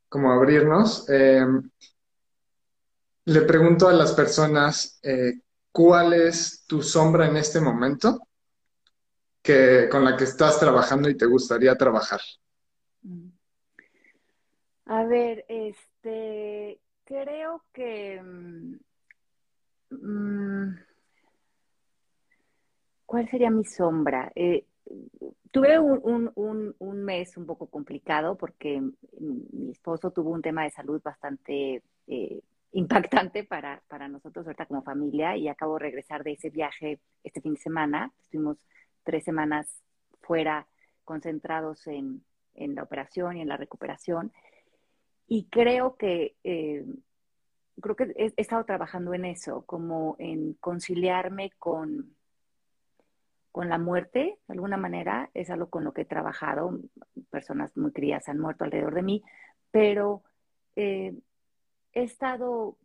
como 0.10 0.32
abrirnos. 0.32 1.10
Eh, 1.10 1.46
le 3.26 3.42
pregunto 3.42 3.88
a 3.88 3.94
las 3.94 4.14
personas 4.14 5.00
eh, 5.02 5.40
cuál 5.72 6.14
es 6.14 6.66
tu 6.68 6.82
sombra 6.82 7.28
en 7.28 7.38
este 7.38 7.60
momento 7.60 8.28
que, 9.42 9.88
con 9.90 10.06
la 10.06 10.16
que 10.16 10.26
estás 10.26 10.60
trabajando 10.60 11.10
y 11.10 11.18
te 11.18 11.26
gustaría 11.26 11.76
trabajar. 11.76 12.22
Mm. 13.02 13.30
A 14.88 15.04
ver, 15.06 15.46
este, 15.50 16.80
creo 17.04 17.64
que... 17.74 18.22
Mm, 19.90 20.76
¿Cuál 23.16 23.30
sería 23.30 23.50
mi 23.50 23.64
sombra? 23.64 24.30
Eh, 24.36 24.66
tuve 25.50 25.80
un, 25.80 27.04
mes 27.06 27.38
un 27.38 27.46
poco 27.46 27.68
complicado 27.68 28.36
porque 28.36 28.82
mi 29.22 29.72
esposo 29.72 30.12
tuvo 30.12 30.32
un 30.32 30.42
tema 30.42 30.64
de 30.64 30.72
salud 30.72 31.02
bastante 31.02 31.82
eh, 32.08 32.42
impactante 32.74 33.46
para, 33.46 33.82
nosotros 34.10 34.46
ahorita 34.46 34.66
como 34.66 34.84
familia 34.84 35.38
y 35.38 35.48
acabo 35.48 35.76
de 35.76 35.86
regresar 35.86 36.26
de 36.26 36.34
ese 36.34 36.50
viaje 36.50 37.00
este 37.24 37.40
fin 37.40 37.54
de 37.54 37.62
semana. 37.62 38.12
Estuvimos 38.22 38.58
tres 39.06 39.24
semanas 39.24 39.82
fuera 40.20 40.68
concentrados 41.06 41.88
en, 41.88 42.22
la 42.54 42.84
operación 42.84 43.38
y 43.38 43.42
en 43.44 43.48
la 43.48 43.56
recuperación. 43.56 44.34
Y 45.26 45.46
creo 45.46 45.96
que, 45.96 46.36
eh, 46.44 46.86
creo 47.82 47.96
que 47.96 48.14
he, 48.18 48.34
estado 48.36 48.66
trabajando 48.66 49.14
en 49.14 49.24
eso, 49.24 49.62
como 49.66 50.18
en 50.20 50.56
conciliarme 50.56 51.52
con, 51.58 52.14
con 53.56 53.70
la 53.70 53.78
muerte, 53.78 54.38
de 54.50 54.54
alguna 54.54 54.76
manera, 54.76 55.30
es 55.34 55.50
algo 55.50 55.70
con 55.70 55.86
lo 55.86 55.94
que 55.94 56.02
he 56.02 56.06
trabajado. 56.06 56.78
Personas 57.30 57.72
muy 57.78 57.94
queridas 57.94 58.28
han 58.28 58.38
muerto 58.38 58.66
alrededor 58.66 58.94
de 58.94 59.02
mí, 59.02 59.24
pero 59.72 60.24
eh, 60.76 61.14
he 61.94 62.04
estado 62.04 62.78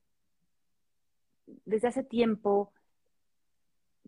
desde 1.64 1.88
hace 1.88 2.04
tiempo, 2.04 2.72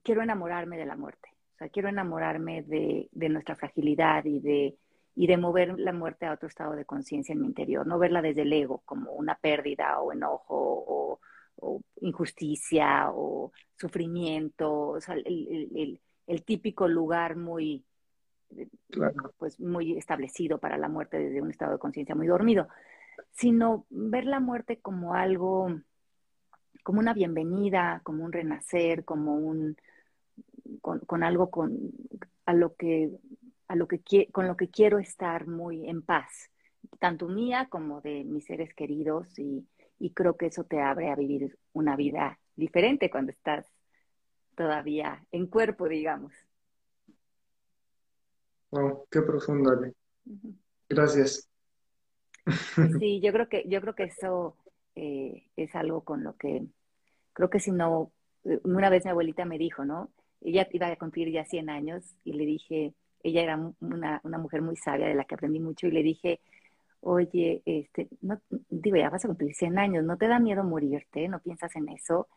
quiero 0.04 0.22
enamorarme 0.22 0.78
de 0.78 0.86
la 0.86 0.94
muerte. 0.94 1.30
O 1.54 1.58
sea, 1.58 1.68
quiero 1.68 1.88
enamorarme 1.88 2.62
de, 2.62 3.08
de 3.10 3.28
nuestra 3.28 3.56
fragilidad 3.56 4.24
y 4.24 4.38
de, 4.38 4.76
y 5.16 5.26
de 5.26 5.36
mover 5.38 5.76
la 5.80 5.92
muerte 5.92 6.26
a 6.26 6.32
otro 6.32 6.46
estado 6.46 6.76
de 6.76 6.84
conciencia 6.84 7.32
en 7.32 7.40
mi 7.40 7.48
interior, 7.48 7.84
no 7.88 7.98
verla 7.98 8.22
desde 8.22 8.42
el 8.42 8.52
ego 8.52 8.82
como 8.84 9.10
una 9.10 9.34
pérdida 9.34 9.98
o 9.98 10.12
enojo 10.12 10.46
o, 10.46 11.80
injusticia 12.00 13.10
o 13.12 13.50
sufrimiento, 13.74 14.90
o 14.90 15.00
sea, 15.00 15.16
el, 15.16 16.00
típico 16.44 16.88
lugar 16.88 17.36
muy, 17.36 17.84
pues, 19.38 19.60
muy 19.60 19.96
establecido 19.96 20.58
para 20.58 20.76
la 20.78 20.88
muerte 20.88 21.18
desde 21.18 21.42
un 21.42 21.50
estado 21.50 21.72
de 21.72 21.78
conciencia 21.78 22.14
muy 22.14 22.26
dormido, 22.26 22.68
sino 23.32 23.86
ver 23.90 24.24
la 24.24 24.40
muerte 24.40 24.78
como 24.80 25.14
algo, 25.14 25.80
como 26.82 27.00
una 27.00 27.14
bienvenida, 27.14 28.00
como 28.04 28.24
un 28.24 28.32
renacer, 28.32 29.04
como 29.04 29.36
un, 29.36 29.76
con, 30.80 31.00
con 31.00 31.22
algo 31.22 31.50
con, 31.50 31.78
a 32.46 32.54
lo 32.54 32.74
que 32.74 33.10
lo 33.74 33.88
que 33.88 34.28
con 34.32 34.46
lo 34.46 34.56
que 34.56 34.68
quiero 34.68 34.98
estar 34.98 35.46
muy 35.46 35.88
en 35.88 36.02
paz, 36.02 36.50
tanto 36.98 37.28
mía 37.28 37.68
como 37.70 38.00
de 38.00 38.24
mis 38.24 38.44
seres 38.44 38.74
queridos 38.74 39.38
y, 39.38 39.66
creo 40.14 40.36
que 40.36 40.46
eso 40.46 40.64
te 40.64 40.80
abre 40.80 41.10
a 41.10 41.14
vivir 41.14 41.56
una 41.72 41.94
vida 41.94 42.40
diferente 42.56 43.08
cuando 43.08 43.30
estás 43.30 43.71
todavía 44.54 45.24
en 45.32 45.46
cuerpo, 45.46 45.88
digamos. 45.88 46.32
Wow, 48.70 49.06
qué 49.10 49.20
profundo, 49.22 49.70
Ale. 49.70 49.92
Gracias. 50.88 51.48
Sí, 52.98 53.20
yo 53.20 53.32
creo 53.32 53.48
que, 53.48 53.64
yo 53.68 53.80
creo 53.80 53.94
que 53.94 54.04
eso 54.04 54.56
eh, 54.96 55.44
es 55.56 55.74
algo 55.76 56.00
con 56.00 56.24
lo 56.24 56.36
que 56.36 56.66
creo 57.32 57.50
que 57.50 57.60
si 57.60 57.70
no, 57.70 58.12
eh, 58.44 58.60
una 58.64 58.90
vez 58.90 59.04
mi 59.04 59.10
abuelita 59.10 59.44
me 59.44 59.58
dijo, 59.58 59.84
¿no? 59.84 60.10
Ella 60.40 60.68
iba 60.72 60.88
a 60.88 60.96
cumplir 60.96 61.30
ya 61.30 61.44
100 61.44 61.70
años 61.70 62.16
y 62.24 62.32
le 62.32 62.44
dije, 62.44 62.94
ella 63.22 63.42
era 63.42 63.72
una, 63.80 64.20
mujer 64.38 64.62
muy 64.62 64.76
sabia 64.76 65.06
de 65.06 65.14
la 65.14 65.24
que 65.24 65.34
aprendí 65.34 65.60
mucho 65.60 65.86
y 65.86 65.92
le 65.92 66.02
dije, 66.02 66.40
oye, 67.00 67.62
este, 67.64 68.08
no, 68.20 68.40
digo, 68.68 68.96
ya 68.96 69.10
vas 69.10 69.24
a 69.24 69.28
cumplir 69.28 69.54
100 69.54 69.78
años, 69.78 70.04
¿no 70.04 70.16
te 70.16 70.28
da 70.28 70.40
miedo 70.40 70.64
morirte? 70.64 71.28
¿No 71.28 71.38
piensas 71.40 71.74
en 71.76 71.88
eso? 71.90 72.28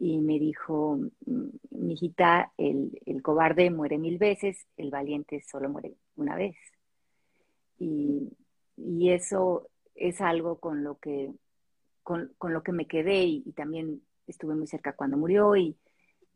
Y 0.00 0.18
me 0.18 0.38
dijo, 0.40 0.98
mm, 1.26 1.48
mi 1.70 1.92
hijita, 1.92 2.52
el, 2.56 3.00
el 3.06 3.22
cobarde 3.22 3.70
muere 3.70 3.98
mil 3.98 4.18
veces, 4.18 4.66
el 4.76 4.90
valiente 4.90 5.40
solo 5.42 5.68
muere 5.68 5.94
una 6.16 6.34
vez. 6.34 6.56
Y, 7.78 8.32
y 8.76 9.10
eso 9.10 9.68
es 9.94 10.20
algo 10.20 10.58
con 10.58 10.82
lo 10.82 10.98
que, 10.98 11.30
con, 12.02 12.32
con 12.38 12.52
lo 12.52 12.62
que 12.62 12.72
me 12.72 12.86
quedé 12.88 13.24
y, 13.24 13.42
y, 13.46 13.52
también 13.52 14.02
estuve 14.26 14.54
muy 14.54 14.66
cerca 14.66 14.96
cuando 14.96 15.16
murió 15.16 15.54
y, 15.54 15.76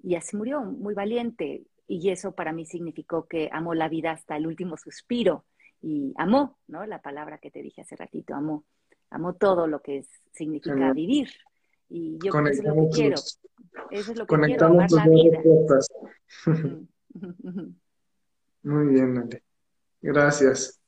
y 0.03 0.15
así 0.15 0.37
murió, 0.37 0.63
muy 0.63 0.95
valiente 0.95 1.65
y 1.87 2.11
eso 2.11 2.33
para 2.33 2.53
mí 2.53 2.67
significó 2.67 3.27
que 3.27 3.49
amó 3.53 3.75
la 3.75 3.89
vida 3.89 4.13
hasta 4.13 4.37
el 4.37 4.47
último 4.47 4.77
suspiro 4.77 5.45
y 5.83 6.15
amó, 6.17 6.59
¿no? 6.67 6.87
La 6.87 7.03
palabra 7.03 7.39
que 7.39 7.51
te 7.51 7.63
dije 7.63 7.83
hace 7.83 7.97
ratito, 7.97 8.35
amó, 8.35 8.65
amó 9.11 9.35
todo 9.35 9.67
lo 9.67 9.81
que 9.81 10.07
significa 10.33 10.93
vivir. 10.93 11.29
Y 11.91 12.19
yo 12.25 12.33
creo 12.33 12.45
que 12.45 12.51
eso 12.53 12.63
es 12.63 12.69
lo 12.69 12.75
que 12.75 12.89
quiero. 12.91 13.17
Eso 13.91 14.13
es 14.13 14.19
lo 14.19 14.27
que 14.27 14.37
quiero, 14.37 14.67
amar 14.67 14.91
la 14.91 15.09
vida. 15.09 15.41
Muy 18.63 18.87
bien, 18.95 19.19
Ale. 19.19 19.43
Gracias. 20.01 20.81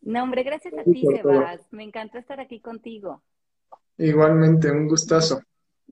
No, 0.00 0.22
hombre, 0.22 0.42
gracias 0.42 0.74
a 0.74 0.84
ti, 0.84 1.02
Sebas. 1.02 1.66
Me 1.70 1.84
encantó 1.84 2.18
estar 2.18 2.40
aquí 2.40 2.60
contigo. 2.60 3.22
Igualmente, 3.98 4.70
un 4.70 4.88
gustazo. 4.88 5.42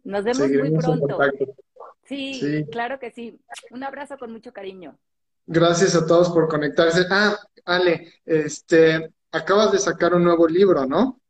Nos 0.05 0.24
vemos 0.24 0.48
muy 0.48 0.70
pronto. 0.78 1.18
Sí, 2.05 2.66
claro 2.70 2.98
que 2.98 3.11
sí. 3.11 3.40
Un 3.70 3.82
abrazo 3.82 4.18
con 4.18 4.32
mucho 4.32 4.52
cariño. 4.52 4.98
Gracias 5.46 5.94
a 5.94 6.07
todos 6.07 6.30
por 6.30 6.48
conectarse. 6.48 7.07
Ah, 7.11 7.36
Ale, 7.64 8.12
este, 8.24 9.12
acabas 9.32 9.72
de 9.72 9.78
sacar 9.78 10.14
un 10.14 10.24
nuevo 10.24 10.46
libro, 10.46 10.86
¿no? 10.86 11.20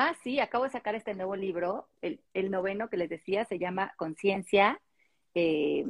Ah, 0.00 0.14
sí, 0.22 0.38
acabo 0.38 0.62
de 0.62 0.70
sacar 0.70 0.94
este 0.94 1.12
nuevo 1.12 1.34
libro, 1.34 1.88
el, 2.02 2.20
noveno 2.52 2.88
que 2.88 2.96
les 2.96 3.10
decía, 3.10 3.44
se 3.46 3.58
llama 3.58 3.94
Conciencia. 3.96 4.80
Eh, 5.34 5.86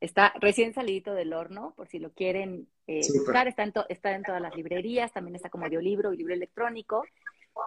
está 0.00 0.32
recién 0.40 0.74
salidito 0.74 1.14
del 1.14 1.32
horno, 1.32 1.72
por 1.76 1.86
si 1.86 2.00
lo 2.00 2.10
quieren 2.10 2.66
eh, 2.88 3.02
buscar, 3.14 3.46
está 3.46 3.62
en, 3.62 3.72
está 3.88 4.16
en 4.16 4.24
todas 4.24 4.42
las 4.42 4.56
librerías, 4.56 5.12
también 5.12 5.36
está 5.36 5.48
como 5.48 5.66
audiolibro 5.66 6.12
y 6.12 6.16
libro 6.16 6.34
electrónico. 6.34 7.04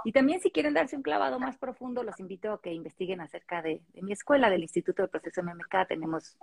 Y 0.04 0.12
también 0.12 0.42
si 0.42 0.52
quieren 0.52 0.74
darse 0.74 0.98
un 0.98 1.02
clavado 1.02 1.40
más 1.40 1.58
profundo, 1.58 2.04
los 2.04 2.20
invito 2.20 2.52
a 2.52 2.62
que 2.62 2.74
investiguen 2.74 3.22
acerca 3.22 3.62
de, 3.62 3.82
mi 4.02 4.12
escuela, 4.12 4.50
del 4.50 4.64
Instituto 4.64 5.04
de 5.04 5.08
Proceso 5.08 5.44
MMK. 5.44 5.88
Tenemos 5.88 6.38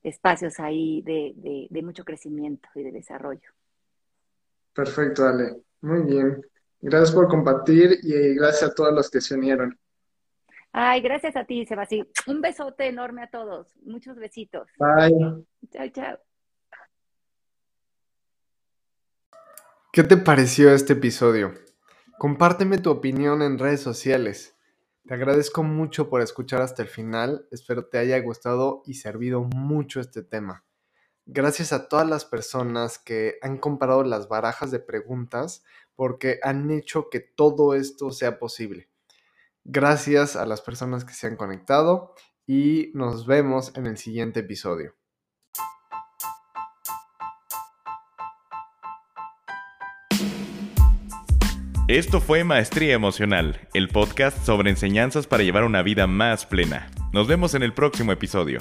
espacios 0.00 0.60
ahí 0.60 1.02
de, 1.02 1.82
mucho 1.82 2.04
crecimiento 2.04 2.68
y 2.76 2.84
de 2.84 2.92
desarrollo. 2.92 3.50
Perfecto, 4.72 5.26
Ale. 5.26 5.56
Muy 5.80 6.02
bien. 6.02 6.40
Gracias 6.80 7.12
por 7.12 7.28
compartir 7.28 7.98
y 8.02 8.34
gracias 8.34 8.70
a 8.70 8.74
todos 8.74 8.92
los 8.94 9.10
que 9.10 9.20
se 9.20 9.34
unieron. 9.34 9.78
Ay, 10.72 11.00
gracias 11.00 11.36
a 11.36 11.44
ti, 11.44 11.66
Sebastián. 11.66 12.06
Un 12.26 12.40
besote 12.40 12.86
enorme 12.86 13.22
a 13.22 13.30
todos. 13.30 13.76
Muchos 13.82 14.16
besitos. 14.16 14.68
Bye. 14.78 15.44
Chao, 15.70 15.88
chao. 15.88 16.18
¿Qué 19.92 20.04
te 20.04 20.16
pareció 20.16 20.72
este 20.72 20.92
episodio? 20.92 21.52
Compárteme 22.18 22.78
tu 22.78 22.90
opinión 22.90 23.42
en 23.42 23.58
redes 23.58 23.80
sociales. 23.80 24.56
Te 25.06 25.14
agradezco 25.14 25.64
mucho 25.64 26.08
por 26.08 26.20
escuchar 26.20 26.62
hasta 26.62 26.82
el 26.82 26.88
final. 26.88 27.48
Espero 27.50 27.86
te 27.86 27.98
haya 27.98 28.20
gustado 28.20 28.82
y 28.86 28.94
servido 28.94 29.42
mucho 29.42 29.98
este 29.98 30.22
tema. 30.22 30.64
Gracias 31.26 31.72
a 31.72 31.88
todas 31.88 32.08
las 32.08 32.24
personas 32.24 32.98
que 32.98 33.38
han 33.42 33.58
comparado 33.58 34.04
las 34.04 34.28
barajas 34.28 34.70
de 34.70 34.78
preguntas 34.78 35.64
porque 36.00 36.38
han 36.42 36.70
hecho 36.70 37.10
que 37.10 37.20
todo 37.20 37.74
esto 37.74 38.10
sea 38.10 38.38
posible. 38.38 38.88
Gracias 39.64 40.34
a 40.34 40.46
las 40.46 40.62
personas 40.62 41.04
que 41.04 41.12
se 41.12 41.26
han 41.26 41.36
conectado 41.36 42.14
y 42.46 42.90
nos 42.94 43.26
vemos 43.26 43.76
en 43.76 43.86
el 43.86 43.98
siguiente 43.98 44.40
episodio. 44.40 44.94
Esto 51.86 52.22
fue 52.22 52.44
Maestría 52.44 52.94
Emocional, 52.94 53.68
el 53.74 53.88
podcast 53.88 54.42
sobre 54.46 54.70
enseñanzas 54.70 55.26
para 55.26 55.42
llevar 55.42 55.64
una 55.64 55.82
vida 55.82 56.06
más 56.06 56.46
plena. 56.46 56.90
Nos 57.12 57.28
vemos 57.28 57.52
en 57.52 57.62
el 57.62 57.74
próximo 57.74 58.12
episodio. 58.12 58.60